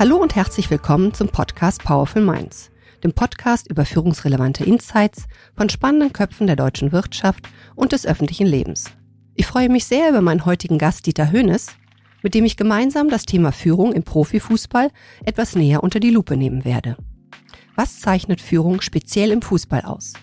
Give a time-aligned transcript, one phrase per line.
[0.00, 2.70] Hallo und herzlich willkommen zum Podcast Powerful Minds,
[3.04, 8.86] dem Podcast über führungsrelevante Insights von spannenden Köpfen der deutschen Wirtschaft und des öffentlichen Lebens.
[9.34, 11.76] Ich freue mich sehr über meinen heutigen Gast Dieter Höhnes,
[12.22, 14.90] mit dem ich gemeinsam das Thema Führung im Profifußball
[15.26, 16.96] etwas näher unter die Lupe nehmen werde.
[17.76, 20.14] Was zeichnet Führung speziell im Fußball aus?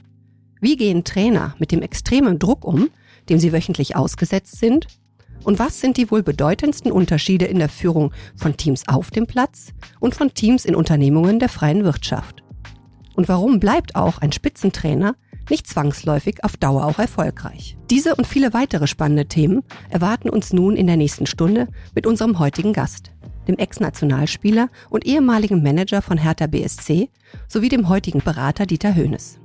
[0.59, 2.89] Wie gehen Trainer mit dem extremen Druck um,
[3.29, 4.87] dem sie wöchentlich ausgesetzt sind
[5.43, 9.73] und was sind die wohl bedeutendsten Unterschiede in der Führung von Teams auf dem Platz
[9.99, 12.43] und von Teams in Unternehmungen der freien Wirtschaft?
[13.15, 15.15] Und warum bleibt auch ein Spitzentrainer
[15.49, 17.77] nicht zwangsläufig auf Dauer auch erfolgreich?
[17.89, 22.37] Diese und viele weitere spannende Themen erwarten uns nun in der nächsten Stunde mit unserem
[22.37, 23.11] heutigen Gast,
[23.47, 27.09] dem Ex-Nationalspieler und ehemaligen Manager von Hertha BSC
[27.47, 29.39] sowie dem heutigen Berater Dieter Höhnes.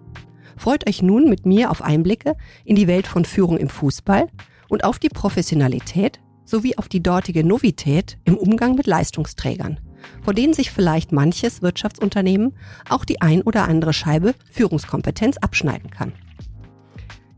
[0.56, 4.28] Freut euch nun mit mir auf Einblicke in die Welt von Führung im Fußball
[4.72, 9.78] und auf die Professionalität sowie auf die dortige Novität im Umgang mit Leistungsträgern,
[10.22, 12.56] vor denen sich vielleicht manches Wirtschaftsunternehmen
[12.88, 16.14] auch die ein oder andere Scheibe Führungskompetenz abschneiden kann.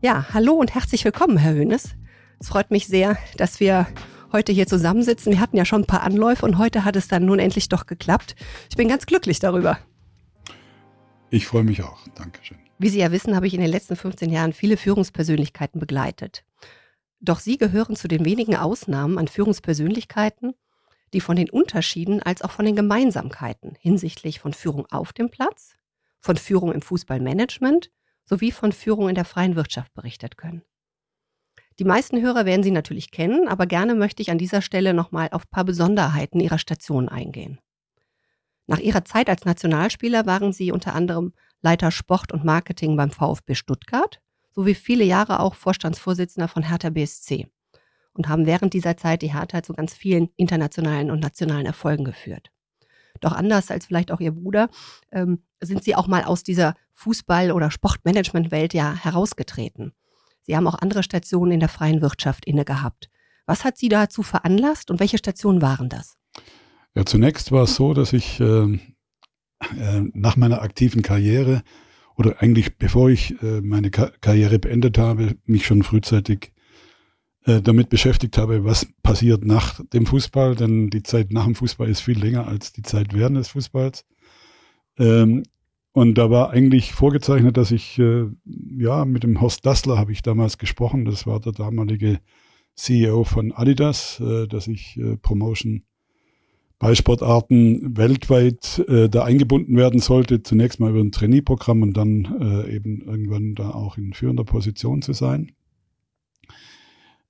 [0.01, 1.95] Ja, hallo und herzlich willkommen, Herr Höhnes.
[2.39, 3.85] Es freut mich sehr, dass wir
[4.31, 5.33] heute hier zusammensitzen.
[5.33, 7.85] Wir hatten ja schon ein paar Anläufe und heute hat es dann nun endlich doch
[7.85, 8.35] geklappt.
[8.69, 9.77] Ich bin ganz glücklich darüber.
[11.31, 12.07] Ich freue mich auch.
[12.15, 12.57] Dankeschön.
[12.77, 16.45] Wie Sie ja wissen, habe ich in den letzten 15 Jahren viele Führungspersönlichkeiten begleitet.
[17.25, 20.53] Doch sie gehören zu den wenigen Ausnahmen an Führungspersönlichkeiten,
[21.11, 25.75] die von den Unterschieden als auch von den Gemeinsamkeiten hinsichtlich von Führung auf dem Platz,
[26.19, 27.89] von Führung im Fußballmanagement
[28.25, 30.61] sowie von Führung in der freien Wirtschaft berichtet können.
[31.79, 35.29] Die meisten Hörer werden Sie natürlich kennen, aber gerne möchte ich an dieser Stelle nochmal
[35.31, 37.59] auf paar Besonderheiten Ihrer Station eingehen.
[38.67, 43.55] Nach Ihrer Zeit als Nationalspieler waren Sie unter anderem Leiter Sport und Marketing beim VfB
[43.55, 44.21] Stuttgart
[44.55, 47.47] sowie viele Jahre auch Vorstandsvorsitzender von Hertha BSC
[48.13, 52.51] und haben während dieser Zeit die Hertha zu ganz vielen internationalen und nationalen Erfolgen geführt.
[53.21, 54.69] Doch anders als vielleicht auch Ihr Bruder
[55.11, 59.93] ähm, sind Sie auch mal aus dieser Fußball- oder Sportmanagement-Welt ja herausgetreten.
[60.41, 63.09] Sie haben auch andere Stationen in der freien Wirtschaft inne gehabt.
[63.45, 66.17] Was hat Sie dazu veranlasst und welche Stationen waren das?
[66.93, 68.79] Ja, zunächst war es so, dass ich äh,
[69.77, 71.63] äh, nach meiner aktiven Karriere
[72.17, 76.51] oder eigentlich bevor ich äh, meine Ka Karriere beendet habe, mich schon frühzeitig
[77.45, 81.89] äh, damit beschäftigt habe, was passiert nach dem Fußball, denn die Zeit nach dem Fußball
[81.89, 84.05] ist viel länger als die Zeit während des Fußballs.
[84.97, 85.43] Ähm,
[85.91, 90.21] und da war eigentlich vorgezeichnet, dass ich, äh, ja, mit dem Horst Dassler habe ich
[90.21, 92.19] damals gesprochen, das war der damalige
[92.75, 95.83] CEO von Adidas, äh, dass ich äh, Promotion
[96.79, 102.75] Ballsportarten weltweit äh, da eingebunden werden sollte, zunächst mal über ein Trainee-Programm und dann äh,
[102.75, 105.51] eben irgendwann da auch in führender Position zu sein.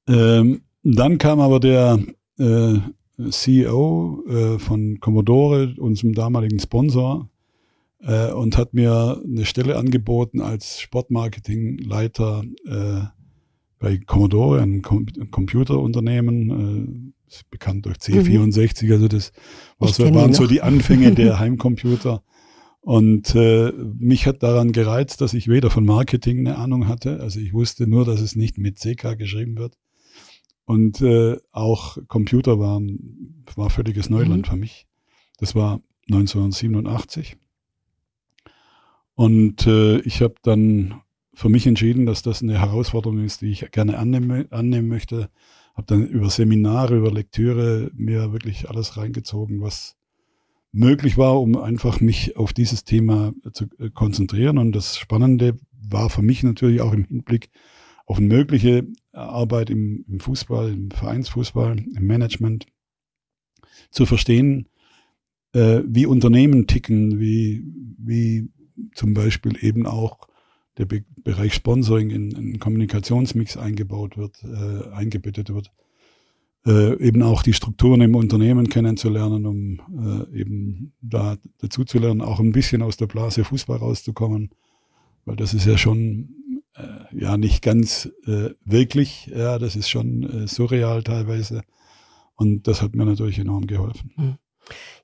[0.07, 1.99] Ähm, dann kam aber der
[2.37, 2.79] äh,
[3.29, 7.29] CEO äh, von Commodore, unserem damaligen Sponsor,
[8.01, 13.01] äh, und hat mir eine Stelle angeboten als Sportmarketingleiter äh,
[13.79, 18.91] bei Commodore, einem Com Computerunternehmen, ist bekannt durch C64, mhm.
[18.91, 19.31] also das
[19.79, 22.23] war so, waren so die Anfänge der Heimcomputer.
[22.81, 27.39] Und äh, mich hat daran gereizt, dass ich weder von Marketing eine Ahnung hatte, also
[27.39, 29.77] ich wusste nur, dass es nicht mit CK geschrieben wird.
[30.65, 34.51] Und äh, auch Computer waren, war völliges Neuland mhm.
[34.51, 34.87] für mich.
[35.37, 37.37] Das war 1987.
[39.15, 41.01] Und äh, ich habe dann
[41.33, 45.29] für mich entschieden, dass das eine Herausforderung ist, die ich gerne annehmen, annehmen möchte,
[45.75, 49.97] habe dann über Seminare, über Lektüre mir wirklich alles reingezogen, was
[50.71, 54.57] möglich war, um einfach mich auf dieses Thema zu äh, konzentrieren.
[54.57, 57.49] Und das Spannende war für mich natürlich auch im Hinblick
[58.05, 62.67] auf eine mögliche Arbeit im, im Fußball, im Vereinsfußball, im Management,
[63.89, 64.67] zu verstehen,
[65.53, 67.63] äh, wie Unternehmen ticken, wie,
[67.97, 68.49] wie
[68.93, 70.27] zum Beispiel eben auch
[70.77, 75.71] der Be Bereich Sponsoring in einen Kommunikationsmix eingebaut wird, äh, eingebettet wird.
[76.65, 79.79] Äh, eben auch die Strukturen im Unternehmen kennenzulernen, um
[80.31, 84.49] äh, eben da dazu zu lernen, auch ein bisschen aus der Blase Fußball rauszukommen,
[85.25, 90.23] weil das ist ja schon äh, ja nicht ganz äh, wirklich, ja, das ist schon
[90.23, 91.61] äh, surreal teilweise
[92.35, 94.11] und das hat mir natürlich enorm geholfen.
[94.15, 94.35] Mhm.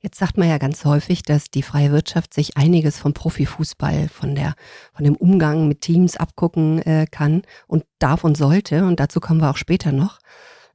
[0.02, 4.36] Jetzt sagt man ja ganz häufig, dass die freie Wirtschaft sich einiges vom Profifußball, von
[4.36, 4.56] der,
[4.94, 8.86] von dem Umgang mit Teams abgucken äh, kann und darf und sollte.
[8.86, 10.20] Und dazu kommen wir auch später noch.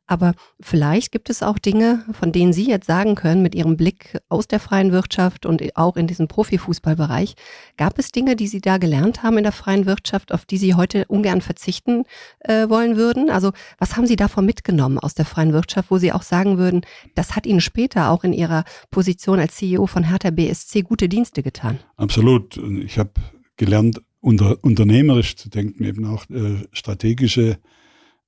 [0.06, 4.18] Aber vielleicht gibt es auch Dinge, von denen Sie jetzt sagen können, mit Ihrem Blick
[4.28, 7.34] aus der freien Wirtschaft und auch in diesem Profifußballbereich,
[7.76, 10.74] gab es Dinge, die Sie da gelernt haben in der freien Wirtschaft, auf die Sie
[10.74, 12.04] heute ungern verzichten
[12.40, 13.30] äh, wollen würden?
[13.30, 16.82] Also was haben Sie davon mitgenommen aus der freien Wirtschaft, wo Sie auch sagen würden,
[17.14, 21.42] das hat Ihnen später auch in Ihrer Position als CEO von Hertha BSC gute Dienste
[21.42, 21.78] getan?
[21.96, 22.56] Absolut.
[22.84, 23.10] Ich habe
[23.56, 27.58] gelernt, unter, unternehmerisch zu denken, eben auch äh, strategische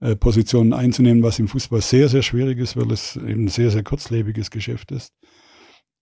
[0.00, 3.70] äh, Positionen einzunehmen, was im Fußball sehr, sehr schwierig ist, weil es eben ein sehr,
[3.70, 5.12] sehr kurzlebiges Geschäft ist.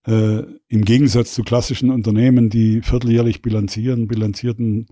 [0.07, 4.87] Äh, Im Gegensatz zu klassischen Unternehmen, die vierteljährlich bilanzieren, bilanzierten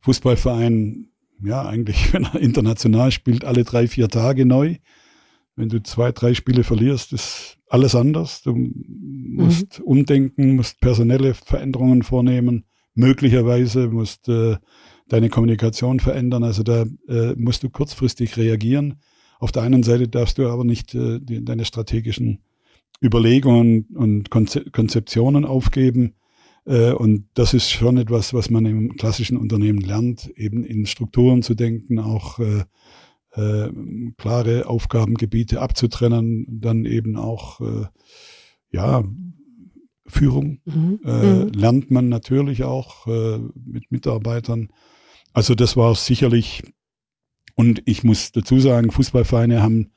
[0.00, 1.08] Fußballverein,
[1.42, 4.76] ja, eigentlich, wenn er international spielt, alle drei, vier Tage neu.
[5.54, 8.42] Wenn du zwei, drei Spiele verlierst, ist alles anders.
[8.42, 9.84] Du musst mhm.
[9.84, 14.56] umdenken, musst personelle Veränderungen vornehmen möglicherweise musst äh,
[15.08, 16.44] deine Kommunikation verändern.
[16.44, 19.00] Also da äh, musst du kurzfristig reagieren.
[19.38, 22.40] Auf der einen Seite darfst du aber nicht äh, die, deine strategischen
[23.02, 26.14] Überlegungen und Konze Konzeptionen aufgeben.
[26.64, 31.42] Äh, und das ist schon etwas, was man im klassischen Unternehmen lernt, eben in Strukturen
[31.42, 32.64] zu denken, auch äh,
[33.34, 33.70] äh,
[34.16, 37.86] klare Aufgabengebiete abzutrennen, dann eben auch äh,
[38.70, 39.04] ja
[40.06, 41.00] Führung mhm.
[41.04, 41.48] Äh, mhm.
[41.52, 44.68] lernt man natürlich auch äh, mit Mitarbeitern.
[45.32, 46.62] Also das war sicherlich,
[47.54, 49.92] und ich muss dazu sagen, Fußballvereine haben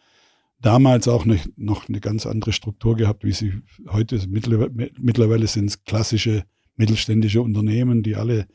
[0.62, 3.54] damals auch ne, noch eine ganz andere Struktur gehabt, wie sie
[3.90, 4.32] heute sind.
[4.32, 6.44] Mittlerweile, mittlerweile sind es klassische
[6.78, 8.48] mittelständische Unternehmen, die alle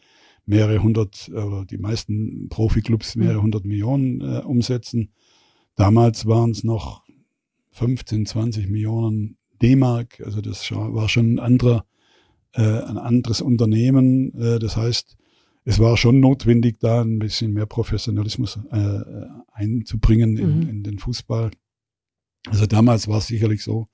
[0.46, 3.42] mehrere hundert, oder die meisten Profiklubs mehrere mhm.
[3.42, 5.12] hundert Millionen äh, umsetzen.
[5.76, 7.04] Damals waren es noch
[7.72, 10.20] 15, 20 Millionen D-Mark.
[10.24, 11.84] Also das war schon ein anderer,
[12.52, 14.34] äh, ein anderes Unternehmen.
[14.34, 15.16] Äh, das heißt,
[15.64, 19.00] es war schon notwendig, da ein bisschen mehr Professionalismus äh,
[19.52, 20.68] einzubringen in, mhm.
[20.68, 21.50] in den Fußball.
[22.46, 23.88] Also damals war es sicherlich so,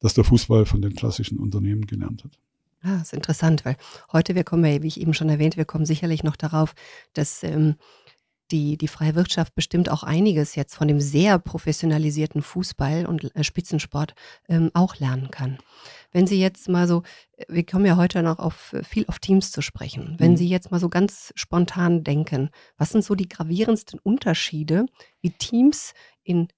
[0.00, 2.38] dass der Fußball von den klassischen Unternehmen gelernt hat.
[2.82, 3.76] Ah, ist interessant, weil
[4.12, 6.74] heute, wir kommen ja, wie ich eben schon erwähnt, wir kommen sicherlich noch darauf,
[7.14, 7.76] dass ähm,
[8.50, 13.44] die, die freie Wirtschaft bestimmt auch einiges jetzt von dem sehr professionalisierten Fußball und äh,
[13.44, 14.14] Spitzensport
[14.48, 15.58] ähm, auch lernen kann.
[16.12, 17.02] Wenn Sie jetzt mal so,
[17.36, 20.16] äh, wir kommen ja heute noch auf äh, viel auf Teams zu sprechen.
[20.18, 20.36] Wenn mhm.
[20.36, 24.86] Sie jetzt mal so ganz spontan denken, was sind so die gravierendsten Unterschiede,
[25.20, 25.92] wie Teams
[26.22, 26.48] in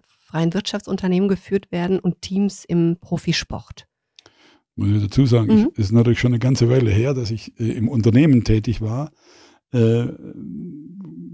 [0.00, 3.86] freien Wirtschaftsunternehmen geführt werden und Teams im Profisport?
[4.76, 5.70] Muss ich dazu sagen, mhm.
[5.72, 9.10] es ist natürlich schon eine ganze Weile her, dass ich äh, im Unternehmen tätig war.
[9.72, 10.06] Äh,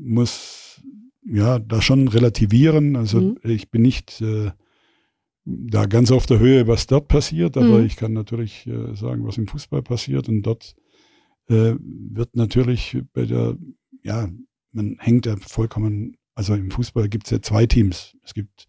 [0.04, 0.82] muss
[1.25, 2.96] ja da schon relativieren.
[2.96, 3.38] Also mhm.
[3.42, 4.50] ich bin nicht äh,
[5.44, 7.86] da ganz auf der Höhe, was dort passiert, aber mhm.
[7.86, 10.28] ich kann natürlich äh, sagen, was im Fußball passiert.
[10.28, 10.75] Und dort
[11.48, 13.56] äh, wird natürlich bei der,
[14.02, 14.28] ja,
[14.72, 18.16] man hängt ja vollkommen, also im Fußball gibt es ja zwei Teams.
[18.22, 18.66] Es gibt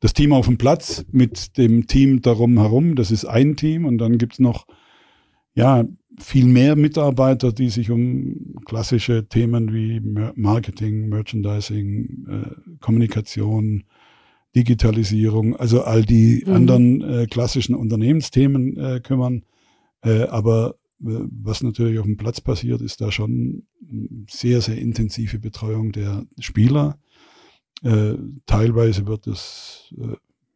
[0.00, 3.98] das Team auf dem Platz mit dem Team darum herum, das ist ein Team und
[3.98, 4.66] dann gibt es noch
[5.56, 5.84] ja,
[6.18, 10.00] viel mehr Mitarbeiter, die sich um klassische Themen wie
[10.34, 13.84] Marketing, Merchandising, äh, Kommunikation,
[14.54, 16.52] Digitalisierung, also all die mhm.
[16.52, 19.44] anderen äh, klassischen Unternehmensthemen äh, kümmern.
[20.02, 23.66] Äh, aber äh, was natürlich auf dem Platz passiert, ist da schon
[24.30, 26.98] sehr, sehr intensive Betreuung der Spieler.
[27.82, 28.14] Äh,
[28.46, 29.94] teilweise wird es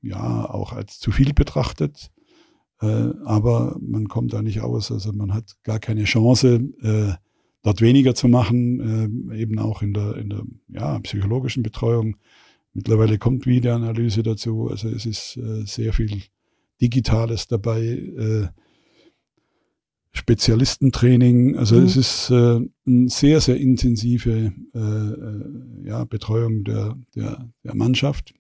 [0.03, 2.11] ja auch als zu viel betrachtet.
[2.81, 4.91] Äh, aber man kommt da nicht aus.
[4.91, 7.13] Also man hat gar keine Chance, äh,
[7.63, 12.17] dort weniger zu machen, äh, eben auch in der, in der ja, psychologischen Betreuung.
[12.73, 14.69] Mittlerweile kommt Videoanalyse dazu.
[14.69, 16.23] Also es ist sehr viel
[16.81, 18.49] Digitales dabei.
[20.13, 21.57] Spezialistentraining.
[21.57, 21.85] Also mhm.
[21.85, 28.35] es ist äh, eine sehr, sehr intensive äh, ja, Betreuung der, der, der Mannschaft.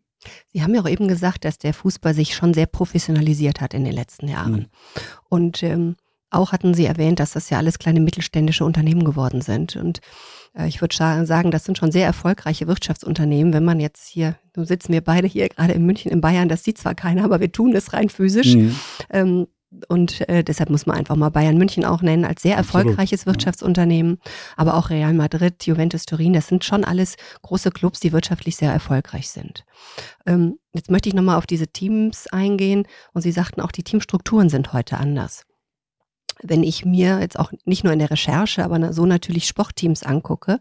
[0.52, 3.84] Sie haben ja auch eben gesagt, dass der Fußball sich schon sehr professionalisiert hat in
[3.84, 4.52] den letzten Jahren.
[4.52, 4.66] Mhm.
[5.28, 5.96] Und ähm,
[6.30, 9.76] auch hatten Sie erwähnt, dass das ja alles kleine mittelständische Unternehmen geworden sind.
[9.76, 10.00] Und
[10.56, 13.52] äh, ich würde sagen, das sind schon sehr erfolgreiche Wirtschaftsunternehmen.
[13.52, 16.62] Wenn man jetzt hier, nun sitzen wir beide hier gerade in München, in Bayern, das
[16.62, 18.54] sieht zwar keiner, aber wir tun das rein physisch.
[18.54, 18.76] Mhm.
[19.10, 19.46] Ähm,
[19.88, 23.36] und äh, deshalb muss man einfach mal Bayern München auch nennen als sehr erfolgreiches Absolut.
[23.36, 24.18] Wirtschaftsunternehmen.
[24.56, 28.72] Aber auch Real Madrid, Juventus Turin, das sind schon alles große Clubs, die wirtschaftlich sehr
[28.72, 29.64] erfolgreich sind.
[30.26, 32.86] Ähm, jetzt möchte ich nochmal auf diese Teams eingehen.
[33.12, 35.46] Und Sie sagten auch, die Teamstrukturen sind heute anders
[36.42, 40.58] wenn ich mir jetzt auch nicht nur in der Recherche, aber so natürlich Sportteams angucke,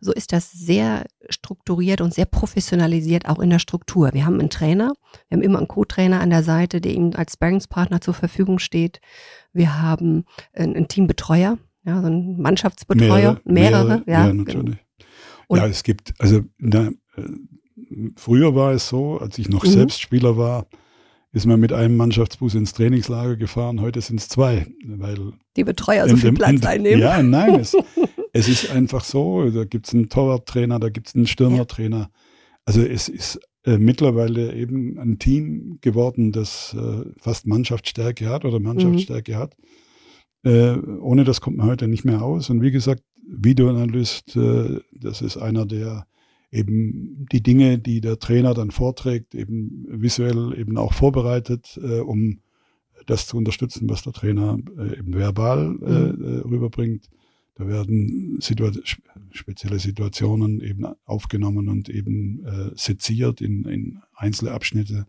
[0.00, 4.10] so ist das sehr strukturiert und sehr professionalisiert auch in der Struktur.
[4.14, 4.92] Wir haben einen Trainer,
[5.28, 9.00] wir haben immer einen Co-Trainer an der Seite, der ihm als Sparringspartner zur Verfügung steht.
[9.52, 14.78] Wir haben einen Teambetreuer, ja, so einen Mannschaftsbetreuer, mehrere, mehrere, mehrere ja, ja, natürlich.
[15.48, 16.90] Und ja, es gibt, also na,
[18.16, 19.70] früher war es so, als ich noch mhm.
[19.70, 20.66] selbst Spieler war,
[21.32, 23.80] ist man mit einem Mannschaftsbus ins Trainingslager gefahren.
[23.80, 27.00] Heute sind es zwei, weil die Betreuer so viel Platz in, einnehmen.
[27.00, 27.76] Ja, nein, es,
[28.32, 29.50] es ist einfach so.
[29.50, 31.98] Da gibt es einen Torwarttrainer, da gibt es einen Stürmertrainer.
[31.98, 32.10] Ja.
[32.64, 38.60] Also es ist äh, mittlerweile eben ein Team geworden, das äh, fast Mannschaftsstärke hat oder
[38.60, 39.36] Mannschaftsstärke mhm.
[39.36, 39.56] hat.
[40.44, 42.48] Äh, ohne das kommt man heute nicht mehr aus.
[42.48, 46.06] Und wie gesagt, Videoanalyst, äh, das ist einer, der
[46.50, 52.40] eben die Dinge, die der Trainer dann vorträgt, eben visuell eben auch vorbereitet, äh, um
[53.06, 55.84] das zu unterstützen, was der Trainer äh, eben verbal mhm.
[55.86, 57.08] äh, rüberbringt.
[57.54, 58.70] Da werden Situa
[59.32, 65.06] spezielle Situationen eben aufgenommen und eben äh, seziert in, in einzelne Abschnitte,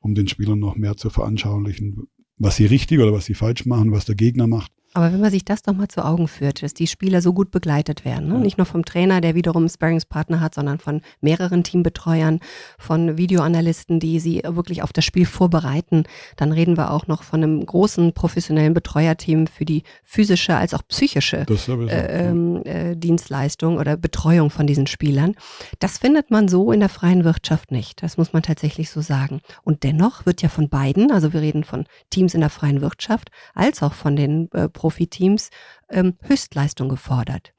[0.00, 3.92] um den Spielern noch mehr zu veranschaulichen, was sie richtig oder was sie falsch machen,
[3.92, 4.72] was der Gegner macht.
[4.94, 7.50] Aber wenn man sich das doch mal zu Augen führt, dass die Spieler so gut
[7.50, 8.38] begleitet werden, ne?
[8.38, 12.38] nicht nur vom Trainer, der wiederum Sparringspartner hat, sondern von mehreren Teambetreuern,
[12.78, 16.04] von Videoanalysten, die sie wirklich auf das Spiel vorbereiten,
[16.36, 20.82] dann reden wir auch noch von einem großen professionellen Betreuerteam für die physische als auch
[20.86, 21.44] psychische
[21.88, 25.34] äh, ähm, äh, Dienstleistung oder Betreuung von diesen Spielern.
[25.80, 28.00] Das findet man so in der freien Wirtschaft nicht.
[28.00, 29.40] Das muss man tatsächlich so sagen.
[29.64, 33.32] Und dennoch wird ja von beiden, also wir reden von Teams in der freien Wirtschaft,
[33.54, 35.48] als auch von den äh, Profiteams
[35.88, 37.54] ähm, Höchstleistung gefordert.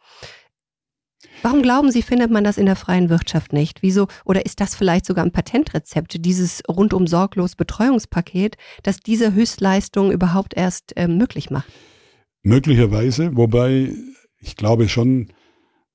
[1.41, 3.81] Warum glauben Sie, findet man das in der freien Wirtschaft nicht?
[3.81, 4.07] Wieso?
[4.25, 10.55] Oder ist das vielleicht sogar ein Patentrezept, dieses rundum sorglos Betreuungspaket, das diese Höchstleistung überhaupt
[10.55, 11.67] erst ähm, möglich macht?
[12.43, 13.91] Möglicherweise, wobei
[14.39, 15.29] ich glaube schon,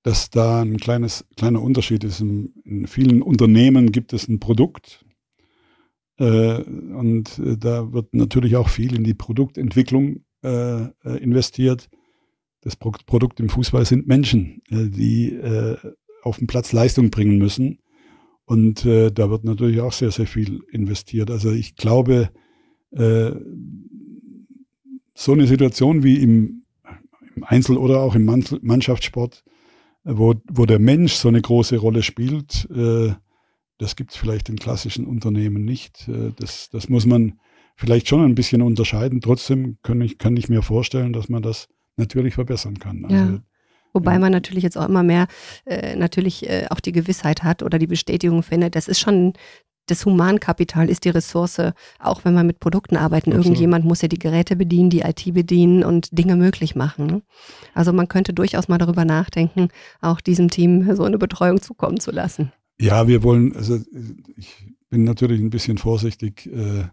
[0.02, 2.20] dass da ein kleines, kleiner Unterschied ist.
[2.20, 5.04] In, in vielen Unternehmen gibt es ein Produkt
[6.18, 11.88] äh, und äh, da wird natürlich auch viel in die Produktentwicklung äh, äh, investiert.
[12.62, 15.76] Das Pro Produkt im Fußball sind Menschen, äh, die äh,
[16.22, 17.78] auf dem Platz Leistung bringen müssen.
[18.44, 21.30] Und äh, da wird natürlich auch sehr, sehr viel investiert.
[21.30, 22.30] Also ich glaube,
[22.90, 23.32] äh,
[25.14, 26.64] so eine Situation wie im,
[27.36, 29.44] im Einzel- oder auch im Mannschaftssport,
[30.04, 33.12] wo, wo der Mensch so eine große Rolle spielt, äh,
[33.78, 36.08] das gibt es vielleicht in klassischen Unternehmen nicht.
[36.08, 37.38] Äh, das, das muss man
[37.80, 39.20] vielleicht schon ein bisschen unterscheiden.
[39.20, 43.04] Trotzdem kann ich, kann ich mir vorstellen, dass man das natürlich verbessern kann.
[43.06, 43.40] Also, ja.
[43.92, 45.26] Wobei man natürlich jetzt auch immer mehr
[45.64, 49.32] äh, natürlich äh, auch die Gewissheit hat oder die Bestätigung findet, das ist schon
[49.86, 51.60] das Humankapital ist die Ressource,
[51.98, 53.30] auch wenn man mit Produkten arbeiten.
[53.30, 53.46] Absolut.
[53.46, 57.06] Irgendjemand muss ja die Geräte bedienen, die IT bedienen und Dinge möglich machen.
[57.06, 57.22] Ne?
[57.74, 59.66] Also man könnte durchaus mal darüber nachdenken,
[60.00, 62.52] auch diesem Team so eine Betreuung zukommen zu lassen.
[62.78, 63.80] Ja, wir wollen, also
[64.36, 66.84] ich bin natürlich ein bisschen vorsichtig, äh,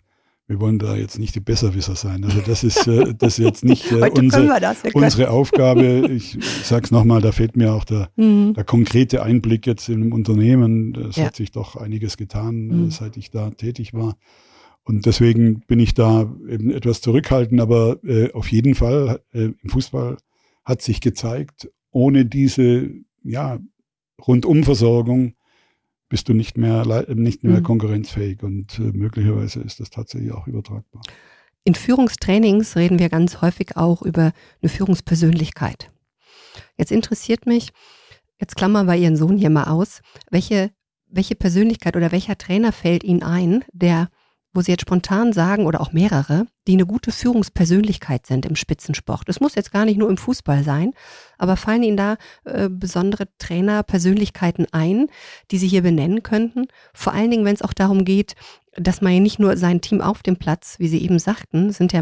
[0.47, 2.23] wir wollen da jetzt nicht die Besserwisser sein.
[2.23, 6.09] Also das ist, äh, das ist jetzt nicht äh, unsere, das, unsere Aufgabe.
[6.09, 8.53] Ich, ich sage es nochmal, da fehlt mir auch der, mhm.
[8.53, 10.95] der konkrete Einblick jetzt im Unternehmen.
[11.09, 11.25] Es ja.
[11.25, 12.91] hat sich doch einiges getan, äh, mhm.
[12.91, 14.15] seit ich da tätig war.
[14.83, 19.69] Und deswegen bin ich da eben etwas zurückhaltend, aber äh, auf jeden Fall äh, im
[19.69, 20.15] Fußball
[20.63, 22.89] hat sich gezeigt, ohne diese
[23.21, 23.59] ja,
[24.25, 25.33] Rundumversorgung
[26.09, 27.63] bist du nicht mehr, nicht mehr mhm.
[27.63, 31.01] konkurrenzfähig und äh, möglicherweise ist das tatsächlich auch übertragbar.
[31.63, 35.91] In Führungstrainings reden wir ganz häufig auch über eine Führungspersönlichkeit.
[36.77, 37.71] Jetzt interessiert mich,
[38.39, 40.71] jetzt klammern wir Ihren Sohn hier mal aus, welche,
[41.07, 44.09] welche Persönlichkeit oder welcher Trainer fällt Ihnen ein, der
[44.57, 49.29] wo Sie jetzt spontan sagen oder auch mehrere, die eine gute Führungspersönlichkeit sind im Spitzensport.
[49.29, 50.93] Es muss jetzt gar nicht nur im Fußball sein,
[51.37, 55.09] aber fallen Ihnen da äh, besondere Trainerpersönlichkeiten ein,
[55.51, 56.65] die Sie hier benennen könnten?
[56.95, 58.33] Vor allen Dingen, wenn es auch darum geht,
[58.73, 61.93] dass man ja nicht nur sein Team auf dem Platz, wie Sie eben sagten, sind
[61.93, 62.01] ja,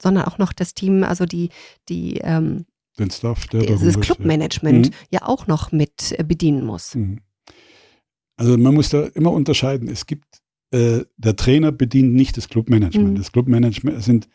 [0.00, 1.48] sondern auch noch das Team, also die,
[1.88, 2.66] die ähm,
[2.98, 4.94] den Staff, der dieses Clubmanagement mhm.
[5.10, 6.94] ja auch noch mit äh, bedienen muss.
[6.94, 7.20] Mhm.
[8.36, 9.88] Also man muss da immer unterscheiden.
[9.88, 10.26] Es gibt
[10.70, 13.12] äh, der Trainer bedient nicht das Clubmanagement.
[13.12, 13.16] Mhm.
[13.16, 14.28] Das Clubmanagement sind,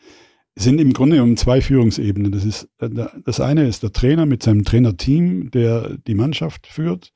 [0.56, 2.32] sind im Grunde um zwei Führungsebenen.
[2.32, 2.90] Das, ist, äh,
[3.24, 7.12] das eine ist der Trainer mit seinem Trainerteam, der die Mannschaft führt.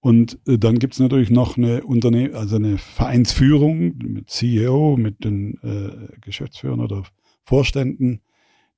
[0.00, 5.24] Und äh, dann gibt es natürlich noch eine Unternehmen, also eine Vereinsführung mit CEO, mit
[5.24, 7.02] den äh, Geschäftsführern oder
[7.44, 8.20] Vorständen,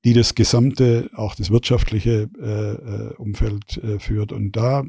[0.03, 4.31] die das gesamte, auch das wirtschaftliche äh, Umfeld äh, führt.
[4.31, 4.83] Und da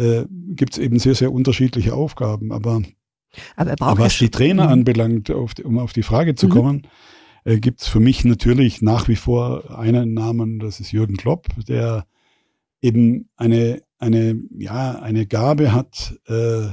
[0.00, 2.52] gibt es eben sehr, sehr unterschiedliche Aufgaben.
[2.52, 2.82] Aber
[3.56, 4.72] aber, Aber was die Trainer mhm.
[4.72, 6.50] anbelangt, auf die, um auf die Frage zu mhm.
[6.50, 6.86] kommen,
[7.44, 11.46] äh, gibt es für mich natürlich nach wie vor einen Namen, das ist Jürgen Klopp,
[11.66, 12.06] der
[12.80, 16.68] eben eine, eine, ja, eine Gabe hat, äh,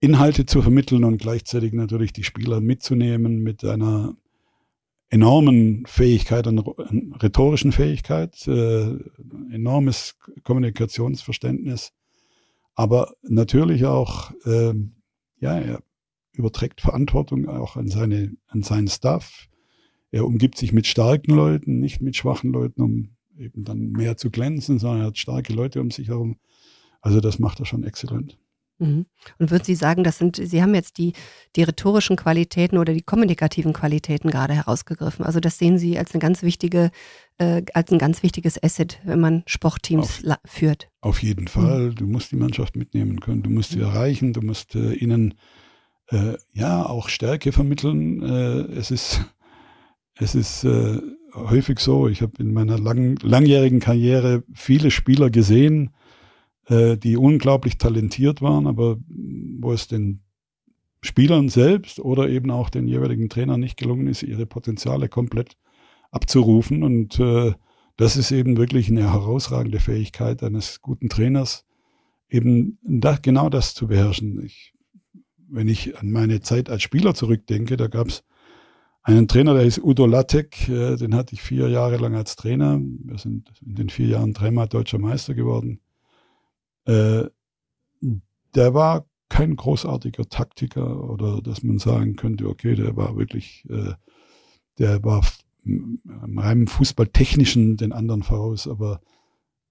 [0.00, 4.14] Inhalte zu vermitteln und gleichzeitig natürlich die Spieler mitzunehmen mit einer
[5.08, 6.64] enormen Fähigkeit, einer
[7.22, 8.98] rhetorischen Fähigkeit, äh,
[9.50, 11.92] enormes Kommunikationsverständnis
[12.74, 14.93] aber natürlich auch, ähm,
[15.44, 15.82] ja, er
[16.32, 19.46] überträgt Verantwortung auch an seine, an seinen Staff.
[20.10, 24.30] Er umgibt sich mit starken Leuten, nicht mit schwachen Leuten, um eben dann mehr zu
[24.30, 26.38] glänzen, sondern er hat starke Leute um sich herum.
[27.02, 28.38] Also das macht er schon exzellent.
[28.78, 29.04] Mhm.
[29.38, 31.12] Und würden Sie sagen, das sind, Sie haben jetzt die,
[31.56, 35.26] die rhetorischen Qualitäten oder die kommunikativen Qualitäten gerade herausgegriffen.
[35.26, 36.90] Also das sehen Sie als eine ganz wichtige,
[37.36, 40.88] äh, als ein ganz wichtiges Asset, wenn man Sportteams auf, führt.
[41.04, 41.90] Auf jeden Fall.
[41.90, 41.94] Mhm.
[41.96, 43.42] Du musst die Mannschaft mitnehmen können.
[43.42, 43.84] Du musst sie mhm.
[43.84, 44.32] erreichen.
[44.32, 45.34] Du musst äh, ihnen
[46.08, 48.22] äh, ja auch Stärke vermitteln.
[48.22, 49.20] Äh, es ist,
[50.14, 50.98] es ist äh,
[51.34, 52.08] häufig so.
[52.08, 55.90] Ich habe in meiner lang, langjährigen Karriere viele Spieler gesehen,
[56.68, 60.22] äh, die unglaublich talentiert waren, aber wo es den
[61.02, 65.58] Spielern selbst oder eben auch den jeweiligen Trainern nicht gelungen ist, ihre Potenziale komplett
[66.10, 66.82] abzurufen.
[66.82, 67.52] Und äh,
[67.96, 71.64] das ist eben wirklich eine herausragende Fähigkeit eines guten Trainers,
[72.28, 74.44] eben da, genau das zu beherrschen.
[74.44, 74.74] Ich,
[75.48, 78.24] wenn ich an meine Zeit als Spieler zurückdenke, da gab es
[79.02, 82.80] einen Trainer, der ist Udo Lattek, äh, den hatte ich vier Jahre lang als Trainer.
[82.80, 85.80] Wir sind in den vier Jahren dreimal deutscher Meister geworden.
[86.86, 87.24] Äh,
[88.54, 93.92] der war kein großartiger Taktiker oder dass man sagen könnte, okay, der war wirklich, äh,
[94.78, 95.22] der war
[95.64, 96.00] im
[96.38, 99.00] reinen Fußballtechnischen den anderen voraus, aber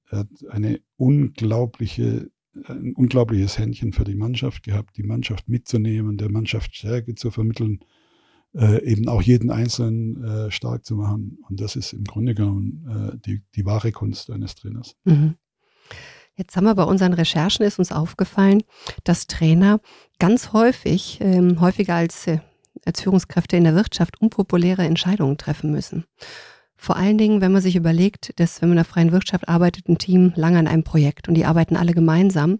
[0.10, 2.30] er hat eine unglaubliche,
[2.68, 7.80] ein unglaubliches Händchen für die Mannschaft gehabt, die Mannschaft mitzunehmen, der Mannschaft Stärke zu vermitteln,
[8.56, 11.40] äh, eben auch jeden Einzelnen äh, stark zu machen.
[11.50, 14.96] Und das ist im Grunde genommen äh, die, die wahre Kunst eines Trainers.
[15.06, 15.36] Mhm.
[16.36, 18.64] Jetzt haben wir bei unseren Recherchen ist uns aufgefallen,
[19.04, 19.80] dass Trainer
[20.18, 22.40] ganz häufig, ähm, häufiger als, äh,
[22.86, 26.06] als Führungskräfte in der Wirtschaft, unpopuläre Entscheidungen treffen müssen.
[26.76, 29.88] Vor allen Dingen, wenn man sich überlegt, dass wenn man in der freien Wirtschaft arbeitet,
[29.88, 32.60] ein Team lange an einem Projekt und die arbeiten alle gemeinsam.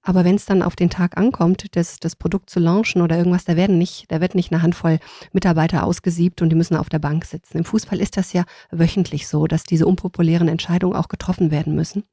[0.00, 3.44] Aber wenn es dann auf den Tag ankommt, das, das Produkt zu launchen oder irgendwas,
[3.44, 5.00] da werden nicht, da wird nicht eine Handvoll
[5.32, 7.58] Mitarbeiter ausgesiebt und die müssen auf der Bank sitzen.
[7.58, 12.04] Im Fußball ist das ja wöchentlich so, dass diese unpopulären Entscheidungen auch getroffen werden müssen.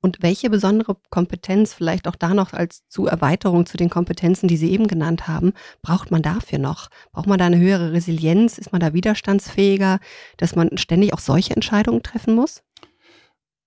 [0.00, 4.56] Und welche besondere Kompetenz, vielleicht auch da noch als zu Erweiterung zu den Kompetenzen, die
[4.56, 5.52] Sie eben genannt haben,
[5.82, 6.88] braucht man dafür noch?
[7.12, 8.58] Braucht man da eine höhere Resilienz?
[8.58, 9.98] Ist man da widerstandsfähiger,
[10.36, 12.62] dass man ständig auch solche Entscheidungen treffen muss?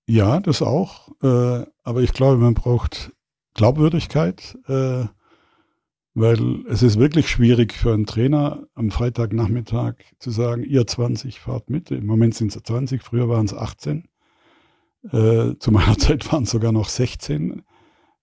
[0.07, 1.09] Ja, das auch.
[1.21, 3.11] Äh, aber ich glaube, man braucht
[3.53, 5.05] Glaubwürdigkeit, äh,
[6.13, 11.69] weil es ist wirklich schwierig für einen Trainer am Freitagnachmittag zu sagen, ihr 20 fahrt
[11.69, 11.91] mit.
[11.91, 14.07] Im Moment sind es 20, früher waren es 18.
[15.03, 17.63] Äh, zu meiner Zeit waren es sogar noch 16.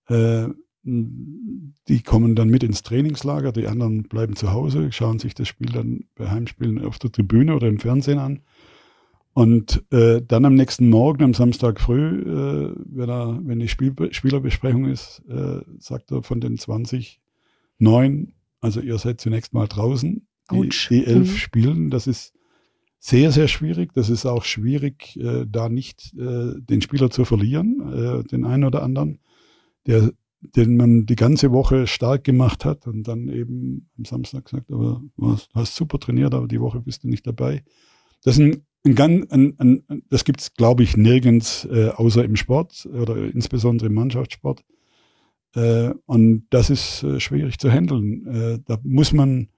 [0.08, 0.48] Äh,
[0.84, 5.70] die kommen dann mit ins Trainingslager, die anderen bleiben zu Hause, schauen sich das Spiel
[5.70, 8.40] dann bei Heimspielen auf der Tribüne oder im Fernsehen an.
[9.34, 13.94] Und äh, dann am nächsten Morgen, am Samstag früh, äh, wenn, er, wenn die Spiel
[14.10, 17.20] Spielerbesprechung ist, äh, sagt er von den 20,
[17.78, 20.26] neun, also ihr seid zunächst mal draußen.
[20.50, 21.36] Die, die elf mhm.
[21.36, 22.32] spielen, das ist
[22.98, 23.92] sehr, sehr schwierig.
[23.94, 28.64] Das ist auch schwierig, äh, da nicht äh, den Spieler zu verlieren, äh, den einen
[28.64, 29.20] oder anderen,
[29.86, 34.70] der, den man die ganze Woche stark gemacht hat und dann eben am Samstag gesagt,
[34.70, 37.64] aber du hast, super trainiert, aber die Woche bist du nicht dabei.
[38.22, 42.36] Das ist ein, ein, ein, ein das gibt es, glaube ich, nirgends äh, außer im
[42.36, 44.64] Sport oder insbesondere im Mannschaftssport.
[45.54, 48.26] Äh, und das ist äh, schwierig zu handeln.
[48.26, 49.48] Äh, da muss man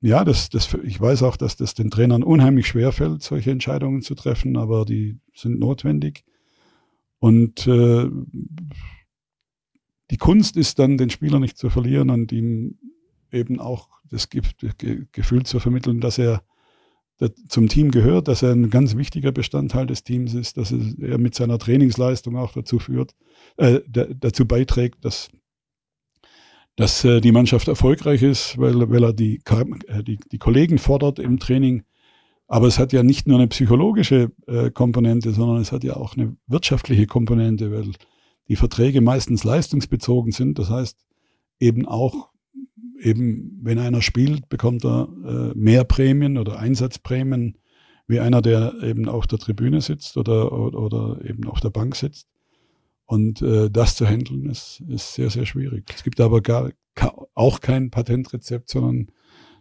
[0.00, 4.02] ja, das, das, ich weiß auch, dass das den Trainern unheimlich schwer fällt, solche Entscheidungen
[4.02, 6.24] zu treffen, aber die sind notwendig.
[7.18, 8.08] Und äh,
[10.10, 12.78] die Kunst ist dann, den Spieler nicht zu verlieren und ihm
[13.30, 16.42] eben auch das Gefühl zu vermitteln, dass er
[17.48, 21.34] zum Team gehört, dass er ein ganz wichtiger Bestandteil des Teams ist, dass er mit
[21.34, 23.14] seiner Trainingsleistung auch dazu führt,
[23.58, 25.28] äh, dazu beiträgt, dass
[26.76, 29.42] dass äh, die Mannschaft erfolgreich ist, weil, weil er die,
[29.86, 31.82] äh, die, die Kollegen fordert im Training.
[32.46, 36.16] Aber es hat ja nicht nur eine psychologische äh, Komponente, sondern es hat ja auch
[36.16, 37.92] eine wirtschaftliche Komponente, weil
[38.48, 40.58] die Verträge meistens leistungsbezogen sind.
[40.58, 40.98] Das heißt,
[41.60, 42.30] eben auch,
[42.98, 47.58] eben wenn einer spielt, bekommt er äh, mehr Prämien oder Einsatzprämien
[48.08, 51.94] wie einer, der eben auf der Tribüne sitzt oder, oder, oder eben auf der Bank
[51.94, 52.26] sitzt.
[53.10, 55.82] Und äh, das zu handeln ist, ist sehr, sehr schwierig.
[55.92, 56.70] Es gibt aber gar
[57.34, 59.10] auch kein Patentrezept, sondern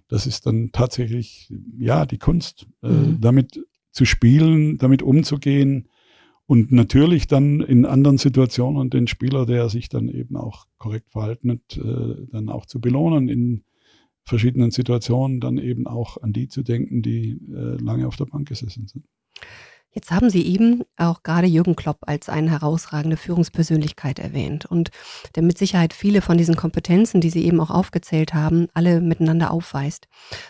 [0.07, 3.19] das ist dann tatsächlich, ja, die Kunst, äh, mhm.
[3.19, 5.87] damit zu spielen, damit umzugehen
[6.45, 11.49] und natürlich dann in anderen Situationen den Spieler, der sich dann eben auch korrekt verhalten
[11.53, 13.63] hat, äh, dann auch zu belohnen in
[14.25, 18.47] verschiedenen Situationen, dann eben auch an die zu denken, die äh, lange auf der Bank
[18.47, 19.05] gesessen sind.
[19.91, 24.91] Jetzt haben Sie eben auch gerade Jürgen Klopp als eine herausragende Führungspersönlichkeit erwähnt und
[25.35, 29.49] der mit Sicherheit viele von diesen Kompetenzen, die Sie eben auch aufgezählt haben, alle miteinander
[29.51, 30.07] aufweist.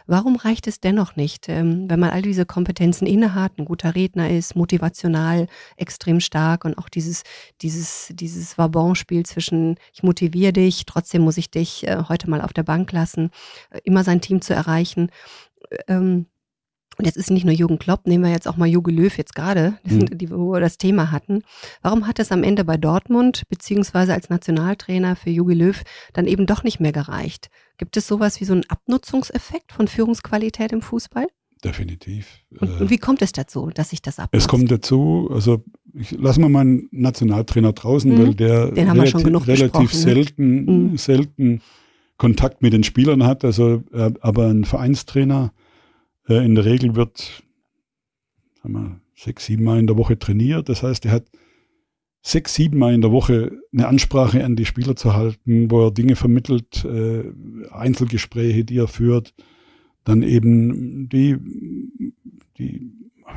[0.07, 4.29] Warum reicht es dennoch nicht, ähm, wenn man all diese Kompetenzen innehat, ein guter Redner
[4.29, 5.47] ist, motivational
[5.77, 7.23] extrem stark und auch dieses,
[7.61, 12.51] dieses, dieses Wabonspiel zwischen ich motiviere dich, trotzdem muss ich dich äh, heute mal auf
[12.51, 13.31] der Bank lassen,
[13.69, 15.11] äh, immer sein Team zu erreichen.
[15.87, 16.25] Ähm,
[16.99, 19.33] und jetzt ist nicht nur Jürgen Klopp, nehmen wir jetzt auch mal Jogi Löw jetzt
[19.33, 20.17] gerade, mhm.
[20.17, 21.43] die, wo wir das Thema hatten.
[21.81, 25.81] Warum hat es am Ende bei Dortmund beziehungsweise als Nationaltrainer für Jogi Löw
[26.11, 27.49] dann eben doch nicht mehr gereicht?
[27.77, 31.27] Gibt es sowas wie so einen Abnutzungseffekt von Führungsqualität im Fußball?
[31.63, 32.27] Definitiv.
[32.59, 34.43] Und, und, wie kommt es dazu, dass sich das abnutzt?
[34.43, 38.19] Es kommt dazu, also ich lasse mal meinen Nationaltrainer draußen, mhm.
[38.19, 39.99] weil der relativ, relativ ne?
[39.99, 40.97] selten, mhm.
[40.97, 41.61] selten
[42.17, 43.45] Kontakt mit den Spielern hat.
[43.45, 45.68] Also, äh, aber ein Vereinstrainer äh,
[46.29, 47.43] in der Regel wird
[48.61, 50.69] sagen wir, sechs, sieben Mal in der Woche trainiert.
[50.69, 51.25] Das heißt, er hat
[52.21, 55.91] sechs, sieben Mal in der Woche eine Ansprache an die Spieler zu halten, wo er
[55.91, 57.23] Dinge vermittelt, äh,
[57.71, 59.33] Einzelgespräche, die er führt,
[60.03, 61.37] dann eben die,
[62.57, 62.91] die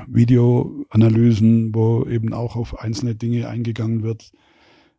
[0.06, 4.32] Videoanalysen, wo eben auch auf einzelne Dinge eingegangen wird.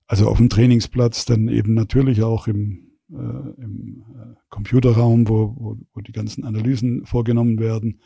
[0.08, 5.78] Also auf dem Trainingsplatz, dann eben natürlich auch im äh, im äh, Computerraum, wo, wo,
[5.96, 8.00] wo die ganzen Analysen vorgenommen werden.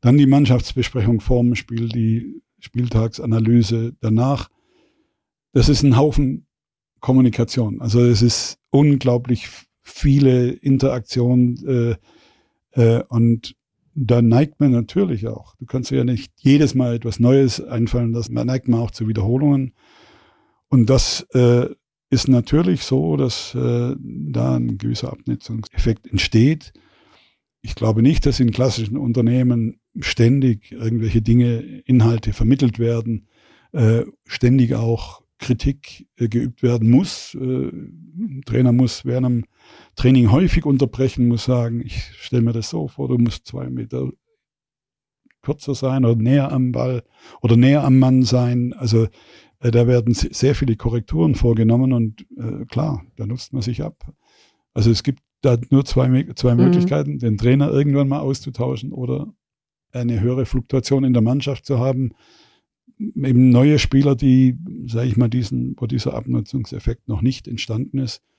[0.00, 4.48] Dann die Mannschaftsbesprechung vorm Spiel, die Spieltagsanalyse danach.
[5.52, 6.46] Das ist ein Haufen
[7.00, 7.82] Kommunikation.
[7.82, 9.48] Also es ist unglaublich
[9.82, 11.98] viele Interaktionen
[12.74, 13.54] äh, äh, und
[13.94, 15.54] da neigt man natürlich auch.
[15.56, 18.34] Du kannst ja nicht jedes Mal etwas Neues einfallen lassen.
[18.36, 19.74] Da neigt man auch zu Wiederholungen.
[20.68, 21.66] Und das äh,
[22.10, 26.72] ist natürlich so, dass äh, da ein gewisser Abnutzungseffekt entsteht.
[27.62, 33.28] Ich glaube nicht, dass in klassischen Unternehmen ständig irgendwelche Dinge, Inhalte vermittelt werden,
[33.72, 37.34] äh, ständig auch Kritik äh, geübt werden muss.
[37.34, 39.44] Äh, ein Trainer muss während einem
[39.94, 44.10] Training häufig unterbrechen, muss sagen, ich stelle mir das so vor, du musst zwei Meter
[45.42, 47.02] kürzer sein oder näher am Ball
[47.40, 48.72] oder näher am Mann sein.
[48.74, 49.08] Also
[49.60, 54.12] da werden sehr viele Korrekturen vorgenommen und äh, klar, da nutzt man sich ab.
[54.72, 56.64] Also es gibt da nur zwei, zwei mhm.
[56.64, 59.32] Möglichkeiten, den Trainer irgendwann mal auszutauschen oder
[59.92, 62.12] eine höhere Fluktuation in der Mannschaft zu haben.
[62.98, 68.18] Eben neue Spieler, die, sage ich mal, diesen, wo dieser Abnutzungseffekt noch nicht entstanden ist,
[68.18, 68.29] äh,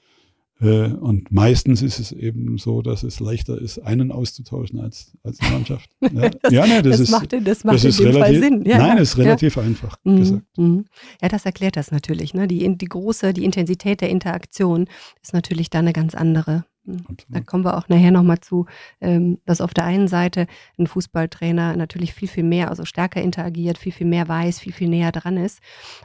[0.61, 5.51] und meistens ist es eben so, dass es leichter ist, einen auszutauschen als, als eine
[5.51, 5.89] Mannschaft.
[6.11, 8.65] Ja, das, ja ne, das, das ist, macht, das macht das ist relativ, Fall Sinn.
[8.65, 9.03] Ja, nein, ja.
[9.03, 10.17] ist relativ einfach mhm.
[10.17, 10.57] gesagt.
[10.57, 10.85] Mhm.
[11.21, 12.33] Ja, das erklärt das natürlich.
[12.33, 12.47] Ne?
[12.47, 14.87] Die, die große, die Intensität der Interaktion
[15.21, 16.65] ist natürlich da eine ganz andere.
[16.93, 17.17] Mhm.
[17.29, 18.65] Da kommen wir auch nachher nochmal zu,
[18.99, 23.77] ähm, dass auf der einen Seite ein Fußballtrainer natürlich viel, viel mehr, also stärker interagiert,
[23.77, 25.59] viel, viel mehr weiß, viel, viel näher dran ist.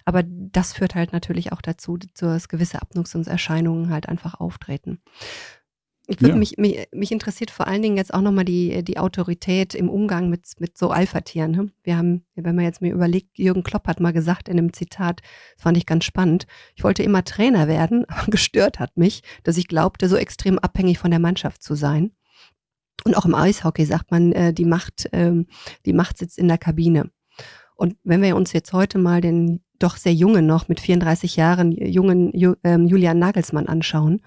[0.04, 5.00] Aber das führt halt natürlich auch dazu, dass gewisse Abnutzungserscheinungen halt einfach auftreten.
[6.08, 6.38] Ich würde ja.
[6.38, 10.30] mich, mich, mich interessiert vor allen Dingen jetzt auch nochmal die, die Autorität im Umgang
[10.30, 11.50] mit, mit so Alpha-Tieren.
[11.50, 11.70] Ne?
[11.82, 15.20] Wir haben, wenn man jetzt mir überlegt, Jürgen Klopp hat mal gesagt in einem Zitat,
[15.56, 19.56] das fand ich ganz spannend, ich wollte immer Trainer werden, aber gestört hat mich, dass
[19.56, 22.12] ich glaubte, so extrem abhängig von der Mannschaft zu sein.
[23.04, 25.46] Und auch im Eishockey sagt man, äh, die Macht, ähm,
[25.86, 27.10] die Macht sitzt in der Kabine.
[27.74, 31.72] Und wenn wir uns jetzt heute mal den doch sehr jungen noch mit 34 Jahren
[31.72, 32.32] jungen
[32.64, 34.22] ähm, Julian Nagelsmann anschauen,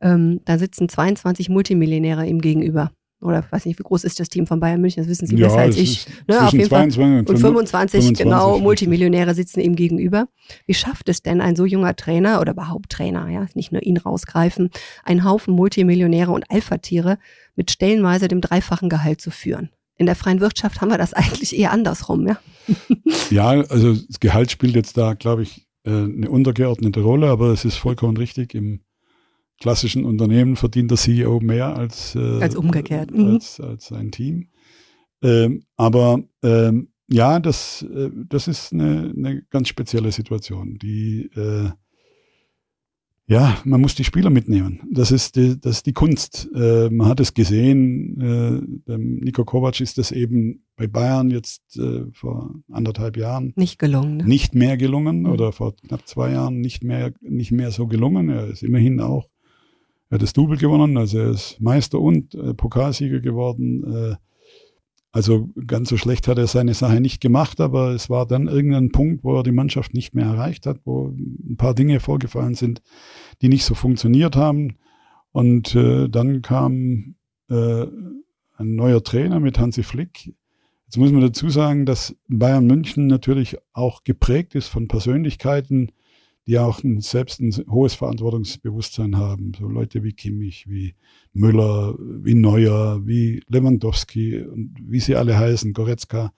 [0.00, 2.90] ähm, da sitzen 22 Multimillionäre ihm gegenüber.
[3.20, 5.02] Oder weiß nicht, wie groß ist das Team von Bayern München?
[5.02, 6.06] Das wissen Sie ja, besser als ich.
[6.28, 6.84] Ne, auf jeden Fall.
[6.84, 10.28] Und 25, 25 genau, Multimillionäre sitzen ihm gegenüber.
[10.66, 13.96] Wie schafft es denn ein so junger Trainer oder überhaupt Trainer, ja, nicht nur ihn
[13.96, 14.70] rausgreifen,
[15.02, 17.18] einen Haufen Multimillionäre und Alpha-Tiere
[17.56, 19.70] mit stellenweise dem dreifachen Gehalt zu führen?
[19.96, 22.38] In der freien Wirtschaft haben wir das eigentlich eher andersrum, ja?
[23.30, 27.64] ja, also das Gehalt spielt jetzt da, glaube ich, äh, eine untergeordnete Rolle, aber es
[27.64, 28.54] ist vollkommen richtig.
[28.54, 28.80] Im
[29.60, 33.10] klassischen Unternehmen verdient der CEO mehr als, äh, als umgekehrt.
[33.10, 33.34] Mhm.
[33.34, 34.48] Als, als sein Team.
[35.22, 41.70] Ähm, aber ähm, ja, das, äh, das ist eine, eine ganz spezielle Situation, die äh,
[43.30, 44.80] ja, man muss die Spieler mitnehmen.
[44.90, 46.48] Das ist die, das ist die Kunst.
[46.54, 52.06] Äh, man hat es gesehen, äh, Nico Kovac ist das eben bei Bayern jetzt äh,
[52.12, 54.16] vor anderthalb Jahren nicht gelungen.
[54.16, 54.24] Ne?
[54.24, 55.30] Nicht mehr gelungen mhm.
[55.30, 58.30] oder vor knapp zwei Jahren nicht mehr, nicht mehr so gelungen.
[58.30, 59.28] Er ist immerhin auch
[60.10, 63.84] er hat das Double gewonnen, also er ist Meister und äh, Pokalsieger geworden.
[63.84, 64.16] Äh,
[65.10, 68.92] also ganz so schlecht hat er seine Sache nicht gemacht, aber es war dann irgendein
[68.92, 72.82] Punkt, wo er die Mannschaft nicht mehr erreicht hat, wo ein paar Dinge vorgefallen sind,
[73.40, 74.76] die nicht so funktioniert haben.
[75.32, 77.14] Und äh, dann kam
[77.48, 77.86] äh,
[78.56, 80.34] ein neuer Trainer mit Hansi Flick.
[80.86, 85.92] Jetzt muss man dazu sagen, dass Bayern München natürlich auch geprägt ist von Persönlichkeiten,
[86.48, 89.52] die auch ein, selbst ein hohes Verantwortungsbewusstsein haben.
[89.56, 90.94] So Leute wie Kimmich, wie
[91.34, 96.32] Müller, wie Neuer, wie Lewandowski und wie sie alle heißen, Goretzka.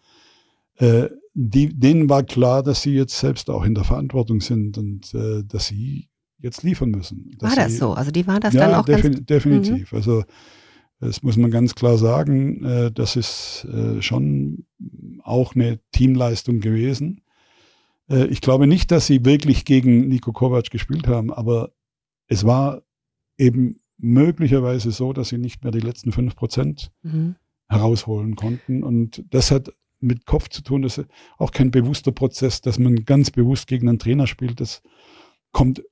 [0.75, 5.15] Äh, die, denen war klar, dass sie jetzt selbst auch in der Verantwortung sind und
[5.15, 7.37] äh, dass sie jetzt liefern müssen.
[7.39, 7.93] War das sie, so?
[7.93, 9.93] Also die war das ja, dann auch defin ganz definitiv.
[9.93, 9.97] Mhm.
[9.97, 10.25] Also
[10.99, 12.65] das muss man ganz klar sagen.
[12.65, 14.65] Äh, das ist äh, schon
[15.23, 17.21] auch eine Teamleistung gewesen.
[18.11, 21.73] Äh, ich glaube nicht, dass sie wirklich gegen Nico Kovac gespielt haben, aber
[22.27, 22.83] es war
[23.39, 27.37] eben möglicherweise so, dass sie nicht mehr die letzten fünf Prozent mhm.
[27.69, 28.83] herausholen konnten.
[28.83, 30.83] Und das hat mit Kopf zu tun.
[30.83, 34.61] Das ist auch kein bewusster Prozess, dass man ganz bewusst gegen einen Trainer spielt.
[34.61, 34.83] Das
[35.53, 35.83] kommt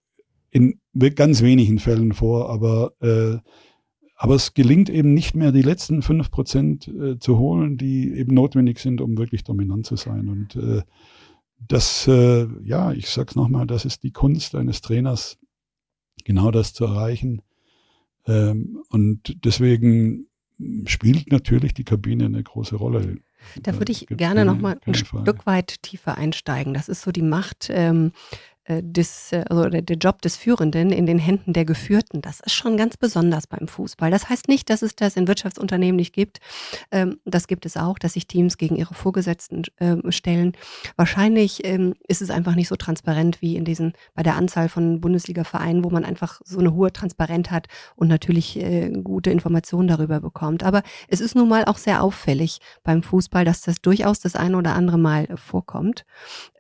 [0.50, 0.80] in
[1.14, 3.38] ganz wenigen Fällen vor, aber, äh,
[4.16, 8.34] aber es gelingt eben nicht mehr, die letzten fünf Prozent äh, zu holen, die eben
[8.34, 10.28] notwendig sind, um wirklich dominant zu sein.
[10.28, 10.82] Und äh,
[11.58, 15.38] das, äh, ja, ich sag's nochmal, das ist die Kunst eines Trainers,
[16.24, 17.42] genau das zu erreichen.
[18.26, 20.26] Ähm, und deswegen
[20.86, 23.16] spielt natürlich die Kabine eine große Rolle.
[23.62, 25.24] Da würde ich gerne noch mal ein Frage.
[25.24, 26.74] Stück weit tiefer einsteigen.
[26.74, 28.12] Das ist so die Macht ähm,
[28.57, 32.20] äh, des, äh, also der, der, Job des Führenden in den Händen der Geführten.
[32.20, 34.10] Das ist schon ganz besonders beim Fußball.
[34.10, 36.38] Das heißt nicht, dass es das in Wirtschaftsunternehmen nicht gibt.
[36.90, 40.52] Ähm, das gibt es auch, dass sich Teams gegen ihre Vorgesetzten ähm, stellen.
[40.96, 45.00] Wahrscheinlich ähm, ist es einfach nicht so transparent wie in diesen, bei der Anzahl von
[45.00, 50.20] Bundesliga-Vereinen, wo man einfach so eine hohe Transparenz hat und natürlich äh, gute Informationen darüber
[50.20, 50.62] bekommt.
[50.62, 54.56] Aber es ist nun mal auch sehr auffällig beim Fußball, dass das durchaus das eine
[54.56, 56.04] oder andere Mal vorkommt.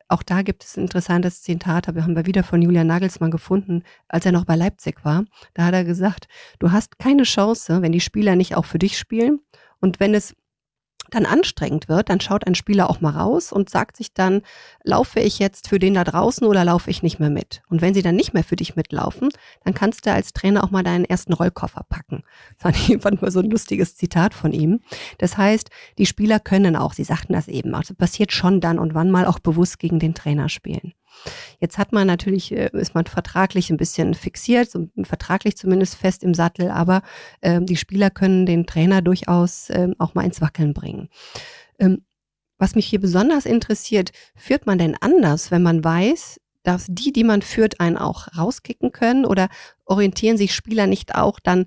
[0.08, 4.24] Auch da gibt es ein interessantes Zitat, haben wir wieder von Julian Nagelsmann gefunden, als
[4.24, 5.24] er noch bei Leipzig war.
[5.52, 8.98] Da hat er gesagt, du hast keine Chance, wenn die Spieler nicht auch für dich
[8.98, 9.40] spielen.
[9.80, 10.34] Und wenn es
[11.10, 14.42] dann anstrengend wird, dann schaut ein Spieler auch mal raus und sagt sich dann,
[14.82, 17.62] laufe ich jetzt für den da draußen oder laufe ich nicht mehr mit?
[17.68, 19.30] Und wenn sie dann nicht mehr für dich mitlaufen,
[19.64, 22.22] dann kannst du als Trainer auch mal deinen ersten Rollkoffer packen.
[22.58, 24.80] Das fand ich so ein lustiges Zitat von ihm.
[25.18, 28.94] Das heißt, die Spieler können auch, sie sagten das eben, also passiert schon dann und
[28.94, 30.92] wann mal auch bewusst gegen den Trainer spielen.
[31.60, 36.22] Jetzt hat man natürlich, äh, ist man vertraglich ein bisschen fixiert, so vertraglich zumindest fest
[36.22, 37.02] im Sattel, aber
[37.42, 41.08] ähm, die Spieler können den Trainer durchaus ähm, auch mal ins Wackeln bringen.
[41.78, 42.04] Ähm,
[42.58, 47.24] was mich hier besonders interessiert, führt man denn anders, wenn man weiß, dass die, die
[47.24, 49.24] man führt, einen auch rauskicken können?
[49.24, 49.48] Oder
[49.84, 51.66] orientieren sich Spieler nicht auch dann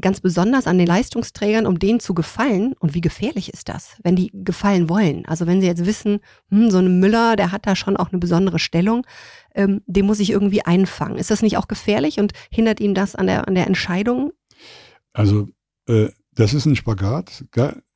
[0.00, 2.74] ganz besonders an den Leistungsträgern, um denen zu gefallen.
[2.78, 5.24] Und wie gefährlich ist das, wenn die gefallen wollen?
[5.26, 8.18] Also wenn sie jetzt wissen, hm, so ein Müller, der hat da schon auch eine
[8.18, 9.06] besondere Stellung,
[9.54, 11.18] ähm, den muss ich irgendwie einfangen.
[11.18, 14.32] Ist das nicht auch gefährlich und hindert ihm das an der, an der Entscheidung?
[15.12, 15.48] Also
[15.86, 17.44] äh, das ist ein Spagat.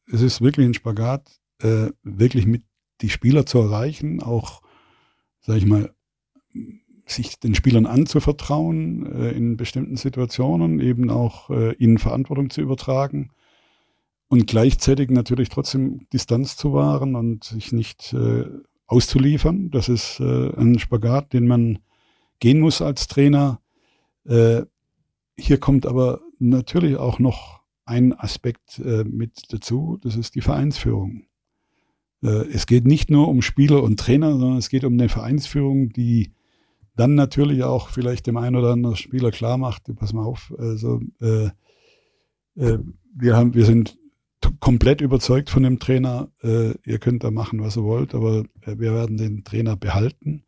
[0.06, 2.62] Es ist wirklich ein Spagat, äh, wirklich mit
[3.00, 4.62] die Spieler zu erreichen, auch,
[5.40, 5.94] sag ich mal,
[7.12, 13.30] sich den Spielern anzuvertrauen äh, in bestimmten Situationen, eben auch äh, ihnen Verantwortung zu übertragen
[14.28, 18.44] und gleichzeitig natürlich trotzdem Distanz zu wahren und sich nicht äh,
[18.86, 19.70] auszuliefern.
[19.70, 21.80] Das ist äh, ein Spagat, den man
[22.38, 23.60] gehen muss als Trainer.
[24.24, 24.62] Äh,
[25.36, 31.24] hier kommt aber natürlich auch noch ein Aspekt äh, mit dazu, das ist die Vereinsführung.
[32.22, 36.32] Es geht nicht nur um Spieler und Trainer, sondern es geht um eine Vereinsführung, die
[36.96, 41.00] dann natürlich auch vielleicht dem einen oder anderen Spieler klar macht, pass mal auf, also
[41.20, 41.50] äh,
[42.56, 42.78] äh,
[43.14, 43.98] wir haben, wir sind
[44.60, 48.78] komplett überzeugt von dem Trainer, äh, ihr könnt da machen, was ihr wollt, aber äh,
[48.78, 50.44] wir werden den Trainer behalten.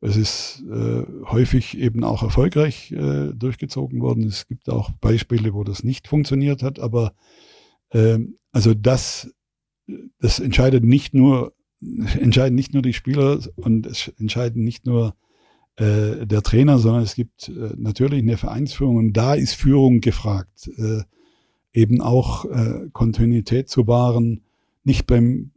[0.00, 4.24] Es ist äh, häufig eben auch erfolgreich äh, durchgezogen worden.
[4.24, 7.14] Es gibt auch Beispiele, wo das nicht funktioniert hat, aber
[7.90, 8.18] äh,
[8.50, 9.32] also das,
[10.18, 11.54] das entscheidet nicht nur,
[12.20, 15.14] entscheiden nicht nur die Spieler und es entscheiden nicht nur
[15.76, 20.70] äh, der Trainer, sondern es gibt äh, natürlich eine Vereinsführung und da ist Führung gefragt,
[20.76, 21.02] äh,
[21.72, 24.42] eben auch äh, Kontinuität zu wahren,
[24.84, 25.52] nicht beim,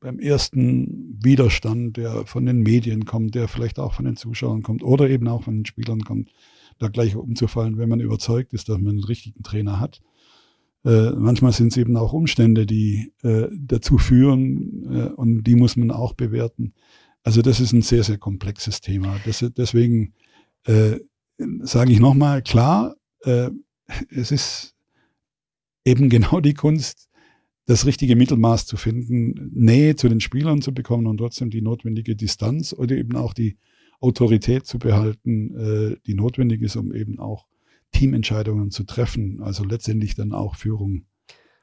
[0.00, 4.82] beim ersten Widerstand, der von den Medien kommt, der vielleicht auch von den Zuschauern kommt
[4.82, 6.30] oder eben auch von den Spielern kommt,
[6.78, 10.02] da gleich umzufallen, wenn man überzeugt ist, dass man einen richtigen Trainer hat.
[10.84, 15.76] Äh, manchmal sind es eben auch Umstände, die äh, dazu führen äh, und die muss
[15.76, 16.74] man auch bewerten.
[17.26, 19.18] Also das ist ein sehr, sehr komplexes Thema.
[19.24, 20.14] Das, deswegen
[20.62, 21.00] äh,
[21.58, 23.50] sage ich nochmal, klar, äh,
[24.10, 24.76] es ist
[25.84, 27.08] eben genau die Kunst,
[27.64, 32.14] das richtige Mittelmaß zu finden, Nähe zu den Spielern zu bekommen und trotzdem die notwendige
[32.14, 33.58] Distanz oder eben auch die
[33.98, 37.48] Autorität zu behalten, äh, die notwendig ist, um eben auch
[37.90, 41.06] Teamentscheidungen zu treffen, also letztendlich dann auch Führung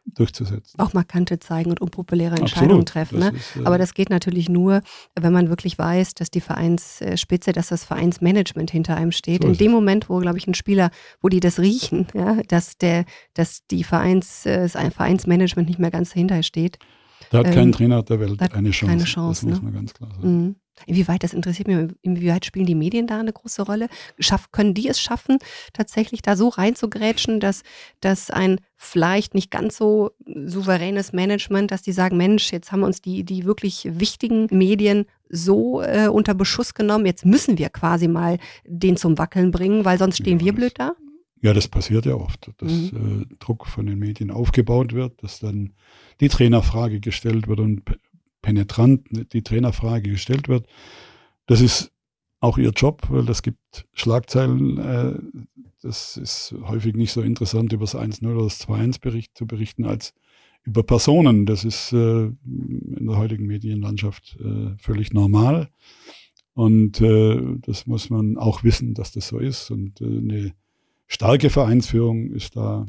[0.06, 0.80] durchzusetzen.
[0.80, 2.88] Auch markante zeigen und unpopuläre Entscheidungen Absolut.
[2.90, 3.20] treffen.
[3.20, 3.32] Ne?
[3.36, 4.82] Ist, äh Aber das geht natürlich nur,
[5.20, 9.44] wenn man wirklich weiß, dass die Vereinsspitze, dass das Vereinsmanagement hinter einem steht.
[9.44, 9.74] So In dem.
[9.74, 13.84] Moment, wo, glaube ich, ein Spieler, wo die das riechen, ja, dass der, dass die
[13.84, 16.78] Vereins, äh, das Vereinsmanagement nicht mehr ganz dahinter steht.
[17.32, 18.86] Da hat ähm, kein Trainer der Welt eine Chance.
[18.86, 19.46] Keine Chance.
[19.48, 19.66] Das muss ne?
[19.66, 20.44] man ganz klar sagen.
[20.44, 20.56] Mhm.
[20.86, 23.88] Inwieweit, das interessiert mich, inwieweit spielen die Medien da eine große Rolle?
[24.20, 25.38] Schaff, können die es schaffen,
[25.72, 27.64] tatsächlich da so reinzugrätschen, dass,
[28.02, 32.88] dass ein vielleicht nicht ganz so souveränes Management, dass die sagen, Mensch, jetzt haben wir
[32.88, 38.08] uns die, die wirklich wichtigen Medien so äh, unter Beschuss genommen, jetzt müssen wir quasi
[38.08, 40.94] mal den zum Wackeln bringen, weil sonst stehen ja, wir blöd da?
[41.42, 43.28] Ja, das passiert ja oft, dass mhm.
[43.30, 45.74] äh, Druck von den Medien aufgebaut wird, dass dann
[46.20, 47.84] die Trainerfrage gestellt wird und
[48.44, 50.68] penetrant die Trainerfrage gestellt wird.
[51.48, 51.92] Das ist
[52.40, 54.78] auch ihr Job, weil das gibt Schlagzeilen.
[54.78, 55.14] Äh,
[55.82, 60.14] das ist häufig nicht so interessant, über das 1-0 oder das 2-1-Bericht zu berichten, als
[60.64, 61.46] über Personen.
[61.46, 65.70] Das ist äh, in der heutigen Medienlandschaft äh, völlig normal.
[66.54, 69.72] Und äh, das muss man auch wissen, dass das so ist.
[69.72, 70.54] Und eine
[71.08, 72.86] starke Vereinsführung ist da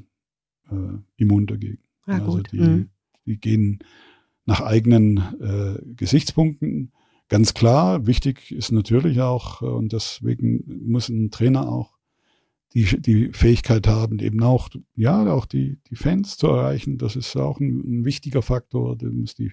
[1.18, 1.78] immun dagegen.
[2.06, 2.88] Ja, also die, mhm.
[3.26, 3.80] die gehen
[4.46, 6.92] nach eigenen äh, Gesichtspunkten.
[7.28, 11.94] Ganz klar, wichtig ist natürlich auch, äh, und deswegen muss ein Trainer auch
[12.74, 16.98] die, die Fähigkeit haben, eben auch, ja, auch die, die Fans zu erreichen.
[16.98, 18.96] Das ist auch ein, ein wichtiger Faktor.
[18.96, 19.52] Du musst die,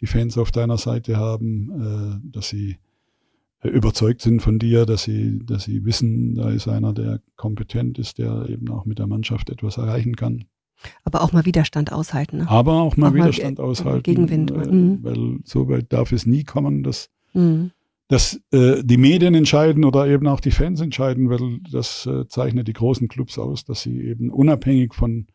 [0.00, 2.76] die Fans auf deiner Seite haben, äh, dass sie
[3.62, 8.18] überzeugt sind von dir, dass sie, dass sie wissen, da ist einer, der kompetent ist,
[8.18, 10.44] der eben auch mit der Mannschaft etwas erreichen kann.
[11.04, 12.38] Aber auch mal Widerstand aushalten.
[12.38, 12.48] Ne?
[12.48, 14.02] Aber auch mal auch Widerstand mal, aushalten.
[14.02, 14.50] Gegenwind.
[14.50, 14.98] Äh, mhm.
[15.02, 17.70] Weil so weit darf es nie kommen, dass, mhm.
[18.08, 22.68] dass äh, die Medien entscheiden oder eben auch die Fans entscheiden, weil das äh, zeichnet
[22.68, 25.26] die großen Clubs aus, dass sie eben unabhängig von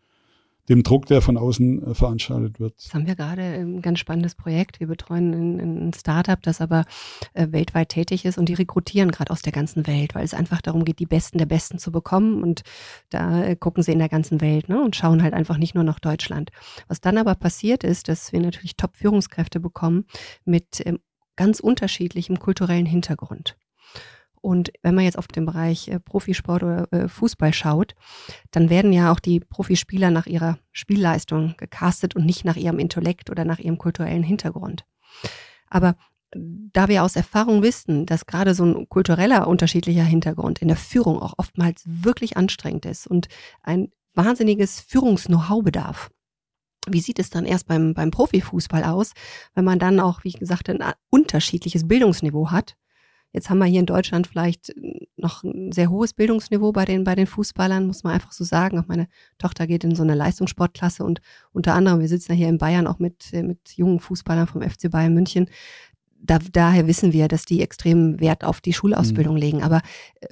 [0.69, 2.75] dem Druck, der von außen äh, veranstaltet wird.
[2.77, 4.79] Das haben wir gerade ein ganz spannendes Projekt.
[4.79, 6.85] Wir betreuen ein, ein Startup, das aber
[7.33, 10.61] äh, weltweit tätig ist und die rekrutieren gerade aus der ganzen Welt, weil es einfach
[10.61, 12.63] darum geht, die Besten der Besten zu bekommen und
[13.09, 15.83] da äh, gucken sie in der ganzen Welt ne, und schauen halt einfach nicht nur
[15.83, 16.51] nach Deutschland.
[16.87, 20.05] Was dann aber passiert ist, dass wir natürlich Top-Führungskräfte bekommen
[20.45, 20.99] mit ähm,
[21.35, 23.57] ganz unterschiedlichem kulturellen Hintergrund.
[24.45, 27.95] Und wenn man jetzt auf den Bereich äh, Profisport oder äh, Fußball schaut,
[28.51, 33.31] dann werden ja auch die Profispieler nach ihrer Spielleistung gecastet und nicht nach ihrem Intellekt
[33.31, 34.85] oder nach ihrem kulturellen Hintergrund.
[35.67, 35.95] Aber
[36.35, 41.19] da wir aus Erfahrung wissen, dass gerade so ein kultureller unterschiedlicher Hintergrund in der Führung
[41.19, 43.29] auch oftmals wirklich anstrengend ist und
[43.63, 46.11] ein wahnsinniges Führungs-Know-how bedarf.
[46.87, 49.13] Wie sieht es dann erst beim, beim Profifußball aus,
[49.55, 52.75] wenn man dann auch, wie gesagt, ein unterschiedliches Bildungsniveau hat
[53.35, 54.73] Jetzt haben wir hier in Deutschland vielleicht
[55.17, 58.79] noch ein sehr hohes Bildungsniveau bei den, bei den Fußballern, muss man einfach so sagen.
[58.79, 61.19] Auch meine Tochter geht in so eine Leistungssportklasse und
[61.51, 64.89] unter anderem, wir sitzen ja hier in Bayern auch mit, mit jungen Fußballern vom FC
[64.89, 65.49] Bayern München.
[66.17, 69.41] Da, daher wissen wir, dass die extrem Wert auf die Schulausbildung mhm.
[69.41, 69.63] legen.
[69.63, 69.81] Aber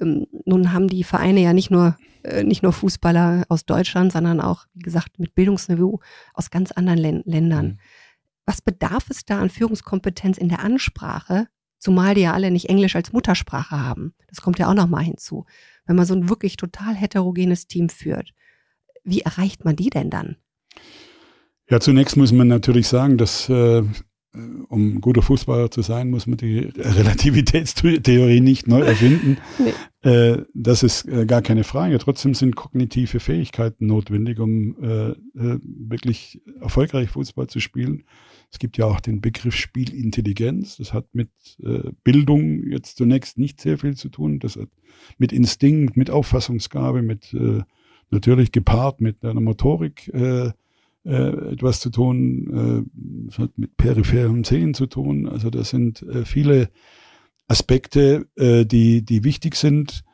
[0.00, 4.40] ähm, nun haben die Vereine ja nicht nur, äh, nicht nur Fußballer aus Deutschland, sondern
[4.40, 6.00] auch, wie gesagt, mit Bildungsniveau
[6.32, 7.66] aus ganz anderen Ländern.
[7.66, 7.78] Mhm.
[8.46, 11.48] Was bedarf es da an Führungskompetenz in der Ansprache,
[11.84, 14.14] Zumal die ja alle nicht Englisch als Muttersprache haben.
[14.28, 15.44] Das kommt ja auch nochmal hinzu.
[15.84, 18.32] Wenn man so ein wirklich total heterogenes Team führt,
[19.04, 20.36] wie erreicht man die denn dann?
[21.68, 23.82] Ja, zunächst muss man natürlich sagen, dass äh,
[24.70, 29.36] um guter Fußballer zu sein, muss man die Relativitätstheorie nicht neu erfinden.
[30.02, 30.10] nee.
[30.10, 31.98] äh, das ist äh, gar keine Frage.
[31.98, 38.04] Trotzdem sind kognitive Fähigkeiten notwendig, um äh, äh, wirklich erfolgreich Fußball zu spielen.
[38.54, 40.76] Es gibt ja auch den Begriff Spielintelligenz.
[40.76, 41.28] Das hat mit
[41.60, 44.38] äh, Bildung jetzt zunächst nicht sehr viel zu tun.
[44.38, 44.68] Das hat
[45.18, 47.62] mit Instinkt, mit Auffassungsgabe, mit äh,
[48.10, 50.52] natürlich gepaart mit einer Motorik äh,
[51.04, 52.86] äh, etwas zu tun.
[52.86, 55.28] Äh, das hat mit peripheren Zehen zu tun.
[55.28, 56.70] Also das sind äh, viele
[57.48, 60.04] Aspekte, die, die wichtig sind.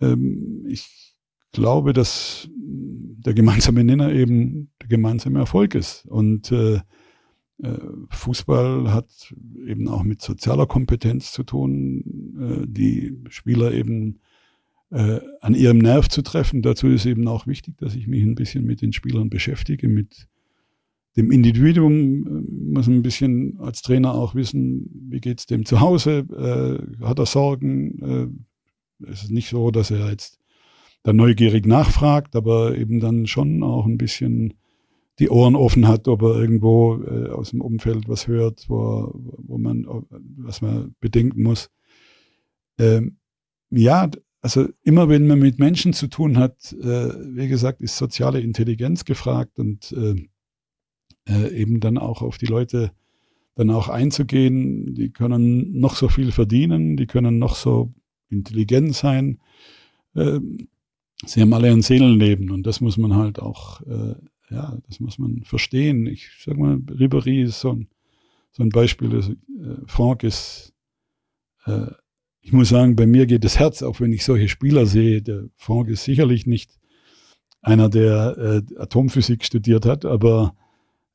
[0.00, 1.14] Ähm, ich
[1.52, 6.04] glaube, dass der gemeinsame Nenner eben der gemeinsame Erfolg ist.
[6.06, 6.80] Und äh,
[8.10, 9.34] Fußball hat
[9.66, 12.04] eben auch mit sozialer Kompetenz zu tun,
[12.38, 14.20] äh, die Spieler eben
[14.90, 16.62] äh, an ihrem Nerv zu treffen.
[16.62, 20.28] Dazu ist eben auch wichtig, dass ich mich ein bisschen mit den Spielern beschäftige, mit
[21.16, 26.26] dem Individuum muss ein bisschen als Trainer auch wissen, wie geht es dem zu Hause,
[27.00, 28.42] äh, hat er Sorgen.
[29.00, 30.38] Äh, es ist nicht so, dass er jetzt
[31.04, 34.54] da neugierig nachfragt, aber eben dann schon auch ein bisschen
[35.18, 39.58] die Ohren offen hat, ob er irgendwo äh, aus dem Umfeld was hört, wo, wo
[39.58, 39.86] man,
[40.36, 41.70] was man bedenken muss.
[42.78, 43.16] Ähm,
[43.70, 44.10] ja,
[44.42, 49.04] also immer wenn man mit Menschen zu tun hat, äh, wie gesagt, ist soziale Intelligenz
[49.04, 50.28] gefragt und äh,
[51.28, 52.92] äh, eben dann auch auf die Leute
[53.56, 54.94] dann auch einzugehen.
[54.94, 57.92] Die können noch so viel verdienen, die können noch so
[58.28, 59.40] intelligent sein.
[60.14, 60.40] Äh,
[61.24, 64.14] sie haben alle ein Seelenleben und das muss man halt auch, äh,
[64.50, 66.06] ja, das muss man verstehen.
[66.06, 67.88] Ich sag mal, Ribéry ist so ein,
[68.52, 69.14] so ein Beispiel.
[69.14, 70.72] Also, äh, Franck ist,
[71.64, 71.86] äh,
[72.40, 75.22] ich muss sagen, bei mir geht das Herz, auch wenn ich solche Spieler sehe.
[75.22, 76.78] Der Franck ist sicherlich nicht
[77.60, 80.54] einer, der äh, Atomphysik studiert hat, aber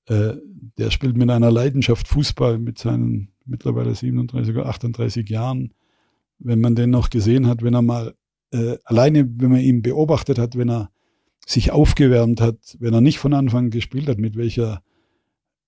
[0.07, 0.33] äh,
[0.77, 5.73] der spielt mit einer Leidenschaft Fußball mit seinen mittlerweile 37 oder 38 Jahren.
[6.39, 8.15] Wenn man den noch gesehen hat, wenn er mal
[8.51, 10.91] äh, alleine, wenn man ihn beobachtet hat, wenn er
[11.45, 14.83] sich aufgewärmt hat, wenn er nicht von Anfang gespielt hat, mit welcher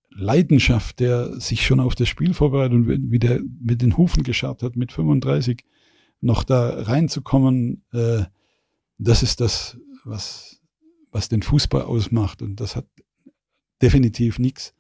[0.10, 4.64] Leidenschaft der sich schon auf das Spiel vorbereitet und wie der mit den Hufen gescharrt
[4.64, 5.64] hat, mit 35
[6.22, 8.24] noch da reinzukommen, äh,
[8.98, 10.62] das ist das, was,
[11.12, 12.42] was den Fußball ausmacht.
[12.42, 12.86] Und das hat
[13.82, 14.74] definitiv nichts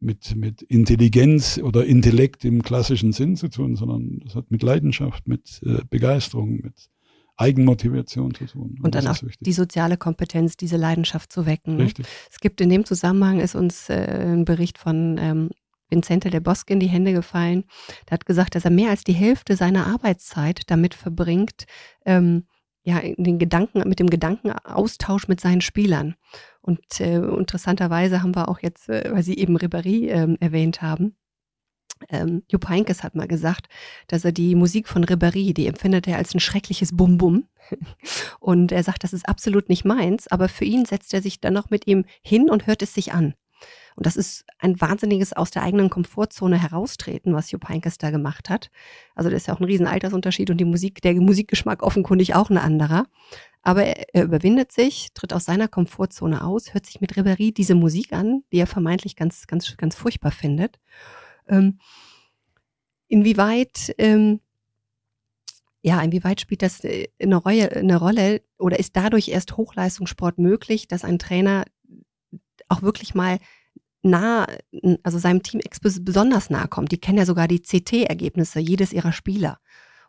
[0.00, 5.28] mit, mit Intelligenz oder Intellekt im klassischen Sinn zu tun, sondern das hat mit Leidenschaft,
[5.28, 6.90] mit äh, Begeisterung, mit
[7.36, 8.76] Eigenmotivation zu tun.
[8.78, 11.76] Und, und dann auch die soziale Kompetenz, diese Leidenschaft zu wecken.
[11.76, 11.84] Ne?
[11.84, 12.06] Richtig.
[12.30, 15.50] Es gibt in dem Zusammenhang ist uns äh, ein Bericht von ähm,
[15.90, 17.64] Vincente de Bosque in die Hände gefallen.
[18.08, 21.66] Der hat gesagt, dass er mehr als die Hälfte seiner Arbeitszeit damit verbringt,
[22.04, 22.46] ähm,
[22.82, 26.16] ja, den Gedanken, mit dem Gedankenaustausch mit seinen Spielern.
[26.60, 31.16] Und äh, interessanterweise haben wir auch jetzt, äh, weil Sie eben Ribéry äh, erwähnt haben,
[32.10, 33.68] ähm, Jupp Heynckes hat mal gesagt,
[34.08, 37.44] dass er die Musik von Ribéry, die empfindet er als ein schreckliches Bum-Bum.
[38.40, 41.54] Und er sagt, das ist absolut nicht meins, aber für ihn setzt er sich dann
[41.54, 43.34] noch mit ihm hin und hört es sich an.
[43.96, 48.50] Und das ist ein wahnsinniges aus der eigenen Komfortzone heraustreten, was Jupp Heynckes da gemacht
[48.50, 48.70] hat.
[49.14, 52.50] Also das ist ja auch ein riesen Altersunterschied und die Musik, der Musikgeschmack offenkundig auch
[52.50, 53.06] ein anderer.
[53.62, 57.74] Aber er, er überwindet sich, tritt aus seiner Komfortzone aus, hört sich mit Ribéry diese
[57.74, 60.80] Musik an, die er vermeintlich ganz, ganz, ganz furchtbar findet.
[61.48, 61.78] Ähm,
[63.08, 64.40] inwieweit ähm,
[65.84, 70.88] ja, inwieweit spielt das äh, eine, Rolle, eine Rolle oder ist dadurch erst Hochleistungssport möglich,
[70.88, 71.64] dass ein Trainer
[72.68, 73.38] auch wirklich mal
[74.02, 74.46] nah,
[75.02, 75.60] also seinem Team
[76.00, 76.90] besonders nahe kommt.
[76.90, 79.58] Die kennen ja sogar die CT-Ergebnisse jedes ihrer Spieler.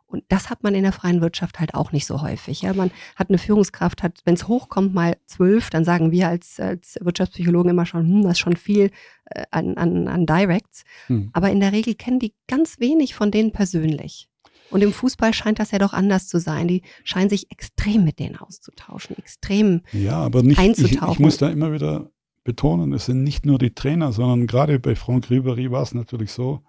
[0.07, 2.61] Und das hat man in der freien Wirtschaft halt auch nicht so häufig.
[2.61, 6.59] Ja, man hat eine Führungskraft, hat, wenn es hochkommt, mal zwölf, dann sagen wir als,
[6.59, 8.91] als Wirtschaftspsychologen immer schon, hm, das ist schon viel
[9.25, 10.83] äh, an, an, an Directs.
[11.07, 11.31] Hm.
[11.33, 14.29] Aber in der Regel kennen die ganz wenig von denen persönlich.
[14.69, 16.67] Und im Fußball scheint das ja doch anders zu sein.
[16.67, 21.09] Die scheinen sich extrem mit denen auszutauschen, extrem ja, aber nicht, einzutauchen.
[21.09, 22.11] Ich, ich muss da immer wieder
[22.43, 26.31] betonen, es sind nicht nur die Trainer, sondern gerade bei Franck Ribéry war es natürlich
[26.31, 26.61] so,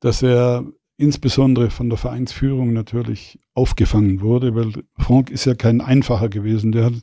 [0.00, 0.64] dass er
[0.96, 6.72] insbesondere von der Vereinsführung natürlich aufgefangen wurde, weil Franck ist ja kein einfacher gewesen.
[6.72, 6.94] Der hat,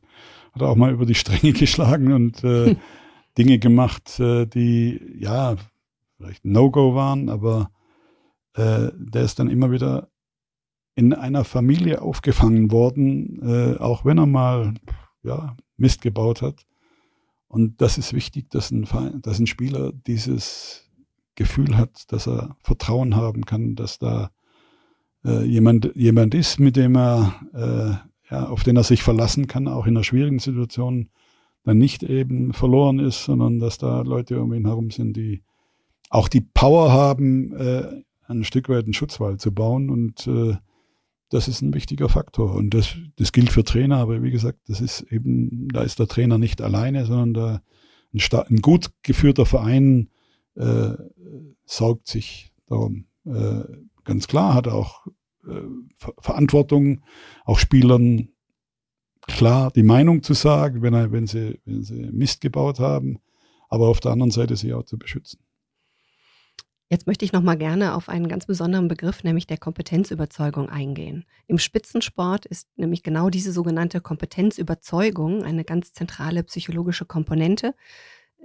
[0.54, 2.78] hat auch mal über die Stränge geschlagen und äh, hm.
[3.38, 5.56] Dinge gemacht, äh, die ja
[6.18, 7.72] vielleicht No-Go waren, aber
[8.54, 10.10] äh, der ist dann immer wieder
[10.96, 14.74] in einer Familie aufgefangen worden, äh, auch wenn er mal
[15.24, 16.66] ja, Mist gebaut hat.
[17.48, 18.88] Und das ist wichtig, dass ein,
[19.22, 20.90] dass ein Spieler dieses
[21.42, 24.32] Gefühl hat, dass er Vertrauen haben kann, dass da
[25.26, 29.68] äh, jemand, jemand ist, mit dem er, äh, ja, auf den er sich verlassen kann,
[29.68, 31.10] auch in einer schwierigen Situation
[31.64, 35.44] dann nicht eben verloren ist, sondern dass da Leute um ihn herum sind, die
[36.10, 39.90] auch die Power haben, äh, ein Stück weit einen Schutzwall zu bauen.
[39.90, 40.56] Und äh,
[41.30, 42.56] das ist ein wichtiger Faktor.
[42.56, 46.08] Und das, das gilt für Trainer, aber wie gesagt, das ist eben, da ist der
[46.08, 47.62] Trainer nicht alleine, sondern da
[48.14, 50.10] ein, ein gut geführter Verein
[50.56, 50.94] äh,
[51.66, 53.06] saugt sich darum.
[53.26, 53.64] Äh,
[54.04, 55.06] ganz klar hat auch
[55.48, 55.62] äh,
[55.96, 57.04] Ver Verantwortung,
[57.46, 58.30] auch Spielern
[59.28, 63.20] klar die Meinung zu sagen, wenn, wenn, sie, wenn sie Mist gebaut haben,
[63.70, 65.40] aber auf der anderen Seite sie auch zu beschützen.
[66.90, 71.24] Jetzt möchte ich noch mal gerne auf einen ganz besonderen Begriff, nämlich der Kompetenzüberzeugung eingehen.
[71.48, 77.76] Im Spitzensport ist nämlich genau diese sogenannte Kompetenzüberzeugung eine ganz zentrale psychologische Komponente,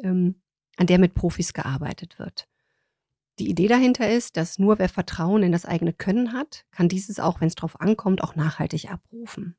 [0.00, 0.36] ähm,
[0.76, 2.48] an der mit Profis gearbeitet wird.
[3.38, 7.20] Die Idee dahinter ist, dass nur wer Vertrauen in das eigene Können hat, kann dieses
[7.20, 9.56] auch, wenn es drauf ankommt, auch nachhaltig abrufen.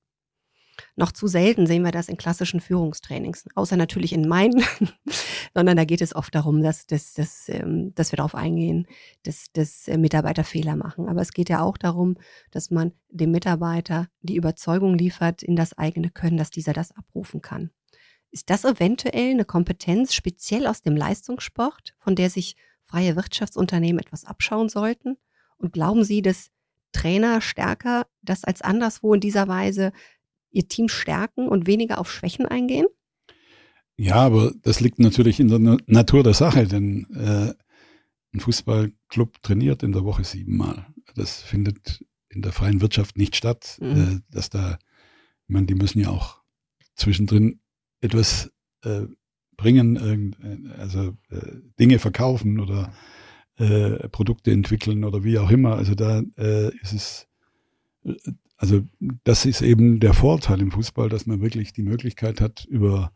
[0.96, 4.64] Noch zu selten sehen wir das in klassischen Führungstrainings, außer natürlich in meinen,
[5.54, 8.88] sondern da geht es oft darum, dass, dass, dass, ähm, dass wir darauf eingehen,
[9.24, 11.08] dass, dass äh, Mitarbeiter Fehler machen.
[11.08, 12.18] Aber es geht ja auch darum,
[12.52, 17.42] dass man dem Mitarbeiter die Überzeugung liefert in das eigene Können, dass dieser das abrufen
[17.42, 17.72] kann.
[18.32, 24.26] Ist das eventuell eine Kompetenz speziell aus dem Leistungssport, von der sich freie Wirtschaftsunternehmen etwas
[24.26, 25.18] abschauen sollten?
[25.58, 26.52] Und glauben Sie, dass
[26.92, 29.92] Trainer stärker das als anderswo in dieser Weise
[30.52, 32.88] ihr Team stärken und weniger auf Schwächen eingehen?
[33.98, 37.54] Ja, aber das liegt natürlich in der Natur der Sache, denn äh,
[38.34, 40.86] ein Fußballclub trainiert in der Woche siebenmal.
[41.16, 44.22] Das findet in der freien Wirtschaft nicht statt, mhm.
[44.30, 44.78] äh, dass da,
[45.48, 46.42] ich meine, die müssen ja auch
[46.96, 47.60] zwischendrin
[48.02, 48.52] etwas
[48.84, 49.04] äh,
[49.56, 50.36] bringen,
[50.78, 52.94] also äh, Dinge verkaufen oder
[53.58, 55.76] äh, Produkte entwickeln oder wie auch immer.
[55.76, 57.28] Also da äh, ist es,
[58.58, 58.84] also
[59.24, 63.12] das ist eben der Vorteil im Fußball, dass man wirklich die Möglichkeit hat, über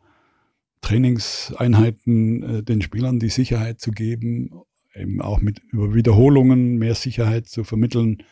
[0.81, 4.49] Trainingseinheiten äh, den Spielern die Sicherheit zu geben,
[4.95, 8.23] eben auch mit über Wiederholungen mehr Sicherheit zu vermitteln.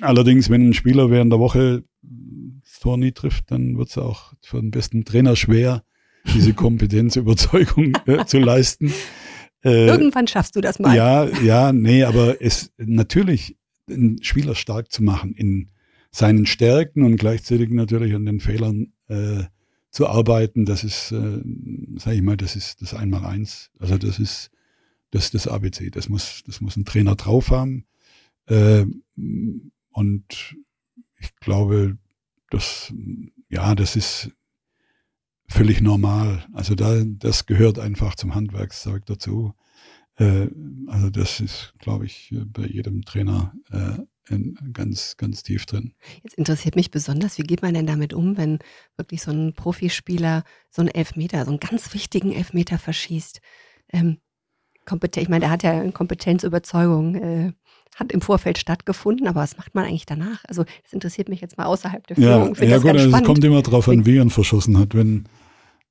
[0.00, 1.84] Allerdings, wenn ein Spieler während der Woche
[2.70, 5.82] das Tor nie trifft, dann wird es auch für den besten Trainer schwer,
[6.34, 8.92] diese Kompetenz, Überzeugung äh, zu leisten.
[9.64, 10.94] Äh, Irgendwann schaffst du das mal.
[10.96, 13.56] Ja, ja, nee, aber es natürlich
[13.88, 15.70] einen Spieler stark zu machen in
[16.12, 19.44] seinen Stärken und gleichzeitig natürlich an den Fehlern äh,
[19.90, 21.42] zu arbeiten, das ist, äh,
[21.96, 23.70] sage ich mal, das ist das Einmaleins.
[23.78, 24.50] Also das ist
[25.10, 25.90] das das ABC.
[25.90, 27.84] Das muss, das muss ein Trainer drauf haben.
[28.46, 28.86] Äh,
[29.90, 30.56] und
[31.18, 31.98] ich glaube,
[32.50, 32.92] das,
[33.48, 34.30] ja, das ist
[35.48, 36.46] völlig normal.
[36.52, 39.54] Also da, das gehört einfach zum Handwerkszeug dazu.
[40.16, 40.48] Äh,
[40.86, 43.98] also das ist, glaube ich, bei jedem Trainer äh,
[44.72, 45.94] ganz, ganz tief drin.
[46.22, 48.58] Jetzt interessiert mich besonders, wie geht man denn damit um, wenn
[48.96, 53.40] wirklich so ein Profispieler so einen Elfmeter, so einen ganz wichtigen Elfmeter verschießt?
[53.92, 54.18] Ähm,
[55.16, 57.52] ich meine, der hat ja eine Kompetenzüberzeugung, äh,
[57.96, 60.44] hat im Vorfeld stattgefunden, aber was macht man eigentlich danach?
[60.46, 62.54] Also das interessiert mich jetzt mal außerhalb der Führung.
[62.54, 64.94] Ja, ja gut, also es kommt immer darauf an, wie er ihn verschossen hat.
[64.94, 65.26] Wenn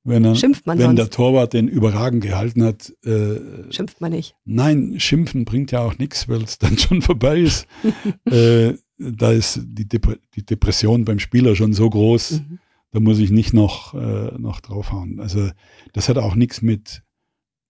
[0.04, 0.98] wenn, er, Schimpft man wenn sonst?
[0.98, 2.94] der Torwart den überragend gehalten hat.
[3.04, 4.36] Äh, Schimpft man nicht?
[4.46, 7.68] Nein, Schimpfen bringt ja auch nichts, weil es dann schon vorbei ist.
[8.26, 12.60] äh, da ist die, Dep die, Depression beim Spieler schon so groß, mhm.
[12.92, 15.20] da muss ich nicht noch, äh, noch draufhauen.
[15.20, 15.50] Also
[15.94, 17.04] das hat auch nichts mit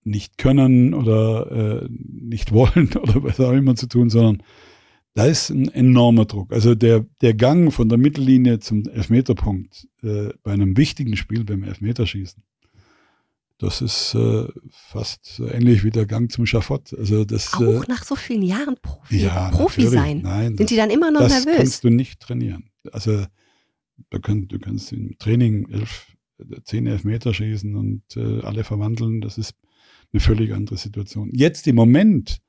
[0.10, 4.44] nicht können oder äh, nicht wollen oder was auch immer zu tun, sondern
[5.16, 6.54] da ist ein enormer Druck.
[6.54, 11.64] Also der, der Gang von der Mittellinie zum Elfmeterpunkt äh, bei einem wichtigen Spiel beim
[11.64, 12.44] Elfmeterschießen,
[13.58, 16.94] das ist äh, fast so ähnlich wie der Gang zum Schafott.
[16.98, 20.22] Also das, Auch äh, nach so vielen Jahren Profi, ja, Profi sein.
[20.22, 21.46] Nein, Sind das, die dann immer noch das nervös?
[21.48, 22.70] Das kannst du nicht trainieren.
[22.94, 23.26] Also
[24.10, 26.08] da könnt, du kannst im Training elf,
[26.64, 29.20] zehn Elfmeter schießen und äh, alle verwandeln.
[29.20, 29.56] Das ist
[30.12, 31.30] eine völlig andere Situation.
[31.34, 32.40] Jetzt im Moment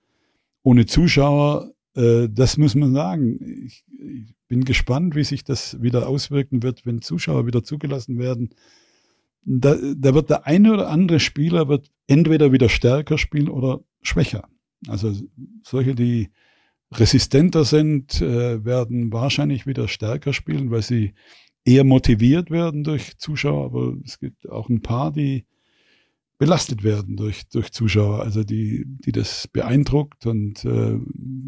[0.63, 3.67] ohne Zuschauer äh, das muss man sagen.
[3.67, 8.51] Ich, ich, bin gespannt, wie sich das wieder auswirken wird, wenn Zuschauer wieder zugelassen werden.
[9.45, 14.49] Da, da wird der eine oder andere Spieler wird entweder wieder stärker spielen oder schwächer.
[14.89, 15.15] Also
[15.63, 16.31] solche, die
[16.93, 21.15] resistenter sind, äh, werden wahrscheinlich wieder stärker spielen, weil sie
[21.65, 23.67] eher motiviert werden durch Zuschauer.
[23.67, 25.47] Aber es gibt auch ein paar, die
[26.41, 30.99] belastet werden durch, durch Zuschauer, also die, die das beeindruckt und äh,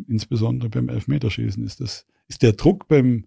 [0.07, 3.25] insbesondere beim Elfmeterschießen ist das, ist der Druck beim,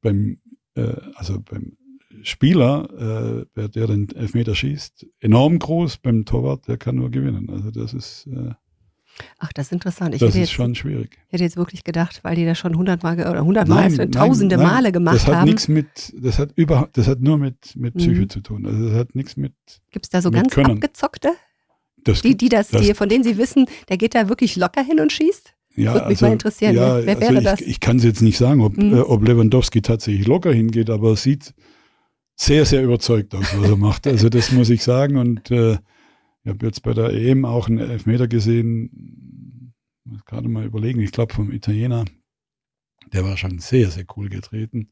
[0.00, 0.40] beim,
[0.74, 1.76] äh, also beim
[2.24, 7.48] Spieler, äh, der den Elfmeter schießt, enorm groß, beim Torwart, der kann nur gewinnen.
[7.48, 8.54] Also das ist, äh,
[9.38, 10.14] Ach, das ist interessant.
[10.14, 11.18] Ich das ist jetzt, schon schwierig.
[11.26, 14.92] Ich hätte jetzt wirklich gedacht, weil die das schon hundertmal oder hundertmal, tausende nein, Male
[14.92, 15.48] gemacht das hat haben.
[15.48, 18.28] Nichts mit, das hat überhaupt, das hat nur mit, mit Psyche mhm.
[18.28, 18.66] zu tun.
[18.66, 19.52] Also das hat nichts mit.
[19.90, 20.72] Gibt es da so ganz Können.
[20.72, 21.32] abgezockte?
[22.04, 24.82] Das, die, die das, das die, von denen Sie wissen, der geht da wirklich locker
[24.82, 25.54] hin und schießt?
[25.74, 26.74] Ja, Würde mich also, mal interessieren.
[26.74, 27.60] Ja, wer, wer also wäre ich, das?
[27.60, 28.94] Ich kann es jetzt nicht sagen, ob, mhm.
[28.94, 31.54] äh, ob Lewandowski tatsächlich locker hingeht, aber es sieht
[32.36, 34.06] sehr, sehr überzeugt aus, was er macht.
[34.06, 35.16] Also das muss ich sagen.
[35.16, 35.78] Und äh,
[36.44, 39.74] ich habe jetzt bei der EM auch einen Elfmeter gesehen,
[40.04, 42.04] muss gerade mal überlegen, ich glaube vom Italiener,
[43.12, 44.90] der war schon sehr, sehr cool getreten.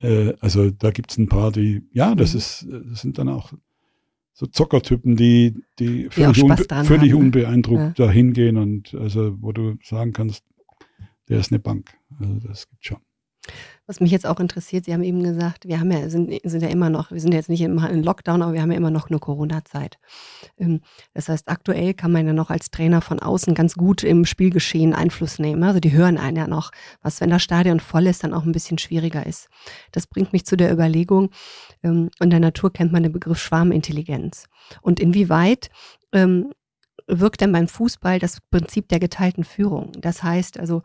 [0.00, 2.38] Äh, also da gibt es ein paar, die, ja, das mhm.
[2.38, 3.52] ist, das sind dann auch
[4.32, 8.06] so Zockertypen, die, die völlig, unbe völlig haben, unbeeindruckt ja.
[8.06, 10.44] da hingehen und also wo du sagen kannst,
[11.28, 11.96] der ist eine Bank.
[12.18, 12.98] Also das gibt schon.
[13.86, 16.68] Was mich jetzt auch interessiert, Sie haben eben gesagt, wir haben ja, sind, sind ja
[16.68, 19.18] immer noch, wir sind jetzt nicht im Lockdown, aber wir haben ja immer noch eine
[19.18, 19.98] Corona-Zeit.
[20.58, 20.80] Ähm,
[21.12, 24.94] das heißt, aktuell kann man ja noch als Trainer von außen ganz gut im Spielgeschehen
[24.94, 25.62] Einfluss nehmen.
[25.64, 26.70] Also die hören einen ja noch,
[27.02, 29.48] was, wenn das Stadion voll ist, dann auch ein bisschen schwieriger ist.
[29.92, 31.30] Das bringt mich zu der Überlegung,
[31.82, 34.46] ähm, in der Natur kennt man den Begriff Schwarmintelligenz.
[34.80, 35.68] Und inwieweit
[36.12, 36.52] ähm,
[37.06, 39.92] wirkt denn beim Fußball das Prinzip der geteilten Führung?
[39.98, 40.82] Das heißt also,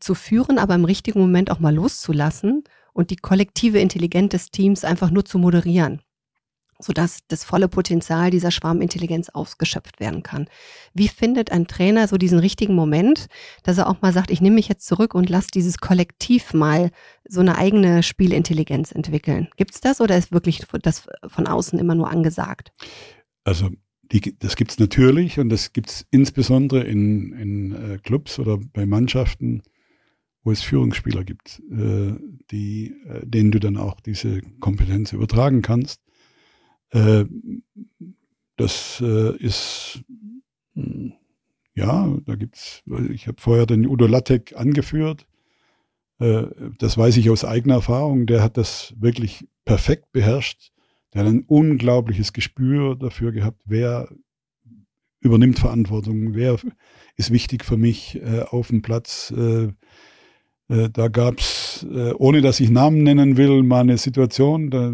[0.00, 4.84] zu führen, aber im richtigen Moment auch mal loszulassen und die kollektive Intelligenz des Teams
[4.84, 6.00] einfach nur zu moderieren.
[6.78, 10.46] sodass das volle Potenzial dieser Schwarmintelligenz ausgeschöpft werden kann.
[10.92, 13.26] Wie findet ein Trainer so diesen richtigen Moment,
[13.62, 16.90] dass er auch mal sagt, ich nehme mich jetzt zurück und lasse dieses Kollektiv mal
[17.26, 19.48] so eine eigene Spielintelligenz entwickeln?
[19.56, 22.72] Gibt es das oder ist wirklich das von außen immer nur angesagt?
[23.44, 23.70] Also
[24.12, 28.58] die, das gibt es natürlich und das gibt es insbesondere in, in äh, Clubs oder
[28.72, 29.62] bei Mannschaften,
[30.46, 32.14] wo es Führungsspieler gibt, äh,
[32.52, 36.00] die, äh, denen du dann auch diese Kompetenz übertragen kannst.
[36.90, 37.24] Äh,
[38.56, 40.04] das äh, ist,
[40.74, 41.14] hm,
[41.74, 45.26] ja, da gibt's, ich habe vorher den Udo Lattek angeführt.
[46.20, 46.44] Äh,
[46.78, 48.26] das weiß ich aus eigener Erfahrung.
[48.26, 50.70] Der hat das wirklich perfekt beherrscht.
[51.12, 54.08] Der hat ein unglaubliches Gespür dafür gehabt, wer
[55.18, 56.56] übernimmt Verantwortung, wer
[57.16, 59.34] ist wichtig für mich äh, auf dem Platz.
[60.68, 64.92] Äh, da gab es, äh, ohne dass ich Namen nennen will, mal eine Situation, da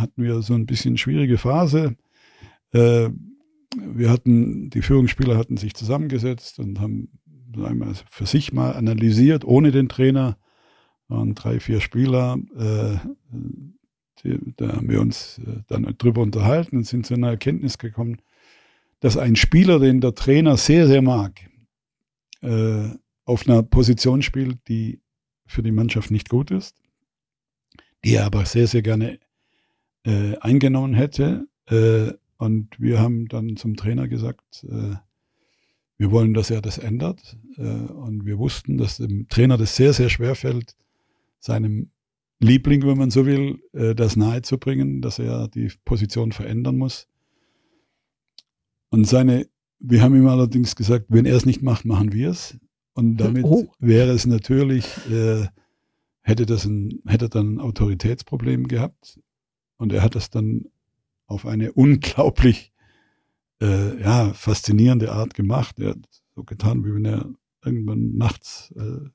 [0.00, 1.96] hatten wir so ein bisschen schwierige Phase.
[2.72, 3.10] Äh,
[3.76, 7.08] wir hatten, die Führungsspieler hatten sich zusammengesetzt und haben
[7.62, 10.36] einmal für sich mal analysiert, ohne den Trainer,
[11.08, 13.00] waren drei, vier Spieler, da
[14.22, 18.18] haben wir uns dann drüber unterhalten und sind zu einer Erkenntnis gekommen,
[19.00, 21.40] dass ein Spieler, den der Trainer sehr, sehr mag,
[22.40, 25.00] auf einer Position spielt, die
[25.52, 26.76] für die Mannschaft nicht gut ist,
[28.04, 29.18] die er aber sehr, sehr gerne
[30.04, 31.46] äh, eingenommen hätte.
[31.66, 34.96] Äh, und wir haben dann zum Trainer gesagt, äh,
[35.98, 37.36] wir wollen, dass er das ändert.
[37.56, 40.74] Äh, und wir wussten, dass dem Trainer das sehr, sehr schwer fällt,
[41.38, 41.90] seinem
[42.40, 47.06] Liebling, wenn man so will, äh, das nahezubringen, dass er die Position verändern muss.
[48.90, 49.46] Und seine,
[49.78, 52.58] wir haben ihm allerdings gesagt, wenn er es nicht macht, machen wir es.
[52.94, 53.72] Und damit oh.
[53.78, 55.46] wäre es natürlich, äh,
[56.20, 59.18] hätte das ein, hätte dann ein Autoritätsproblem gehabt.
[59.76, 60.66] Und er hat das dann
[61.26, 62.72] auf eine unglaublich
[63.60, 65.78] äh, ja, faszinierende Art gemacht.
[65.78, 67.30] Er hat so getan, wie wenn er
[67.64, 69.08] irgendwann nachts äh,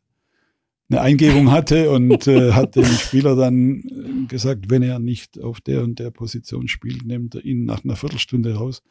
[0.89, 5.59] eine Eingebung hatte und äh, hat dem Spieler dann äh, gesagt, wenn er nicht auf
[5.59, 8.81] der und der Position spielt, nimmt er ihn nach einer Viertelstunde raus.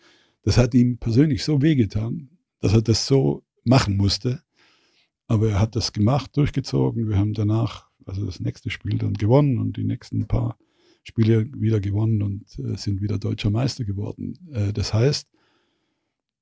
[0.42, 2.28] Das hat ihm persönlich so wehgetan,
[2.60, 4.42] dass er das so machen musste.
[5.28, 7.08] Aber er hat das gemacht, durchgezogen.
[7.08, 10.56] Wir haben danach, also das nächste Spiel dann gewonnen und die nächsten paar
[11.02, 14.34] Spiele wieder gewonnen und äh, sind wieder deutscher Meister geworden.
[14.52, 15.28] Äh, das heißt,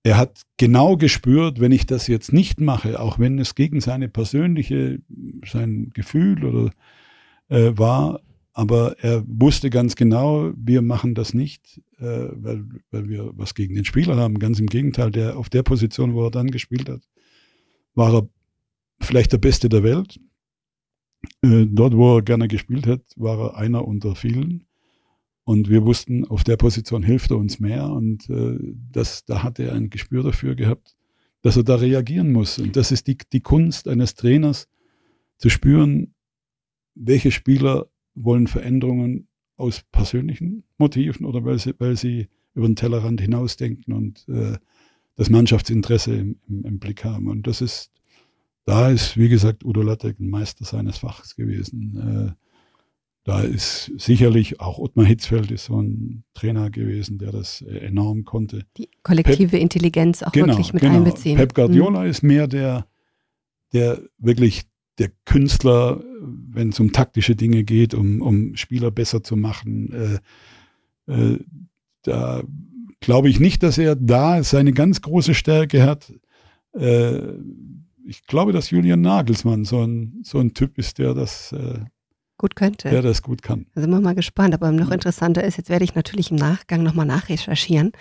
[0.03, 4.09] er hat genau gespürt, wenn ich das jetzt nicht mache, auch wenn es gegen seine
[4.09, 5.01] persönliche,
[5.47, 6.71] sein Gefühl oder
[7.49, 8.21] äh, war,
[8.53, 13.75] aber er wusste ganz genau, wir machen das nicht, äh, weil, weil wir was gegen
[13.75, 14.39] den Spieler haben.
[14.39, 17.03] Ganz im Gegenteil, der auf der Position, wo er dann gespielt hat,
[17.95, 18.29] war er
[19.05, 20.21] vielleicht der Beste der Welt.
[21.43, 24.67] Äh, dort, wo er gerne gespielt hat, war er einer unter vielen.
[25.45, 27.91] Und wir wussten, auf der Position hilft er uns mehr.
[27.91, 28.59] Und äh,
[28.91, 30.97] das, da hat er ein Gespür dafür gehabt,
[31.43, 32.59] dass er da reagieren muss.
[32.59, 34.69] Und das ist die, die Kunst eines Trainers,
[35.37, 36.15] zu spüren,
[36.95, 43.21] welche Spieler wollen Veränderungen aus persönlichen Motiven oder weil sie, weil sie über den Tellerrand
[43.21, 44.57] hinausdenken und äh,
[45.17, 47.29] das Mannschaftsinteresse im, im, im Blick haben.
[47.29, 47.91] Und das ist
[48.65, 52.35] da ist, wie gesagt, Udo Lattek ein Meister seines Fachs gewesen.
[52.37, 52.45] Äh,
[53.25, 58.25] da ist sicherlich auch Ottmar Hitzfeld ist so ein Trainer gewesen, der das äh, enorm
[58.25, 58.67] konnte.
[58.77, 60.97] Die kollektive Pep, Intelligenz auch genau, wirklich mit genau.
[60.97, 61.37] einbeziehen.
[61.37, 62.11] Pep Guardiola mhm.
[62.11, 62.87] ist mehr der,
[63.73, 64.65] der wirklich
[64.99, 70.21] der Künstler, wenn es um taktische Dinge geht, um, um Spieler besser zu machen.
[71.09, 71.39] Äh, äh,
[72.03, 72.43] da
[73.01, 76.13] glaube ich nicht, dass er da seine ganz große Stärke hat.
[76.75, 77.23] Äh,
[78.07, 81.81] ich glaube, dass Julian Nagelsmann so ein, so ein Typ ist, der das äh,
[82.37, 82.91] gut könnte.
[82.91, 83.67] Der das gut kann.
[83.75, 84.55] Da sind wir mal gespannt.
[84.55, 87.93] Aber noch interessanter ist, jetzt werde ich natürlich im Nachgang nochmal nachrecherchieren,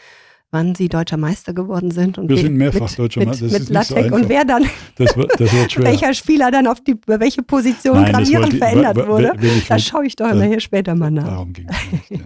[0.52, 2.18] wann sie deutscher Meister geworden sind.
[2.18, 3.46] Und wir sind mehrfach mit, deutscher Meister.
[3.46, 6.82] Mit, mit Lattek so und wer dann, das wird, das wird welcher Spieler dann auf
[6.82, 9.34] die, welche Position Nein, gravierend verändert wurde.
[9.68, 11.26] Da schaue ich doch äh, nachher später mal nach.
[11.26, 12.10] Darum ging es.
[12.10, 12.20] Ja.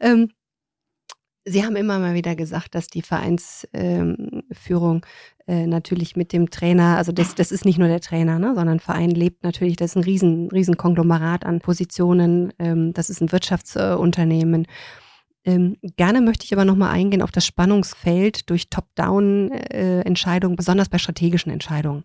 [0.00, 0.30] ähm,
[1.44, 5.06] Sie haben immer mal wieder gesagt, dass die Vereinsführung
[5.48, 8.80] äh, natürlich mit dem Trainer, also das, das ist nicht nur der Trainer, ne, sondern
[8.80, 13.32] Verein lebt natürlich, das ist ein riesen, riesen Konglomerat an Positionen, ähm, das ist ein
[13.32, 14.66] Wirtschaftsunternehmen.
[15.46, 21.50] Ähm, gerne möchte ich aber nochmal eingehen auf das Spannungsfeld durch Top-Down-Entscheidungen, besonders bei strategischen
[21.50, 22.04] Entscheidungen.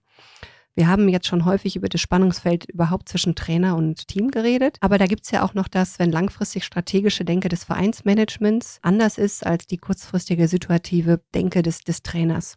[0.75, 4.97] Wir haben jetzt schon häufig über das Spannungsfeld überhaupt zwischen Trainer und Team geredet, aber
[4.97, 9.45] da gibt es ja auch noch das, wenn langfristig strategische Denke des Vereinsmanagements anders ist
[9.45, 12.55] als die kurzfristige situative Denke des, des Trainers.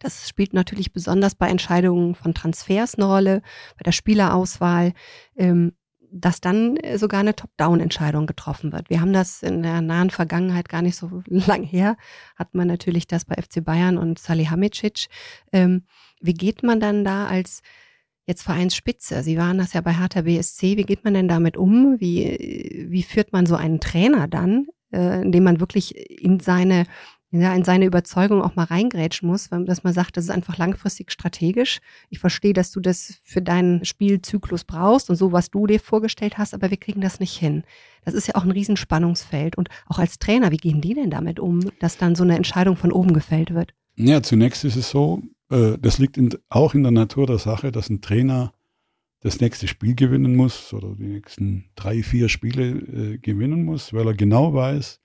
[0.00, 3.42] Das spielt natürlich besonders bei Entscheidungen von Transfers eine Rolle,
[3.76, 4.92] bei der Spielerauswahl.
[5.36, 5.72] Ähm,
[6.12, 8.90] dass dann sogar eine Top-Down-Entscheidung getroffen wird.
[8.90, 11.96] Wir haben das in der nahen Vergangenheit gar nicht so lang her,
[12.36, 15.06] hat man natürlich das bei FC Bayern und Salihamidzic.
[15.52, 15.84] Ähm,
[16.20, 17.62] wie geht man dann da als
[18.26, 19.22] jetzt Vereinsspitze?
[19.22, 20.76] Sie waren das ja bei Hertha BSC.
[20.76, 22.00] Wie geht man denn damit um?
[22.00, 26.84] Wie, wie führt man so einen Trainer dann, äh, indem man wirklich in seine
[27.32, 30.58] ja, in seine Überzeugung auch mal reingrätschen muss, weil, dass man sagt, das ist einfach
[30.58, 31.80] langfristig strategisch.
[32.08, 36.38] Ich verstehe, dass du das für deinen Spielzyklus brauchst und so, was du dir vorgestellt
[36.38, 37.62] hast, aber wir kriegen das nicht hin.
[38.04, 39.56] Das ist ja auch ein Riesenspannungsfeld.
[39.56, 42.76] Und auch als Trainer, wie gehen die denn damit um, dass dann so eine Entscheidung
[42.76, 43.74] von oben gefällt wird?
[43.94, 47.70] Ja, zunächst ist es so, äh, das liegt in, auch in der Natur der Sache,
[47.70, 48.54] dass ein Trainer
[49.20, 54.06] das nächste Spiel gewinnen muss oder die nächsten drei, vier Spiele äh, gewinnen muss, weil
[54.06, 55.00] er genau weiß,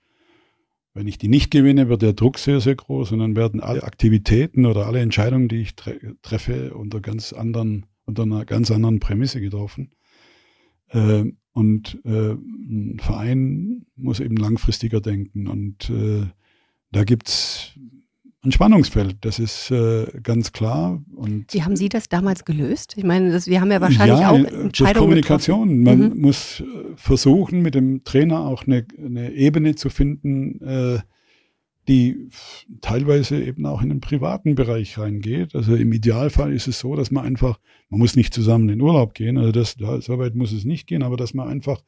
[0.96, 3.82] wenn ich die nicht gewinne, wird der Druck sehr, sehr groß und dann werden alle
[3.82, 8.98] Aktivitäten oder alle Entscheidungen, die ich tre treffe, unter ganz anderen, unter einer ganz anderen
[8.98, 9.92] Prämisse getroffen.
[10.88, 15.48] Äh, und äh, ein Verein muss eben langfristiger denken.
[15.48, 16.26] Und äh,
[16.92, 17.78] da gibt's
[18.46, 21.02] ein Spannungsfeld, das ist äh, ganz klar.
[21.14, 22.94] Und Wie haben Sie das damals gelöst?
[22.96, 25.68] Ich meine, das, wir haben ja wahrscheinlich ja, auch Entscheidungen durch Kommunikation.
[25.84, 26.00] Getroffen.
[26.00, 26.20] Man mhm.
[26.20, 26.64] muss äh,
[26.96, 30.98] versuchen, mit dem Trainer auch eine, eine Ebene zu finden, äh,
[31.88, 32.28] die
[32.80, 35.54] teilweise eben auch in den privaten Bereich reingeht.
[35.54, 39.14] Also im Idealfall ist es so, dass man einfach, man muss nicht zusammen in Urlaub
[39.14, 41.82] gehen, also das, da, so weit muss es nicht gehen, aber dass man einfach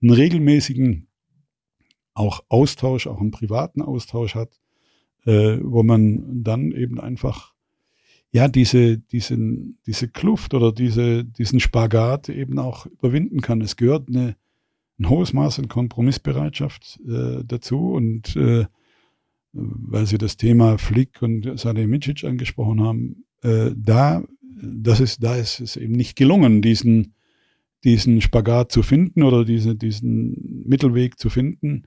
[0.00, 1.08] einen regelmäßigen
[2.14, 4.60] auch Austausch, auch einen privaten Austausch hat,
[5.24, 7.52] äh, wo man dann eben einfach
[8.32, 13.60] ja diese, diesen, diese Kluft oder diese, diesen Spagat eben auch überwinden kann.
[13.60, 14.36] Es gehört eine,
[14.98, 18.64] ein hohes Maß an Kompromissbereitschaft äh, dazu und äh,
[19.52, 24.22] weil Sie das Thema Flick und Salihamidzic angesprochen haben, äh, da,
[24.62, 27.14] das ist, da ist es eben nicht gelungen, diesen,
[27.84, 31.84] diesen Spagat zu finden oder diese, diesen Mittelweg zu finden.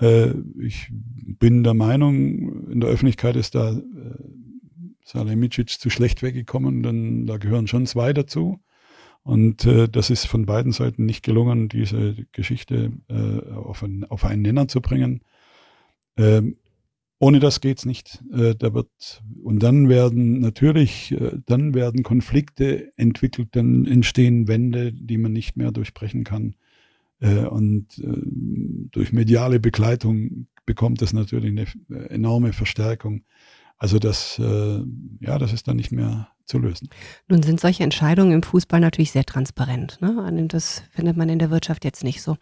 [0.00, 3.82] Äh, ich bin der Meinung, in der Öffentlichkeit ist da äh,
[5.04, 8.60] Salihamidzic zu schlecht weggekommen, denn da gehören schon zwei dazu.
[9.22, 14.24] Und äh, das ist von beiden Seiten nicht gelungen, diese Geschichte äh, auf, ein, auf
[14.24, 15.22] einen Nenner zu bringen.
[16.16, 16.56] Ähm,
[17.18, 18.22] ohne das geht's nicht.
[18.32, 24.92] Äh, da wird und dann werden natürlich, äh, dann werden Konflikte entwickelt, dann entstehen Wände,
[24.92, 26.54] die man nicht mehr durchbrechen kann.
[27.20, 28.22] Äh, und äh,
[28.90, 33.24] durch mediale Begleitung bekommt das natürlich eine äh, enorme Verstärkung.
[33.80, 36.88] Also das, ja, das ist dann nicht mehr zu lösen.
[37.28, 39.98] Nun sind solche Entscheidungen im Fußball natürlich sehr transparent.
[40.00, 40.48] Ne?
[40.48, 42.36] Das findet man in der Wirtschaft jetzt nicht so.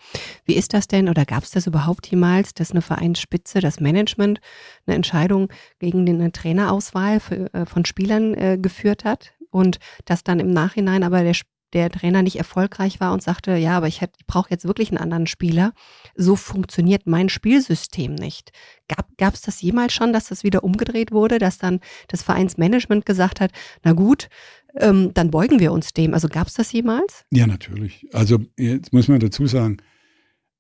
[0.47, 4.41] Wie ist das denn oder gab es das überhaupt jemals, dass eine Vereinsspitze, das Management
[4.87, 9.35] eine Entscheidung gegen eine Trainerauswahl von Spielern äh, geführt hat?
[9.51, 11.35] Und dass dann im Nachhinein aber der
[11.77, 14.99] der Trainer nicht erfolgreich war und sagte, ja, aber ich, ich brauche jetzt wirklich einen
[14.99, 15.73] anderen Spieler.
[16.15, 18.51] So funktioniert mein Spielsystem nicht.
[18.89, 23.41] Gab es das jemals schon, dass das wieder umgedreht wurde, dass dann das Vereinsmanagement gesagt
[23.41, 23.51] hat,
[23.85, 24.29] na gut,
[24.77, 26.15] ähm, dann beugen wir uns dem.
[26.15, 27.25] Also gab es das jemals?
[27.31, 28.07] Ja, natürlich.
[28.13, 29.77] Also jetzt muss man dazu sagen,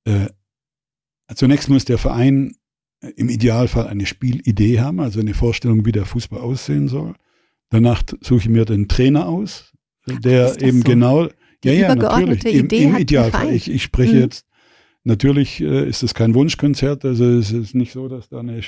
[0.04, 0.28] äh,
[1.34, 2.56] zunächst muss der Verein
[3.00, 7.14] äh, im Idealfall eine Spielidee haben, also eine Vorstellung, wie der Fußball aussehen soll.
[7.70, 9.72] Danach suche ich mir den Trainer aus,
[10.06, 10.84] der eben so?
[10.84, 11.28] genau,
[11.64, 13.52] ja, ja, natürlich, im, im Idealfall.
[13.52, 14.20] Ich, ich spreche mhm.
[14.20, 14.46] jetzt,
[15.04, 18.60] natürlich äh, ist das kein Wunschkonzert, also es ist nicht so, dass da eine,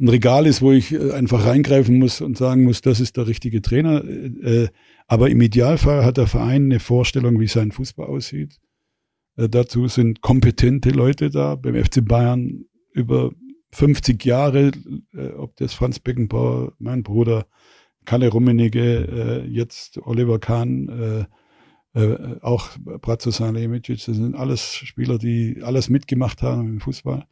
[0.00, 3.26] ein Regal ist, wo ich äh, einfach reingreifen muss und sagen muss, das ist der
[3.26, 4.04] richtige Trainer.
[4.04, 4.68] Äh,
[5.06, 8.60] aber im Idealfall hat der Verein eine Vorstellung, wie sein Fußball aussieht.
[9.36, 11.54] Äh, dazu sind kompetente Leute da.
[11.54, 13.32] Beim FC Bayern über
[13.72, 14.72] 50 Jahre,
[15.14, 17.46] äh, ob das Franz Beckenbauer, mein Bruder,
[18.08, 20.88] Kalle Rummenigge, äh, jetzt Oliver Kahn,
[21.94, 27.26] äh, äh, auch Bratzo Salihamidzic, das sind alles Spieler, die alles mitgemacht haben im Fußball.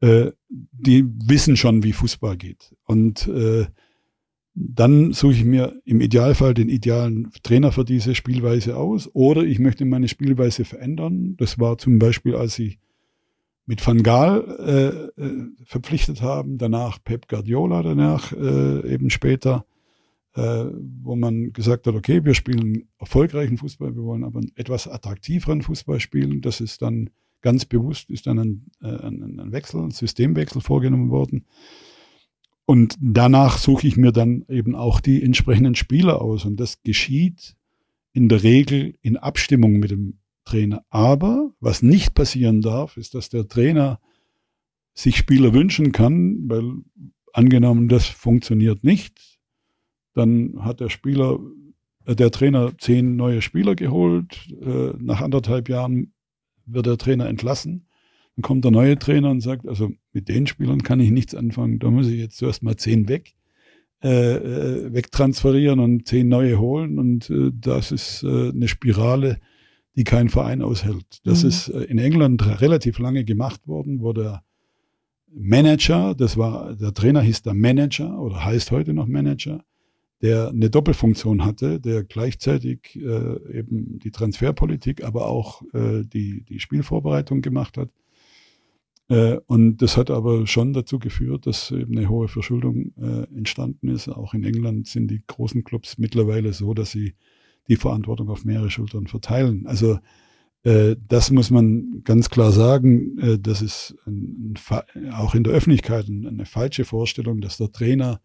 [0.00, 2.72] Äh, die wissen schon, wie Fußball geht.
[2.84, 3.66] Und äh,
[4.54, 9.58] dann suche ich mir im Idealfall den idealen Trainer für diese Spielweise aus oder ich
[9.58, 11.34] möchte meine Spielweise verändern.
[11.36, 12.78] Das war zum Beispiel, als ich
[13.66, 19.64] mit Van Gaal äh, äh verpflichtet haben, danach Pep Guardiola, danach äh, eben später
[20.34, 20.66] äh,
[21.02, 25.62] wo man gesagt hat, okay, wir spielen erfolgreichen Fußball, wir wollen aber einen etwas attraktiveren
[25.62, 26.40] Fußball spielen.
[26.40, 27.10] Das ist dann
[27.42, 31.46] ganz bewusst, ist dann ein, äh, ein, ein Wechsel, ein Systemwechsel vorgenommen worden.
[32.64, 36.44] Und danach suche ich mir dann eben auch die entsprechenden Spieler aus.
[36.44, 37.56] Und das geschieht
[38.12, 40.84] in der Regel in Abstimmung mit dem Trainer.
[40.90, 44.00] Aber was nicht passieren darf, ist, dass der Trainer
[44.94, 46.74] sich Spieler wünschen kann, weil
[47.32, 49.29] angenommen, das funktioniert nicht,
[50.14, 51.38] dann hat der Spieler
[52.06, 54.48] äh, der Trainer zehn neue Spieler geholt.
[54.60, 56.12] Äh, nach anderthalb Jahren
[56.66, 57.86] wird der Trainer entlassen.
[58.36, 61.78] Dann kommt der neue Trainer und sagt, also mit den Spielern kann ich nichts anfangen.
[61.78, 63.34] Da muss ich jetzt zuerst mal zehn weg,
[64.02, 66.98] äh, äh wegtransferieren und zehn neue holen.
[66.98, 69.38] Und äh, das ist äh, eine Spirale,
[69.96, 71.20] die kein Verein aushält.
[71.24, 71.48] Das mhm.
[71.48, 74.42] ist in England relativ lange gemacht worden, wo der
[75.32, 79.64] Manager, das war, der Trainer hieß der Manager oder heißt heute noch Manager,
[80.22, 86.60] der eine Doppelfunktion hatte, der gleichzeitig äh, eben die Transferpolitik, aber auch äh, die, die
[86.60, 87.88] Spielvorbereitung gemacht hat.
[89.08, 93.88] Äh, und das hat aber schon dazu geführt, dass eben eine hohe Verschuldung äh, entstanden
[93.88, 94.08] ist.
[94.08, 97.14] Auch in England sind die großen Clubs mittlerweile so, dass sie
[97.68, 99.66] die Verantwortung auf mehrere Schultern verteilen.
[99.66, 99.98] Also
[100.64, 103.18] äh, das muss man ganz klar sagen.
[103.18, 104.54] Äh, das ist ein,
[105.12, 108.20] auch in der Öffentlichkeit eine falsche Vorstellung, dass der Trainer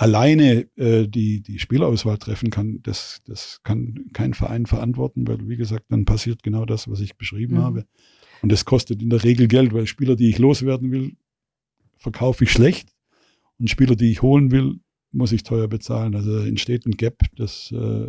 [0.00, 5.58] alleine äh, die, die Spielauswahl treffen kann, das, das kann kein Verein verantworten, weil, wie
[5.58, 7.62] gesagt, dann passiert genau das, was ich beschrieben mhm.
[7.62, 7.86] habe.
[8.40, 11.16] Und das kostet in der Regel Geld, weil Spieler, die ich loswerden will,
[11.98, 12.94] verkaufe ich schlecht.
[13.58, 14.80] Und Spieler, die ich holen will,
[15.12, 16.14] muss ich teuer bezahlen.
[16.14, 18.06] Also entsteht ein Gap, das äh,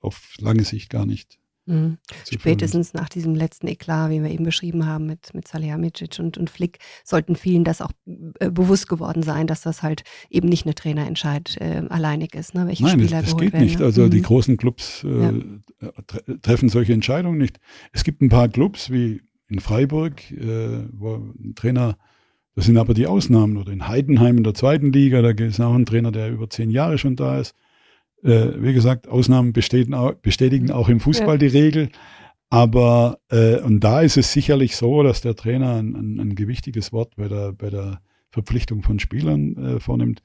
[0.00, 1.38] auf lange Sicht gar nicht
[1.70, 1.98] Mhm.
[2.30, 6.50] Spätestens nach diesem letzten Eklat, wie wir eben beschrieben haben mit, mit Salihamidzic und, und
[6.50, 7.92] Flick, sollten vielen das auch
[8.40, 12.66] äh, bewusst geworden sein, dass das halt eben nicht eine Trainerentscheid äh, alleinig ist, ne,
[12.66, 13.78] welche Nein, Spieler das, das geht werden, nicht.
[13.78, 13.84] Ne?
[13.84, 14.10] Also mhm.
[14.10, 15.32] die großen Clubs äh,
[15.80, 15.92] ja.
[16.42, 17.58] treffen solche Entscheidungen nicht.
[17.92, 21.96] Es gibt ein paar Clubs wie in Freiburg, äh, wo ein Trainer
[22.56, 23.56] das sind aber die Ausnahmen.
[23.56, 26.70] Oder in Heidenheim in der zweiten Liga, da ist auch ein Trainer, der über zehn
[26.70, 27.54] Jahre schon da ist.
[28.22, 31.48] Äh, wie gesagt, Ausnahmen bestätigen auch im Fußball ja.
[31.48, 31.88] die Regel.
[32.50, 36.92] Aber äh, und da ist es sicherlich so, dass der Trainer ein, ein, ein gewichtiges
[36.92, 38.00] Wort bei der, bei der
[38.30, 40.22] Verpflichtung von Spielern äh, vornimmt.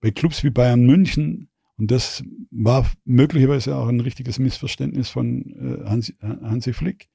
[0.00, 5.88] Bei Clubs wie Bayern München, und das war möglicherweise auch ein richtiges Missverständnis von äh,
[5.88, 7.08] Hansi, Hansi Flick,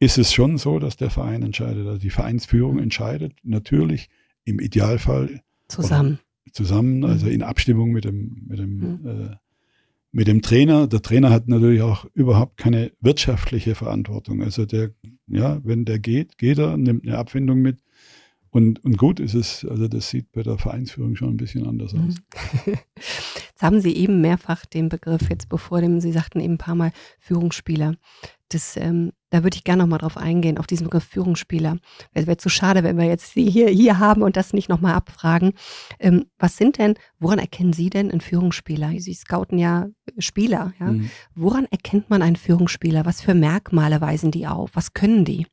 [0.00, 4.08] ist es schon so, dass der Verein entscheidet, also die Vereinsführung entscheidet, natürlich
[4.44, 6.18] im Idealfall zusammen.
[6.52, 7.32] Zusammen, also mhm.
[7.32, 9.06] in Abstimmung mit dem, mit dem mhm.
[9.06, 9.36] äh,
[10.14, 10.86] mit dem Trainer.
[10.86, 14.42] Der Trainer hat natürlich auch überhaupt keine wirtschaftliche Verantwortung.
[14.42, 14.90] Also der,
[15.26, 17.80] ja, wenn der geht, geht er, nimmt eine Abfindung mit.
[18.50, 21.92] Und, und gut ist es, also das sieht bei der Vereinsführung schon ein bisschen anders
[21.92, 22.08] mhm.
[22.08, 22.14] aus.
[22.96, 26.74] Jetzt haben Sie eben mehrfach den Begriff, jetzt bevor dem, Sie sagten eben ein paar
[26.74, 27.94] Mal Führungsspieler.
[28.54, 31.78] Das, ähm, da würde ich gerne nochmal drauf eingehen, auf diesen Begriff Führungsspieler.
[32.12, 34.94] Es wäre zu schade, wenn wir jetzt Sie hier, hier haben und das nicht nochmal
[34.94, 35.54] abfragen.
[35.98, 38.92] Ähm, was sind denn, woran erkennen Sie denn einen Führungsspieler?
[38.98, 39.88] Sie scouten ja
[40.18, 40.92] Spieler, ja.
[40.92, 41.10] Mhm.
[41.34, 43.04] Woran erkennt man einen Führungsspieler?
[43.04, 44.70] Was für Merkmale weisen die auf?
[44.74, 45.46] Was können die?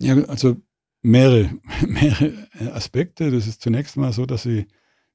[0.00, 0.56] Ja, also
[1.02, 1.50] mehrere,
[1.86, 2.32] mehrere
[2.72, 3.30] Aspekte.
[3.30, 4.66] Das ist zunächst mal so, dass sie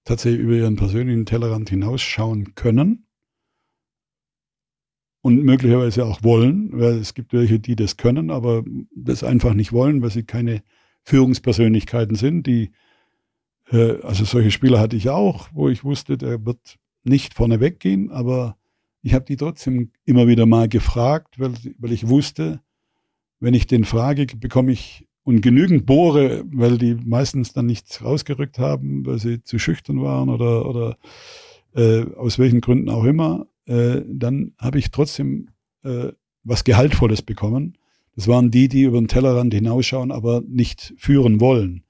[0.05, 3.06] tatsächlich über ihren persönlichen Tellerrand hinausschauen können
[5.27, 8.63] und möglicherweise auch wollen, weil es gibt welche, die das können, aber
[8.95, 10.63] das einfach nicht wollen, weil sie keine
[11.03, 12.71] Führungspersönlichkeiten sind, die
[13.69, 18.09] äh, also solche Spieler hatte ich auch, wo ich wusste, der wird nicht vorne weggehen,
[18.09, 18.55] aber
[19.01, 22.61] ich habe die trotzdem immer wieder mal gefragt, weil, weil ich wusste,
[23.41, 28.59] wenn ich den frage, bekomme ich und genügend bohre, weil die meistens dann nichts rausgerückt
[28.59, 30.97] haben, weil sie zu schüchtern waren oder, oder
[31.75, 35.49] äh, aus welchen Gründen auch immer, äh, dann habe ich trotzdem
[35.83, 36.11] äh,
[36.43, 37.77] was Gehaltvolles bekommen.
[38.15, 41.83] Das waren die, die über den Tellerrand hinausschauen, aber nicht führen wollen.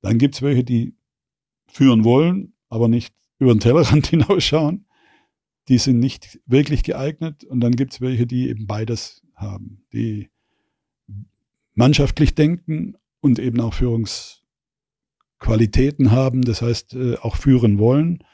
[0.00, 0.94] Dann gibt es welche, die
[1.66, 4.86] führen wollen, aber nicht über den Tellerrand hinausschauen.
[5.68, 7.44] Die sind nicht wirklich geeignet.
[7.44, 10.30] Und dann gibt es welche, die eben beides haben, die
[11.74, 18.24] mannschaftlich denken und eben auch Führungsqualitäten haben, das heißt äh, auch führen wollen.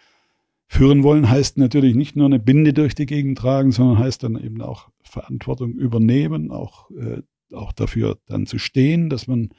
[0.69, 4.37] Führen wollen heißt natürlich nicht nur eine Binde durch die Gegend tragen, sondern heißt dann
[4.37, 7.23] eben auch Verantwortung übernehmen, auch, äh,
[7.55, 9.51] auch dafür dann zu stehen, dass man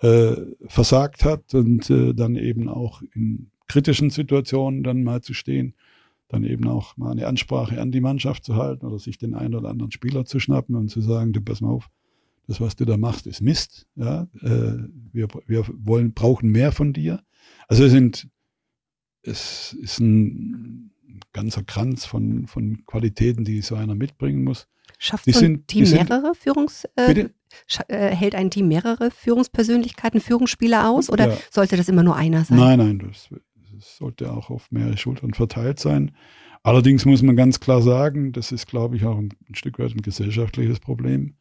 [0.00, 0.34] äh,
[0.66, 5.74] versagt hat und äh, dann eben auch in kritischen Situationen dann mal zu stehen,
[6.28, 9.54] dann eben auch mal eine Ansprache an die Mannschaft zu halten oder sich den einen
[9.54, 11.88] oder anderen Spieler zu schnappen und zu sagen, du pass mal auf,
[12.48, 13.86] das, was du da machst, ist Mist.
[13.94, 14.74] Ja, äh,
[15.12, 17.22] wir, wir wollen, brauchen mehr von dir.
[17.68, 18.28] Also es sind,
[19.22, 20.92] es ist ein
[21.32, 24.68] ganzer Kranz von, von Qualitäten, die so einer mitbringen muss.
[24.98, 27.28] Schafft die so ein sind, Team mehrere Führungs, äh,
[27.88, 31.38] äh, hält ein Team mehrere Führungspersönlichkeiten, Führungsspieler aus oder ja.
[31.50, 32.58] sollte das immer nur einer sein?
[32.58, 33.28] Nein, nein, das,
[33.72, 36.12] das sollte auch auf mehrere Schultern verteilt sein.
[36.62, 39.94] Allerdings muss man ganz klar sagen, das ist, glaube ich, auch ein, ein Stück weit
[39.94, 41.36] ein gesellschaftliches Problem.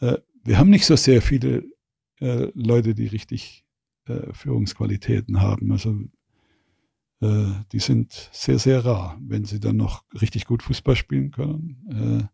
[0.00, 1.64] Äh, wir haben nicht so sehr viele
[2.20, 3.64] äh, Leute, die richtig
[4.06, 5.72] äh, Führungsqualitäten haben.
[5.72, 5.98] Also
[7.72, 9.18] die sind sehr, sehr rar.
[9.20, 12.24] Wenn sie dann noch richtig gut Fußball spielen können, äh,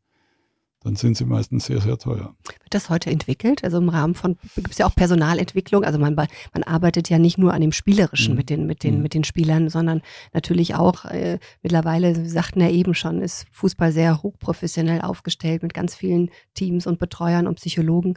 [0.83, 2.35] dann sind sie meistens sehr, sehr teuer.
[2.45, 3.63] Wird das heute entwickelt?
[3.65, 5.85] Also im Rahmen von, gibt es ja auch Personalentwicklung.
[5.85, 8.39] Also man, man arbeitet ja nicht nur an dem Spielerischen mhm.
[8.39, 9.03] mit, den, mit, den, mhm.
[9.03, 10.01] mit den Spielern, sondern
[10.33, 15.75] natürlich auch äh, mittlerweile, Sie sagten ja eben schon, ist Fußball sehr hochprofessionell aufgestellt mit
[15.75, 18.15] ganz vielen Teams und Betreuern und Psychologen.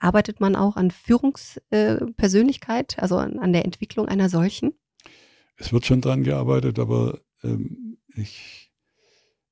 [0.00, 4.72] Arbeitet man auch an Führungspersönlichkeit, äh, also an, an, der Entwicklung einer solchen?
[5.62, 8.70] Es wird schon dran gearbeitet, aber ähm, ich,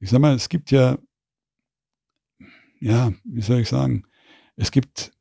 [0.00, 0.98] ich sag mal, es gibt ja
[2.80, 4.04] ja, wie soll ich sagen,
[4.56, 5.12] es gibt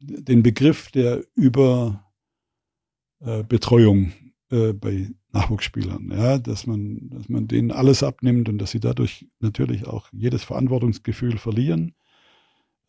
[0.00, 4.12] den Begriff der Überbetreuung
[4.50, 9.28] äh, bei Nachwuchsspielern, ja, dass man, dass man denen alles abnimmt und dass sie dadurch
[9.40, 11.94] natürlich auch jedes Verantwortungsgefühl verlieren.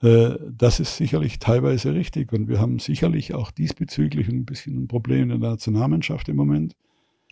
[0.01, 4.87] Äh, das ist sicherlich teilweise richtig und wir haben sicherlich auch diesbezüglich ein bisschen ein
[4.87, 6.75] Problem in der Nationalmannschaft im Moment.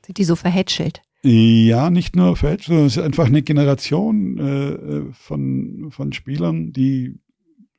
[0.05, 1.01] Sind die so verhätschelt?
[1.23, 6.71] Ja, nicht nur Fetch, sondern es ist einfach eine Generation äh, äh, von, von Spielern,
[6.71, 7.15] die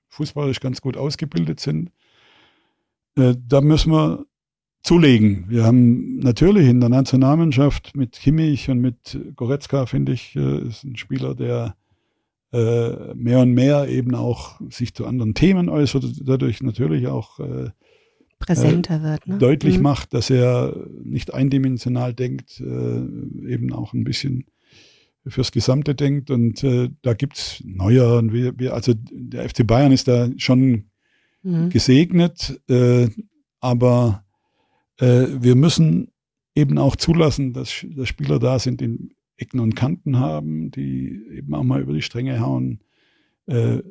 [0.08, 1.90] fußballisch ganz gut ausgebildet sind.
[3.16, 4.26] Äh, da müssen wir
[4.82, 5.46] zulegen.
[5.48, 10.84] Wir haben natürlich in der Nationalmannschaft mit Kimmich und mit Goretzka, finde ich, äh, ist
[10.84, 11.76] ein Spieler, der
[12.52, 17.70] äh, mehr und mehr eben auch sich zu anderen Themen äußert, dadurch natürlich auch äh,
[18.38, 19.26] präsenter wird.
[19.26, 19.38] Ne?
[19.38, 19.82] Deutlich mhm.
[19.82, 24.46] macht, dass er nicht eindimensional denkt, äh, eben auch ein bisschen
[25.26, 26.30] fürs Gesamte denkt.
[26.30, 28.18] Und äh, da gibt's Neuer.
[28.18, 30.84] Und wir, wir, also der FC Bayern ist da schon
[31.42, 31.70] mhm.
[31.70, 33.08] gesegnet, äh,
[33.60, 34.24] aber
[34.98, 36.12] äh, wir müssen
[36.54, 41.54] eben auch zulassen, dass, dass Spieler da sind, die Ecken und Kanten haben, die eben
[41.54, 42.80] auch mal über die Stränge hauen.
[43.46, 43.82] Äh,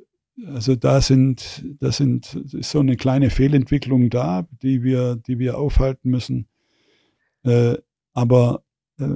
[0.45, 5.57] also da sind, da sind ist so eine kleine Fehlentwicklung da, die wir, die wir
[5.57, 6.47] aufhalten müssen.
[7.43, 7.75] Äh,
[8.13, 8.63] aber
[8.99, 9.15] äh,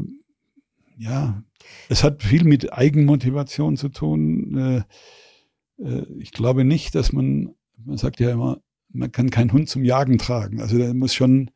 [0.97, 1.43] ja,
[1.89, 4.57] es hat viel mit Eigenmotivation zu tun.
[4.57, 7.53] Äh, äh, ich glaube nicht, dass man,
[7.83, 10.59] man sagt ja immer, man kann keinen Hund zum Jagen tragen.
[10.59, 11.51] Also da muss schon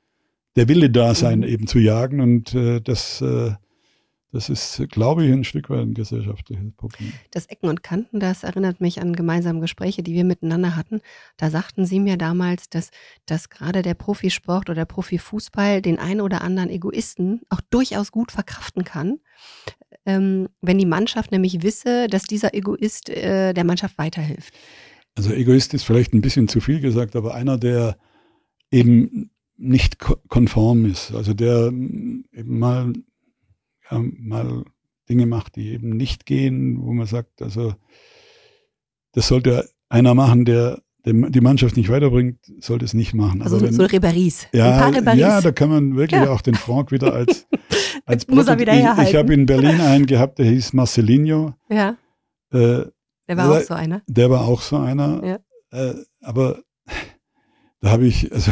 [0.55, 1.45] der Wille da sein, mhm.
[1.45, 2.19] eben zu jagen.
[2.19, 3.23] Und äh, das
[4.35, 7.13] das ist, glaube ich, ein Stück weit ein gesellschaftliches Problem.
[7.31, 10.99] Das Ecken und Kanten, das erinnert mich an gemeinsame Gespräche, die wir miteinander hatten.
[11.37, 12.89] Da sagten Sie mir damals, dass,
[13.25, 18.33] dass gerade der Profisport oder der Profifußball den einen oder anderen Egoisten auch durchaus gut
[18.33, 19.19] verkraften kann,
[20.05, 24.53] ähm, wenn die Mannschaft nämlich wisse, dass dieser Egoist äh, der Mannschaft weiterhilft.
[25.15, 27.97] Also Egoist ist vielleicht ein bisschen zu viel gesagt, aber einer, der
[28.69, 32.91] eben nicht konform ist, also der eben mal
[33.89, 34.63] ja, mal
[35.09, 37.75] Dinge macht, die eben nicht gehen, wo man sagt, also
[39.11, 43.43] das sollte einer machen, der die Mannschaft nicht weiterbringt, sollte es nicht machen.
[43.43, 44.47] Also wenn, so Riberies.
[44.53, 46.31] Ja, ja, da kann man wirklich ja.
[46.31, 47.45] auch den Franck wieder als,
[48.05, 49.03] als Muss er wieder herhalten.
[49.03, 51.53] Ich, ich habe in Berlin einen gehabt, der hieß Marcelinho.
[51.69, 51.97] Ja.
[52.51, 52.85] Äh,
[53.27, 54.01] der war der, auch so einer.
[54.07, 55.23] Der war auch so einer.
[55.23, 55.39] Ja.
[55.71, 56.63] Äh, aber
[57.81, 58.51] da habe ich, also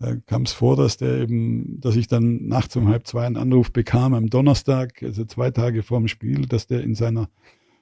[0.00, 3.36] da kam es vor, dass der eben, dass ich dann nachts um halb zwei einen
[3.36, 7.28] Anruf bekam am Donnerstag, also zwei Tage vor dem Spiel, dass der in seiner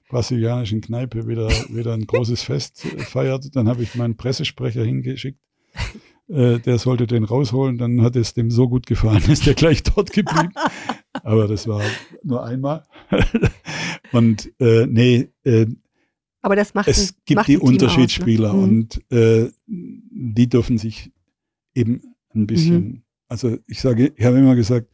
[0.09, 3.55] brasilianischen Kneipe wieder, wieder ein großes Fest feiert.
[3.55, 5.39] Dann habe ich meinen Pressesprecher hingeschickt.
[6.29, 7.79] Äh, der sollte den rausholen.
[7.79, 10.53] Dann hat es dem so gut gefallen, ist der gleich dort geblieben.
[11.23, 11.83] Aber das war
[12.25, 12.85] nur einmal.
[14.13, 15.67] Und äh, nee, äh,
[16.41, 18.63] aber das macht es gibt macht die Unterschiedsspieler aus, ne?
[18.63, 21.11] und äh, die dürfen sich
[21.79, 23.03] eben ein bisschen, mhm.
[23.29, 24.91] also ich sage, ich habe immer gesagt,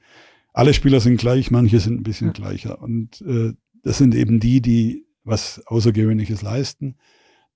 [0.52, 2.32] alle Spieler sind gleich, manche sind ein bisschen ja.
[2.32, 2.80] gleicher.
[2.80, 6.96] Und äh, das sind eben die, die was Außergewöhnliches leisten.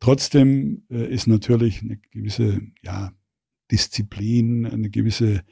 [0.01, 3.12] Trotzdem äh, ist natürlich eine gewisse ja,
[3.70, 5.43] Disziplin, eine gewisse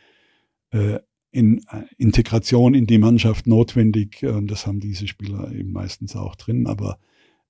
[0.71, 0.99] äh,
[1.31, 4.25] in, äh, Integration in die Mannschaft notwendig.
[4.25, 6.67] Und das haben diese Spieler eben meistens auch drin.
[6.67, 6.99] Aber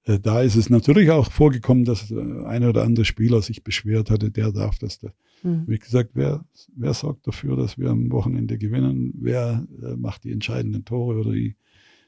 [0.05, 4.11] äh, da ist es natürlich auch vorgekommen, dass äh, einer oder andere Spieler sich beschwert
[4.11, 5.01] hatte, der darf das.
[5.43, 5.64] Mhm.
[5.66, 9.12] Wie gesagt, wer, wer sorgt dafür, dass wir am Wochenende gewinnen?
[9.18, 11.57] Wer äh, macht die entscheidenden Tore oder die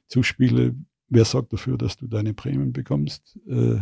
[0.07, 0.75] Zuspiele?
[1.09, 3.39] Wer sorgt dafür, dass du deine Prämien bekommst?
[3.49, 3.81] Äh,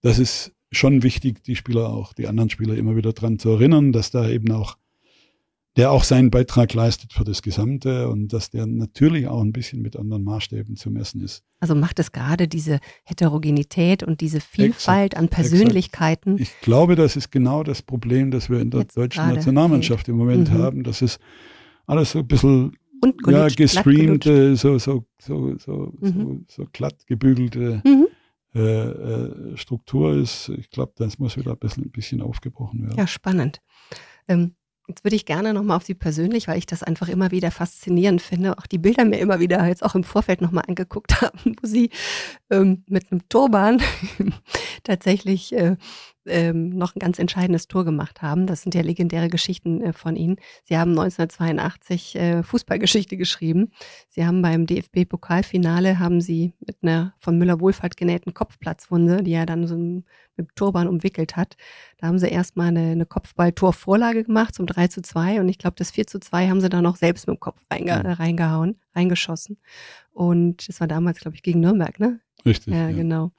[0.00, 3.92] das ist schon wichtig, die Spieler auch, die anderen Spieler immer wieder dran zu erinnern,
[3.92, 4.76] dass da eben auch
[5.76, 9.82] der auch seinen Beitrag leistet für das Gesamte und dass der natürlich auch ein bisschen
[9.82, 11.42] mit anderen Maßstäben zu messen ist.
[11.58, 16.38] Also macht es gerade diese Heterogenität und diese Vielfalt exakt, an Persönlichkeiten.
[16.38, 16.56] Exakt.
[16.56, 20.08] Ich glaube, das ist genau das Problem, das wir in der Jetzt deutschen gerade, Nationalmannschaft
[20.08, 20.58] im Moment mhm.
[20.58, 20.84] haben.
[20.84, 21.18] Das ist
[21.86, 22.76] alles so ein bisschen
[23.26, 25.04] ja, gestreamt, so, so, so,
[25.58, 26.44] so, mhm.
[26.48, 28.06] so, so glatt gebügelte mhm.
[28.54, 30.50] äh, äh, Struktur ist.
[30.50, 32.96] Ich glaube, das muss wieder ein bisschen, ein bisschen aufgebrochen werden.
[32.96, 33.60] Ja, spannend.
[34.28, 34.54] Ähm,
[34.86, 38.20] Jetzt würde ich gerne nochmal auf Sie persönlich, weil ich das einfach immer wieder faszinierend
[38.20, 41.66] finde, auch die Bilder mir immer wieder jetzt auch im Vorfeld nochmal angeguckt haben, wo
[41.66, 41.90] Sie
[42.50, 43.80] ähm, mit einem Turban
[44.84, 45.76] tatsächlich äh,
[46.26, 48.46] ähm, noch ein ganz entscheidendes Tor gemacht haben.
[48.46, 50.36] Das sind ja legendäre Geschichten äh, von Ihnen.
[50.64, 53.72] Sie haben 1982 äh, Fußballgeschichte geschrieben.
[54.08, 59.66] Sie haben beim DFB-Pokalfinale haben Sie mit einer von Müller-Wohlfahrt genähten Kopfplatzwunde, die er dann
[59.66, 60.02] so
[60.36, 61.56] mit Turban umwickelt hat,
[61.98, 65.76] da haben Sie erstmal eine, eine Kopfball-Torvorlage gemacht zum 3 zu 2 und ich glaube,
[65.76, 69.58] das 4 zu 2 haben Sie dann noch selbst mit dem Kopf reinge reingehauen, reingeschossen.
[70.12, 72.20] Und das war damals, glaube ich, gegen Nürnberg, ne?
[72.44, 72.74] Richtig.
[72.74, 72.96] Ja, ja.
[72.96, 73.32] genau.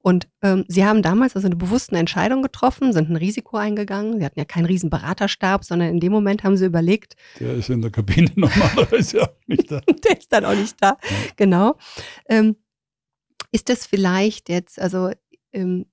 [0.00, 4.18] Und ähm, Sie haben damals also eine bewusste Entscheidung getroffen, sind ein Risiko eingegangen.
[4.18, 7.14] Sie hatten ja keinen riesen Beraterstab, sondern in dem Moment haben Sie überlegt.
[7.38, 9.80] Der ist in der Kabine normalerweise auch nicht da.
[10.04, 10.98] Der ist dann auch nicht da.
[11.02, 11.16] Ja.
[11.36, 11.76] Genau.
[12.28, 12.56] Ähm,
[13.52, 15.10] ist das vielleicht jetzt, also
[15.52, 15.86] ähm,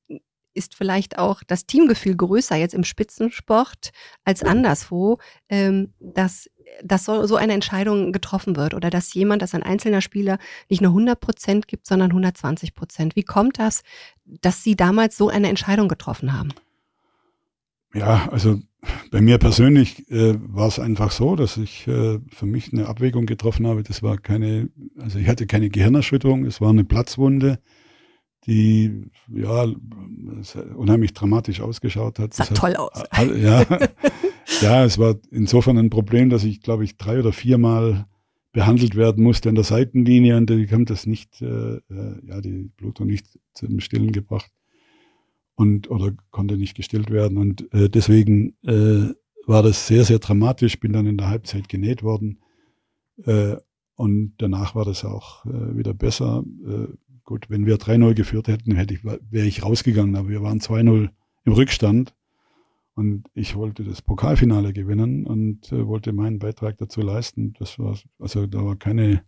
[0.55, 3.91] ist vielleicht auch das Teamgefühl größer jetzt im Spitzensport
[4.23, 5.17] als anderswo,
[5.49, 6.49] ähm, dass,
[6.83, 10.37] dass so, so eine Entscheidung getroffen wird oder dass jemand, dass ein einzelner Spieler
[10.69, 13.15] nicht nur 100 Prozent gibt, sondern 120 Prozent.
[13.15, 13.83] Wie kommt das,
[14.25, 16.49] dass Sie damals so eine Entscheidung getroffen haben?
[17.93, 18.59] Ja, also
[19.11, 23.25] bei mir persönlich äh, war es einfach so, dass ich äh, für mich eine Abwägung
[23.25, 23.83] getroffen habe.
[23.83, 24.69] Das war keine,
[24.99, 27.59] also ich hatte keine Gehirnerschütterung, es war eine Platzwunde
[28.45, 29.65] die ja
[30.75, 32.33] unheimlich dramatisch ausgeschaut hat.
[32.33, 33.03] Sah das toll aus.
[33.37, 33.65] Ja,
[34.61, 38.05] ja, es war insofern ein Problem, dass ich, glaube ich, drei oder viermal
[38.51, 41.81] behandelt werden musste an der Seitenlinie und die haben das nicht, äh, äh,
[42.25, 44.51] ja, die Blutung nicht zum Stillen gebracht
[45.55, 49.13] und oder konnte nicht gestillt werden und äh, deswegen äh,
[49.45, 50.79] war das sehr, sehr dramatisch.
[50.79, 52.39] Bin dann in der Halbzeit genäht worden
[53.25, 53.57] äh,
[53.95, 56.43] und danach war das auch äh, wieder besser.
[57.25, 61.09] Gut, wenn wir 3-0 geführt hätten, hätte ich, wäre ich rausgegangen, aber wir waren 2-0
[61.45, 62.13] im Rückstand.
[62.93, 67.53] Und ich wollte das Pokalfinale gewinnen und äh, wollte meinen Beitrag dazu leisten.
[67.59, 69.23] Das war, also da war keine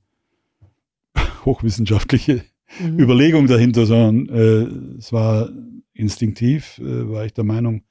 [1.45, 2.43] hochwissenschaftliche
[2.79, 2.99] mhm.
[2.99, 5.49] Überlegung dahinter, sondern äh, es war
[5.93, 7.83] instinktiv, äh, war ich der Meinung,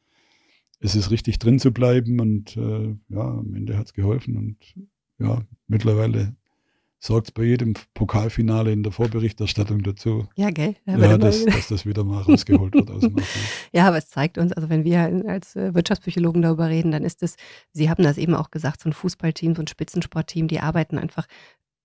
[0.81, 4.57] es ist richtig drin zu bleiben und äh, ja, am Ende hat es geholfen und
[5.19, 6.37] ja, mittlerweile
[7.07, 10.29] sorgt bei jedem Pokalfinale in der Vorberichterstattung dazu.
[10.37, 10.75] Ja, gell?
[10.87, 13.17] Ja, dass, dass, das wieder mal rausgeholt wird aus dem
[13.73, 17.23] Ja, aber es zeigt uns, also wenn wir als äh, Wirtschaftspsychologen darüber reden, dann ist
[17.23, 17.37] es,
[17.73, 21.27] Sie haben das eben auch gesagt, so ein Fußballteam, so ein Spitzensportteam, die arbeiten einfach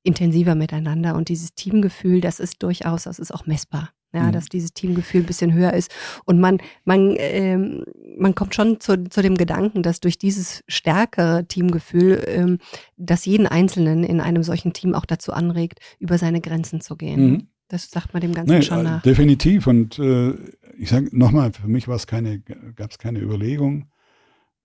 [0.04, 4.32] intensiver miteinander und dieses Teamgefühl, das ist durchaus, das ist auch messbar ja, mhm.
[4.32, 5.91] dass dieses Teamgefühl ein bisschen höher ist.
[6.26, 7.84] Und man, man, ähm,
[8.18, 12.57] man kommt schon zu, zu dem Gedanken, dass durch dieses stärkere Teamgefühl ähm,
[12.97, 17.32] das jeden Einzelnen in einem solchen Team auch dazu anregt, über seine Grenzen zu gehen.
[17.32, 17.47] Mhm.
[17.68, 19.01] Das sagt man dem Ganzen nee, schon nach.
[19.01, 19.66] Definitiv.
[19.66, 20.34] Und äh,
[20.78, 23.86] ich sage nochmal, für mich keine, gab es keine Überlegung,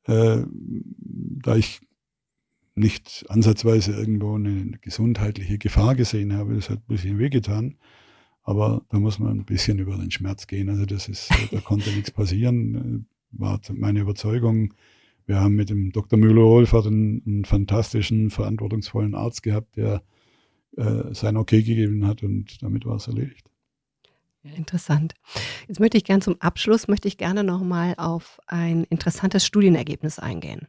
[0.06, 1.80] äh, da ich
[2.74, 6.54] nicht ansatzweise irgendwo eine gesundheitliche Gefahr gesehen habe.
[6.54, 7.76] Das hat ein bisschen wehgetan.
[8.46, 10.70] Aber da muss man ein bisschen über den Schmerz gehen.
[10.70, 14.72] Also das ist, äh, da konnte nichts passieren, äh, war meine Überzeugung.
[15.26, 16.16] Wir haben mit dem Dr.
[16.16, 20.04] Müller-Wohlfahrt einen, einen, fantastischen, verantwortungsvollen Arzt gehabt, der
[20.76, 23.50] äh, sein Okay gegeben hat und damit war es erledigt.
[24.44, 25.14] Ja, interessant.
[25.66, 30.68] Jetzt möchte ich gerne zum Abschluss, möchte ich gerne nochmal auf ein interessantes Studienergebnis eingehen.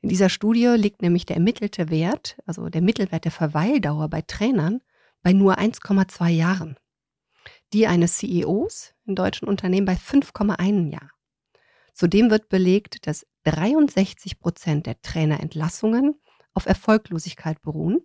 [0.00, 4.80] In dieser Studie liegt nämlich der ermittelte Wert, also der Mittelwert der Verweildauer bei Trainern
[5.22, 6.76] bei nur 1,2 Jahren
[7.72, 11.10] die eines CEOs in deutschen Unternehmen bei 5,1 Jahr.
[11.94, 16.20] Zudem wird belegt, dass 63 Prozent der Trainerentlassungen
[16.54, 18.00] auf Erfolglosigkeit beruhen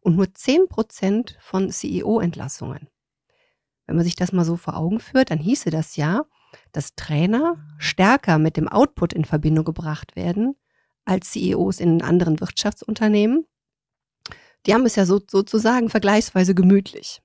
[0.00, 2.88] und nur 10 Prozent von CEO-Entlassungen.
[3.86, 6.24] Wenn man sich das mal so vor Augen führt, dann hieße das ja,
[6.72, 10.56] dass Trainer stärker mit dem Output in Verbindung gebracht werden
[11.04, 13.46] als CEOs in anderen Wirtschaftsunternehmen.
[14.66, 17.22] Die haben es ja so, sozusagen vergleichsweise gemütlich.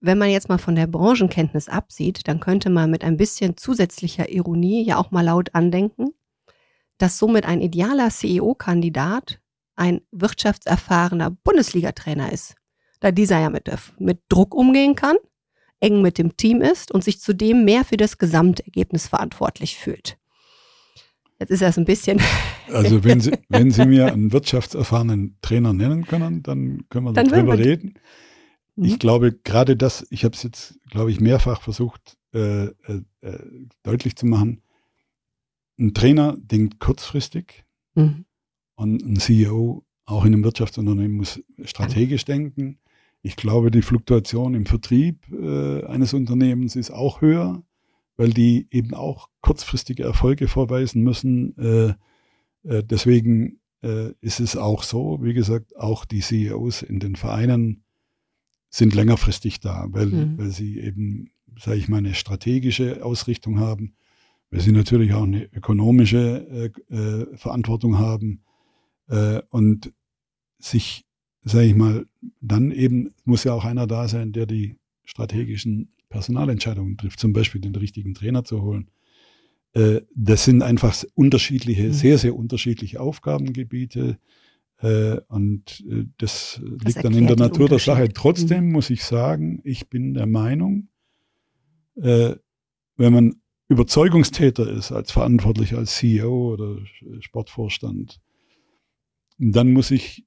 [0.00, 4.28] Wenn man jetzt mal von der Branchenkenntnis absieht, dann könnte man mit ein bisschen zusätzlicher
[4.28, 6.10] Ironie ja auch mal laut andenken,
[6.98, 9.40] dass somit ein idealer CEO-Kandidat
[9.74, 12.54] ein wirtschaftserfahrener Bundesliga-Trainer ist,
[13.00, 15.16] da dieser ja mit, mit Druck umgehen kann,
[15.80, 20.18] eng mit dem Team ist und sich zudem mehr für das Gesamtergebnis verantwortlich fühlt.
[21.40, 22.20] Jetzt ist das ein bisschen.
[22.70, 27.28] Also wenn Sie, wenn Sie mir einen wirtschaftserfahrenen Trainer nennen können, dann können wir dann
[27.30, 27.94] darüber reden.
[28.80, 28.98] Ich mhm.
[28.98, 33.38] glaube, gerade das, ich habe es jetzt, glaube ich, mehrfach versucht äh, äh, äh,
[33.82, 34.62] deutlich zu machen.
[35.78, 37.64] Ein Trainer denkt kurzfristig
[37.94, 38.24] mhm.
[38.76, 42.78] und ein CEO auch in einem Wirtschaftsunternehmen muss strategisch denken.
[43.22, 47.62] Ich glaube, die Fluktuation im Vertrieb äh, eines Unternehmens ist auch höher,
[48.16, 51.56] weil die eben auch kurzfristige Erfolge vorweisen müssen.
[51.58, 51.94] Äh,
[52.64, 57.84] Äh, deswegen äh, ist es auch so, wie gesagt, auch die CEOs in den Vereinen
[58.70, 60.38] sind längerfristig da, weil, mhm.
[60.38, 63.94] weil sie eben, sage ich mal, eine strategische Ausrichtung haben,
[64.50, 68.42] weil sie natürlich auch eine ökonomische äh, äh, Verantwortung haben
[69.08, 69.92] äh, und
[70.58, 71.06] sich,
[71.42, 72.06] sage ich mal,
[72.40, 77.60] dann eben muss ja auch einer da sein, der die strategischen Personalentscheidungen trifft, zum Beispiel
[77.60, 78.90] den richtigen Trainer zu holen.
[79.72, 81.92] Äh, das sind einfach unterschiedliche, mhm.
[81.92, 84.18] sehr, sehr unterschiedliche Aufgabengebiete.
[84.80, 88.08] Äh, und äh, das, das liegt dann in der Natur der Sache.
[88.12, 88.72] Trotzdem mhm.
[88.72, 90.88] muss ich sagen, ich bin der Meinung,
[92.00, 92.38] wenn
[92.96, 96.78] man Überzeugungstäter ist als Verantwortlicher, als CEO oder
[97.18, 98.20] Sportvorstand,
[99.36, 100.24] dann muss ich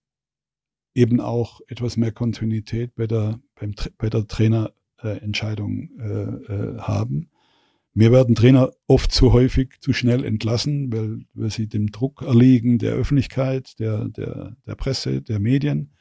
[0.93, 7.29] eben auch etwas mehr Kontinuität bei der, beim, bei der Trainerentscheidung äh, äh, haben.
[7.93, 12.77] Mir werden Trainer oft zu häufig zu schnell entlassen, weil, weil sie dem Druck erliegen
[12.77, 15.91] der Öffentlichkeit, der, der, der Presse, der Medien,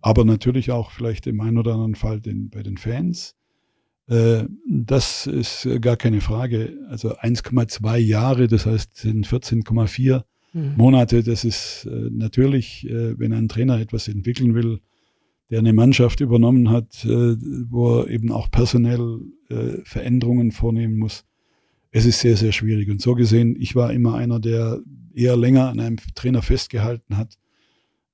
[0.00, 3.36] aber natürlich auch vielleicht im einen oder anderen Fall den, bei den Fans.
[4.08, 6.76] Äh, das ist gar keine Frage.
[6.88, 10.74] Also 1,2 Jahre, das heißt sind 14,4 mhm.
[10.76, 11.22] Monate.
[11.22, 14.80] Das ist äh, natürlich, äh, wenn ein Trainer etwas entwickeln will,
[15.50, 19.18] der eine Mannschaft übernommen hat, wo er eben auch personell
[19.82, 21.24] Veränderungen vornehmen muss,
[21.90, 22.88] es ist sehr, sehr schwierig.
[22.88, 24.80] Und so gesehen, ich war immer einer, der
[25.12, 27.36] eher länger an einem Trainer festgehalten hat,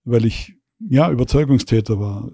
[0.04, 2.32] weil ich ja Überzeugungstäter war.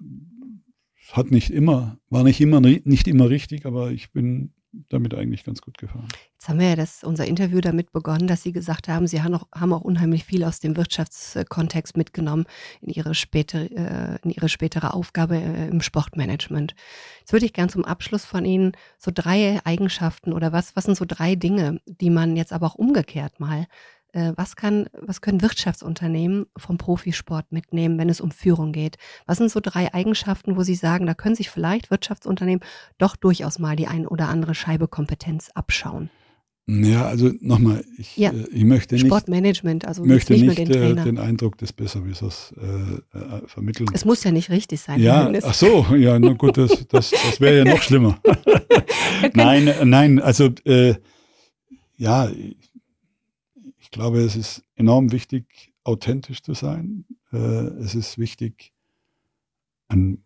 [1.11, 4.53] Hat nicht immer, war nicht immer nicht immer richtig, aber ich bin
[4.89, 6.09] damit eigentlich ganz gut gefahren.
[6.33, 9.35] Jetzt haben wir ja das, unser Interview damit begonnen, dass Sie gesagt haben, Sie haben
[9.35, 12.47] auch, haben auch unheimlich viel aus dem Wirtschaftskontext mitgenommen
[12.81, 16.75] in Ihre, spätere, äh, in Ihre spätere Aufgabe äh, im Sportmanagement.
[17.21, 20.97] Jetzt würde ich gern zum Abschluss von Ihnen so drei Eigenschaften oder was, was sind
[20.97, 23.67] so drei Dinge, die man jetzt aber auch umgekehrt mal
[24.13, 28.99] was, kann, was können Wirtschaftsunternehmen vom Profisport mitnehmen, wenn es um Führung geht?
[29.27, 32.63] Was sind so drei Eigenschaften, wo Sie sagen, da können sich vielleicht Wirtschaftsunternehmen
[32.99, 36.11] doch durchaus mal die ein oder andere Scheibe Kompetenz abschauen?
[36.67, 38.31] Ja, also nochmal, ich, ja.
[38.31, 42.55] äh, ich möchte nicht, Sportmanagement, also möchte nicht, nicht den, äh, den, Eindruck des Besserwissers
[42.57, 43.89] äh, äh, vermitteln.
[43.93, 45.01] Es muss ja nicht richtig sein.
[45.01, 48.21] Ja, ach so, ja, na gut, das, das, das wäre ja noch schlimmer.
[49.35, 50.95] nein, nein, also äh,
[51.97, 52.31] ja,
[53.93, 57.05] glaube, es ist enorm wichtig, authentisch zu sein.
[57.33, 58.73] Äh, es ist wichtig,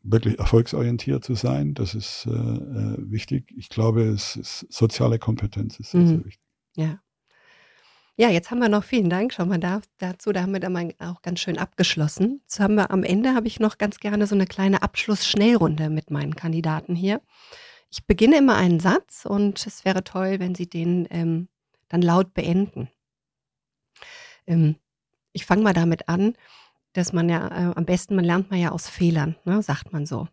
[0.03, 1.75] wirklich erfolgsorientiert zu sein.
[1.75, 3.53] Das ist äh, äh, wichtig.
[3.57, 6.09] Ich glaube, es ist soziale Kompetenz ist sehr, mhm.
[6.09, 6.45] sehr wichtig.
[6.77, 7.01] Ja.
[8.19, 10.33] Ja, jetzt haben wir noch vielen Dank schon mal da, dazu.
[10.33, 12.41] Da haben wir dann auch ganz schön abgeschlossen.
[12.43, 16.11] Jetzt haben wir am Ende habe ich noch ganz gerne so eine kleine Abschlussschnellrunde mit
[16.11, 17.21] meinen Kandidaten hier.
[17.91, 21.49] Ich beginne immer einen Satz und es wäre toll, wenn Sie den ähm,
[21.89, 22.89] dann laut beenden.
[24.47, 24.77] Ähm,
[25.33, 26.35] ich fange mal damit an,
[26.93, 30.07] dass man ja äh, am besten, man lernt man ja aus Fehlern, ne, sagt man
[30.07, 30.29] so.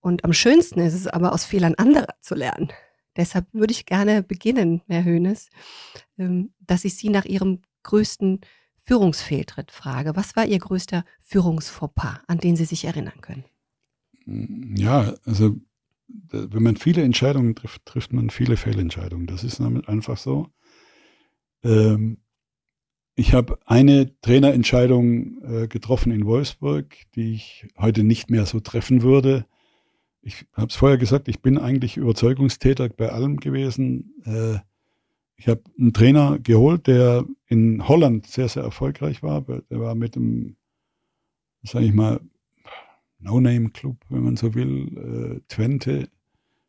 [0.00, 2.72] Und am schönsten ist es aber, aus Fehlern anderer zu lernen.
[3.16, 5.48] Deshalb würde ich gerne beginnen, Herr Höhnes,
[6.18, 8.40] ähm, dass ich Sie nach Ihrem größten
[8.82, 10.14] Führungsfehltritt frage.
[10.16, 13.44] Was war Ihr größter Führungsfauxpas, an den Sie sich erinnern können?
[14.76, 15.56] Ja, also
[16.08, 19.26] wenn man viele Entscheidungen trifft, trifft man viele Fehlentscheidungen.
[19.26, 20.48] Das ist einfach so.
[21.62, 22.18] Ähm,
[23.18, 29.02] ich habe eine Trainerentscheidung äh, getroffen in Wolfsburg, die ich heute nicht mehr so treffen
[29.02, 29.46] würde.
[30.20, 34.12] Ich habe es vorher gesagt, ich bin eigentlich Überzeugungstäter bei allem gewesen.
[34.26, 34.58] Äh,
[35.36, 39.40] ich habe einen Trainer geholt, der in Holland sehr, sehr erfolgreich war.
[39.40, 40.56] Der war mit dem,
[41.62, 42.20] sage ich mal,
[43.18, 46.10] No-Name-Club, wenn man so will, äh, Twente,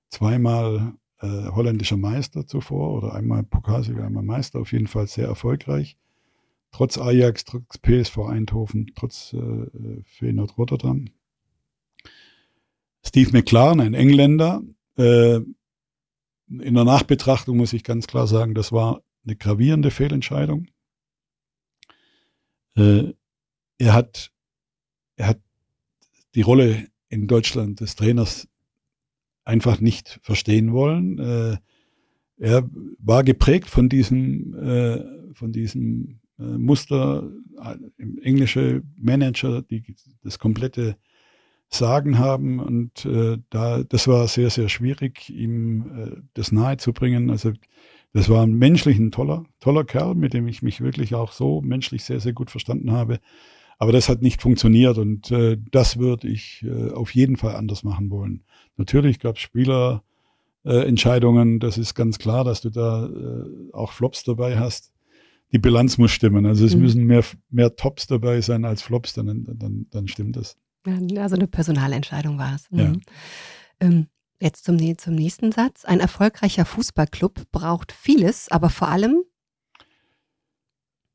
[0.09, 5.97] zweimal äh, holländischer Meister zuvor oder einmal Pokalsieger, einmal Meister, auf jeden Fall sehr erfolgreich
[6.71, 11.09] trotz Ajax, trotz PSV Eindhoven, trotz äh, Feyenoord Rotterdam.
[13.05, 14.61] Steve McLaren, ein Engländer.
[14.97, 15.39] Äh,
[16.49, 20.67] in der Nachbetrachtung muss ich ganz klar sagen, das war eine gravierende Fehlentscheidung.
[22.75, 23.13] Äh,
[23.77, 24.31] er, hat,
[25.15, 25.41] er hat
[26.35, 28.47] die Rolle in Deutschland des Trainers
[29.43, 31.19] einfach nicht verstehen wollen.
[31.19, 31.57] Äh,
[32.37, 32.69] er
[32.99, 37.29] war geprägt von diesem, äh, von diesem äh, Muster,
[37.61, 37.75] äh,
[38.21, 39.83] englische Manager, die
[40.23, 40.97] das komplette
[41.69, 42.59] Sagen haben.
[42.59, 47.29] Und äh, da, das war sehr, sehr schwierig, ihm äh, das nahezubringen.
[47.29, 47.51] Also
[48.13, 51.61] das war ein menschlich ein toller, toller Kerl, mit dem ich mich wirklich auch so
[51.61, 53.19] menschlich sehr, sehr gut verstanden habe.
[53.79, 57.83] Aber das hat nicht funktioniert und äh, das würde ich äh, auf jeden Fall anders
[57.83, 58.43] machen wollen.
[58.75, 63.43] Natürlich gab es Spielerentscheidungen, äh, das ist ganz klar, dass du da äh,
[63.73, 64.91] auch Flops dabei hast.
[65.51, 66.45] Die Bilanz muss stimmen.
[66.45, 66.81] Also es Mhm.
[66.81, 70.57] müssen mehr, mehr Tops dabei sein als Flops, dann, dann, dann stimmt das.
[70.85, 72.69] Also eine Personalentscheidung war es.
[72.71, 72.79] Mhm.
[72.79, 72.93] Ja.
[73.79, 74.07] Ähm,
[74.39, 75.85] jetzt zum, zum nächsten Satz.
[75.85, 79.23] Ein erfolgreicher Fußballclub braucht vieles, aber vor allem,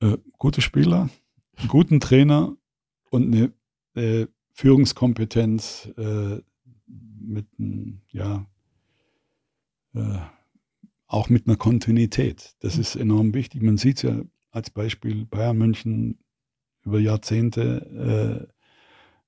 [0.00, 1.08] Äh, gute Spieler,
[1.56, 2.56] einen guten Trainer
[3.10, 3.52] und eine
[3.94, 6.40] äh, Führungskompetenz äh,
[6.86, 8.46] mit, einem, ja,
[9.94, 10.18] äh,
[11.12, 12.54] auch mit einer Kontinuität.
[12.60, 13.62] Das ist enorm wichtig.
[13.62, 16.18] Man sieht es ja als Beispiel Bayern München
[16.84, 18.48] über Jahrzehnte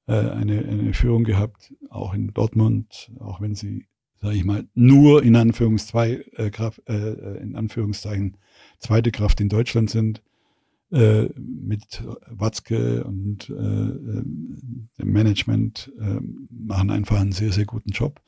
[0.09, 3.87] äh, äh, eine, eine Führung gehabt, auch in Dortmund, auch wenn sie,
[4.21, 8.39] sage ich mal, nur in, Anführungs zwei, äh, Kraft, äh, äh, in Anführungszeichen
[8.79, 10.23] zweite Kraft in Deutschland sind
[10.91, 15.93] äh, mit Watzke und dem Management
[16.51, 18.21] machen einfach einen sehr, sehr guten Job.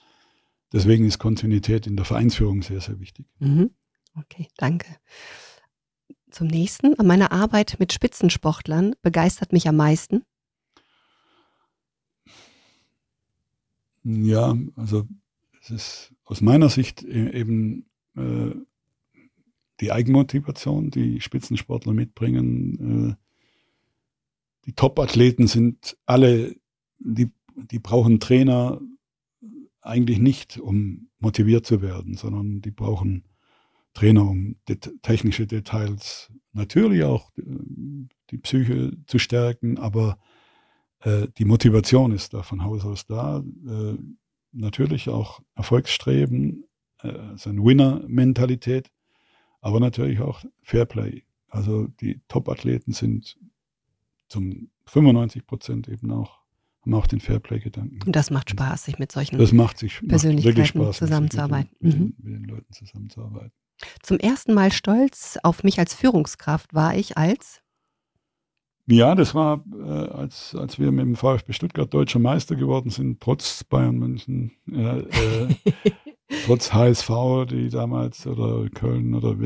[0.73, 3.27] Deswegen ist Kontinuität in der Vereinsführung sehr, sehr wichtig.
[3.39, 3.71] mhm.
[4.19, 4.87] okay, danke.
[6.31, 6.95] Zum nächsten.
[7.03, 10.23] Meine Arbeit mit Spitzensportlern begeistert mich am meisten.
[14.03, 15.07] Ja, also
[15.61, 17.87] es ist aus meiner Sicht e- eben
[18.17, 18.55] äh,
[19.81, 23.11] die Eigenmotivation, die Spitzensportler mitbringen.
[23.11, 23.17] Äh,
[24.67, 26.57] die Top-Athleten sind alle,
[26.99, 28.81] die, die brauchen Trainer
[29.87, 33.25] eigentlich nicht, um motiviert zu werden, sondern die brauchen
[33.95, 37.43] Trainer, um det technische Details, natürlich auch äh,
[38.31, 40.19] die Psyche zu stärken, aber
[41.01, 43.39] äh, die Motivation ist da von Haus aus da.
[43.39, 43.97] Äh,
[44.53, 46.65] natürlich auch Erfolgsstreben,
[47.03, 48.91] äh, also eine Winner-Mentalität,
[49.61, 51.25] aber natürlich auch Fairplay.
[51.49, 53.39] Also die Top-Athleten sind
[54.29, 56.41] zum 95 Prozent eben auch,
[56.87, 57.99] haben auch den Fairplay-Gedanken.
[58.07, 59.39] Und das macht Spaß, sich mit solchen.
[59.39, 61.71] Das macht sich macht Persönlichkeiten wirklich Spaß, zusammenzuarbeiten.
[61.81, 62.15] Mit, den- Mhm.
[62.19, 63.53] mit, den, Leuten zusammenzuarbeiten.
[64.03, 67.61] Zum ersten Mal stolz auf mich als Führungskraft war ich als.
[68.89, 73.21] Ja, das war, äh, als, als wir mit dem VfB Stuttgart deutscher Meister geworden sind,
[73.21, 75.55] trotz Bayern München, äh, äh,
[76.47, 77.11] trotz HSV,
[77.51, 79.37] die damals, oder Köln oder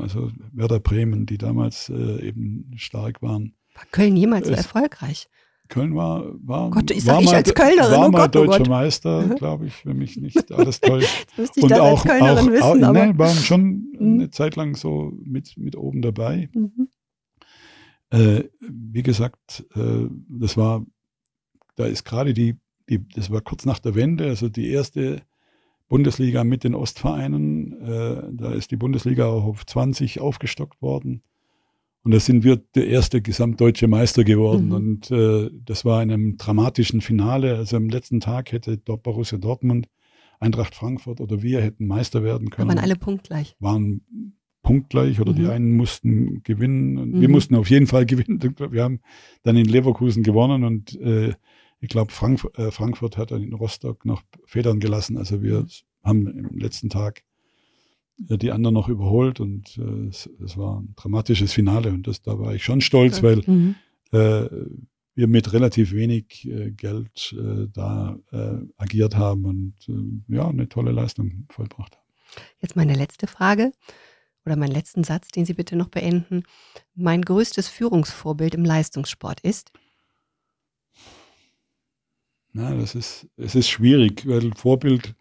[0.00, 3.54] also Werder Bremen, die damals äh, eben stark waren.
[3.74, 5.28] War Köln jemals so erfolgreich?
[5.74, 8.44] Köln war, war, Gott, ich war sag mal, als Kölnerin, war oh mal Gott, oh
[8.44, 8.68] deutscher Gott.
[8.68, 9.34] Meister, Mhm.
[9.34, 11.08] glaube ich, wenn mich nicht alles täuscht.
[11.18, 12.92] Jetzt müsste ich das als Kölnerin wissen, auch, aber.
[12.92, 13.64] nein, waren schon
[13.98, 14.14] Mhm.
[14.14, 16.48] eine Zeit lang so mit, mit oben dabei.
[16.54, 16.88] Mhm.
[18.10, 20.86] Äh, wie gesagt, äh, das war,
[21.74, 22.56] da ist gerade die,
[22.88, 25.22] die, das war kurz nach der Wende, also die erste
[25.88, 27.72] Bundesliga mit den Ostvereinen.
[27.82, 31.22] Äh, da ist die Bundesliga auch auf 20 aufgestockt worden.
[32.04, 34.66] Und da sind wir der erste gesamtdeutsche Meister geworden.
[34.66, 34.72] Mhm.
[34.72, 37.56] Und äh, das war in einem dramatischen Finale.
[37.56, 39.88] Also am letzten Tag hätte dort Borussia Dortmund,
[40.38, 43.56] Eintracht Frankfurt oder wir hätten Meister werden Da können waren alle punktgleich.
[43.58, 44.02] waren
[44.62, 45.50] punktgleich oder die Mhm.
[45.50, 46.98] einen mussten gewinnen.
[46.98, 47.32] Und Wir Mhm.
[47.32, 48.38] mussten auf jeden Fall gewinnen.
[48.70, 49.00] Wir haben
[49.42, 51.32] dann in Leverkusen gewonnen und äh,
[51.80, 55.16] ich glaube, Frank äh, Frankfurt hat dann in Rostock noch Federn gelassen.
[55.16, 55.66] Also wir Mhm.
[56.02, 57.22] haben im letzten Tag
[58.16, 62.38] die anderen noch überholt und äh, es, es war ein dramatisches Finale und das, da
[62.38, 63.74] war ich schon stolz, weil Mhm.
[64.12, 64.48] äh,
[65.16, 70.68] wir mit relativ wenig äh, Geld äh, da äh, agiert haben und äh, ja, eine
[70.68, 72.04] tolle Leistung vollbracht haben.
[72.60, 73.72] Jetzt meine letzte Frage
[74.44, 76.42] oder meinen letzten Satz, den Sie bitte noch beenden.
[76.94, 79.70] Mein größtes Führungsvorbild im Leistungssport ist.
[82.52, 85.14] Na, das ist, es ist schwierig, weil Vorbild,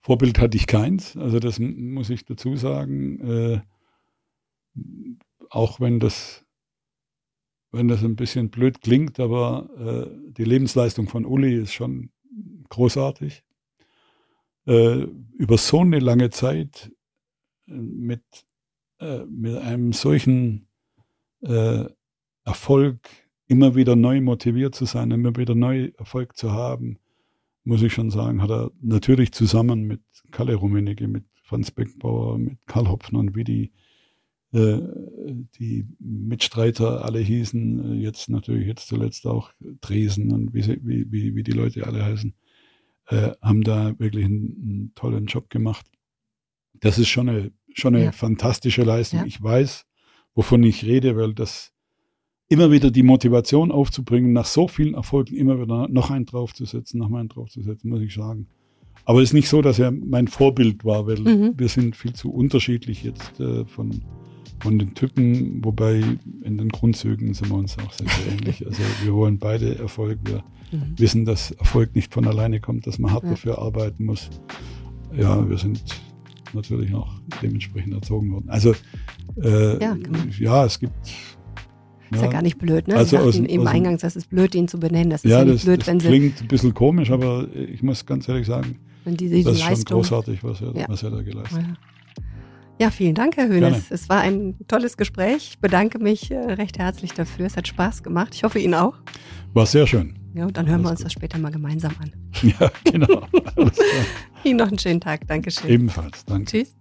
[0.00, 1.16] Vorbild hatte ich keins.
[1.16, 3.20] Also das muss ich dazu sagen.
[3.20, 3.60] Äh,
[5.50, 6.44] auch wenn das,
[7.72, 12.10] wenn das ein bisschen blöd klingt, aber äh, die Lebensleistung von Uli ist schon
[12.68, 13.42] großartig.
[14.66, 15.06] Äh,
[15.36, 16.92] über so eine lange Zeit
[17.66, 18.22] äh, mit,
[19.00, 20.68] äh, mit einem solchen
[21.42, 21.86] äh,
[22.44, 23.00] Erfolg
[23.48, 26.99] immer wieder neu motiviert zu sein, immer wieder neu Erfolg zu haben,
[27.64, 30.00] muss ich schon sagen, hat er natürlich zusammen mit
[30.30, 33.72] Kalle Rummenigge, mit Franz Beckbauer, mit Karl Hopfner und wie die,
[34.52, 34.78] äh,
[35.58, 41.10] die Mitstreiter alle hießen, äh, jetzt natürlich jetzt zuletzt auch Dresen und wie, sie, wie,
[41.10, 42.34] wie, wie die Leute alle heißen,
[43.08, 45.86] äh, haben da wirklich einen, einen tollen Job gemacht.
[46.74, 48.12] Das ist schon eine, schon eine Ja.
[48.12, 49.20] fantastische Leistung.
[49.20, 49.26] Ja.
[49.26, 49.84] Ich weiß,
[50.34, 51.72] wovon ich rede, weil das
[52.50, 57.08] immer wieder die Motivation aufzubringen, nach so vielen Erfolgen immer wieder noch einen draufzusetzen, noch
[57.08, 58.48] mal einen draufzusetzen, muss ich sagen.
[59.04, 61.54] Aber es ist nicht so, dass er mein Vorbild war, weil Mhm.
[61.56, 64.02] wir sind viel zu unterschiedlich jetzt äh, von,
[64.58, 66.02] von den Typen, wobei
[66.42, 68.64] in den Grundzügen sind wir uns auch sehr, sehr ähnlich.
[68.66, 70.18] Also wir wollen beide Erfolg.
[70.24, 70.94] Wir Mhm.
[70.98, 73.30] wissen, dass Erfolg nicht von alleine kommt, dass man hart Ja.
[73.30, 74.28] dafür arbeiten muss.
[75.16, 75.82] Ja, wir sind
[76.52, 77.12] natürlich auch
[77.42, 78.48] dementsprechend erzogen worden.
[78.50, 78.74] Also
[79.42, 80.18] äh, ja, genau.
[80.38, 80.94] ja, es gibt
[82.10, 82.96] ist ja gar nicht blöd, ne?
[82.96, 85.10] Also aus, eben aus, eingangs, das ist blöd, ihn zu benennen.
[85.10, 88.04] Das ist ja, ja das, blöd, das wenn klingt ein bisschen komisch, aber ich muss
[88.04, 90.88] ganz ehrlich sagen, wenn die, die das ist Leistung, schon großartig, was er, ja.
[90.88, 91.78] was er da geleistet hat.
[92.80, 93.90] Ja, vielen Dank, Herr Hönes.
[93.90, 95.48] Es war ein tolles Gespräch.
[95.50, 97.44] Ich bedanke mich äh, recht herzlich dafür.
[97.44, 98.34] Es hat Spaß gemacht.
[98.34, 98.94] Ich hoffe, Ihnen auch.
[99.52, 100.14] War sehr schön.
[100.32, 101.06] Ja, und dann hören Alles wir uns gut.
[101.06, 102.12] das später mal gemeinsam an.
[102.42, 103.26] Ja, genau.
[104.44, 105.26] Ihnen noch einen schönen Tag.
[105.26, 105.68] Dankeschön.
[105.68, 106.24] Ebenfalls.
[106.24, 106.50] Danke.
[106.50, 106.74] Tschüss.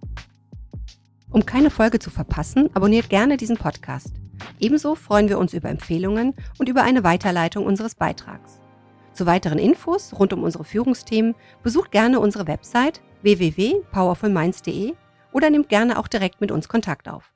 [1.31, 4.13] Um keine Folge zu verpassen, abonniert gerne diesen Podcast.
[4.59, 8.59] Ebenso freuen wir uns über Empfehlungen und über eine Weiterleitung unseres Beitrags.
[9.13, 14.93] Zu weiteren Infos rund um unsere Führungsthemen besucht gerne unsere Website www.powerfulminds.de
[15.33, 17.31] oder nimmt gerne auch direkt mit uns Kontakt auf.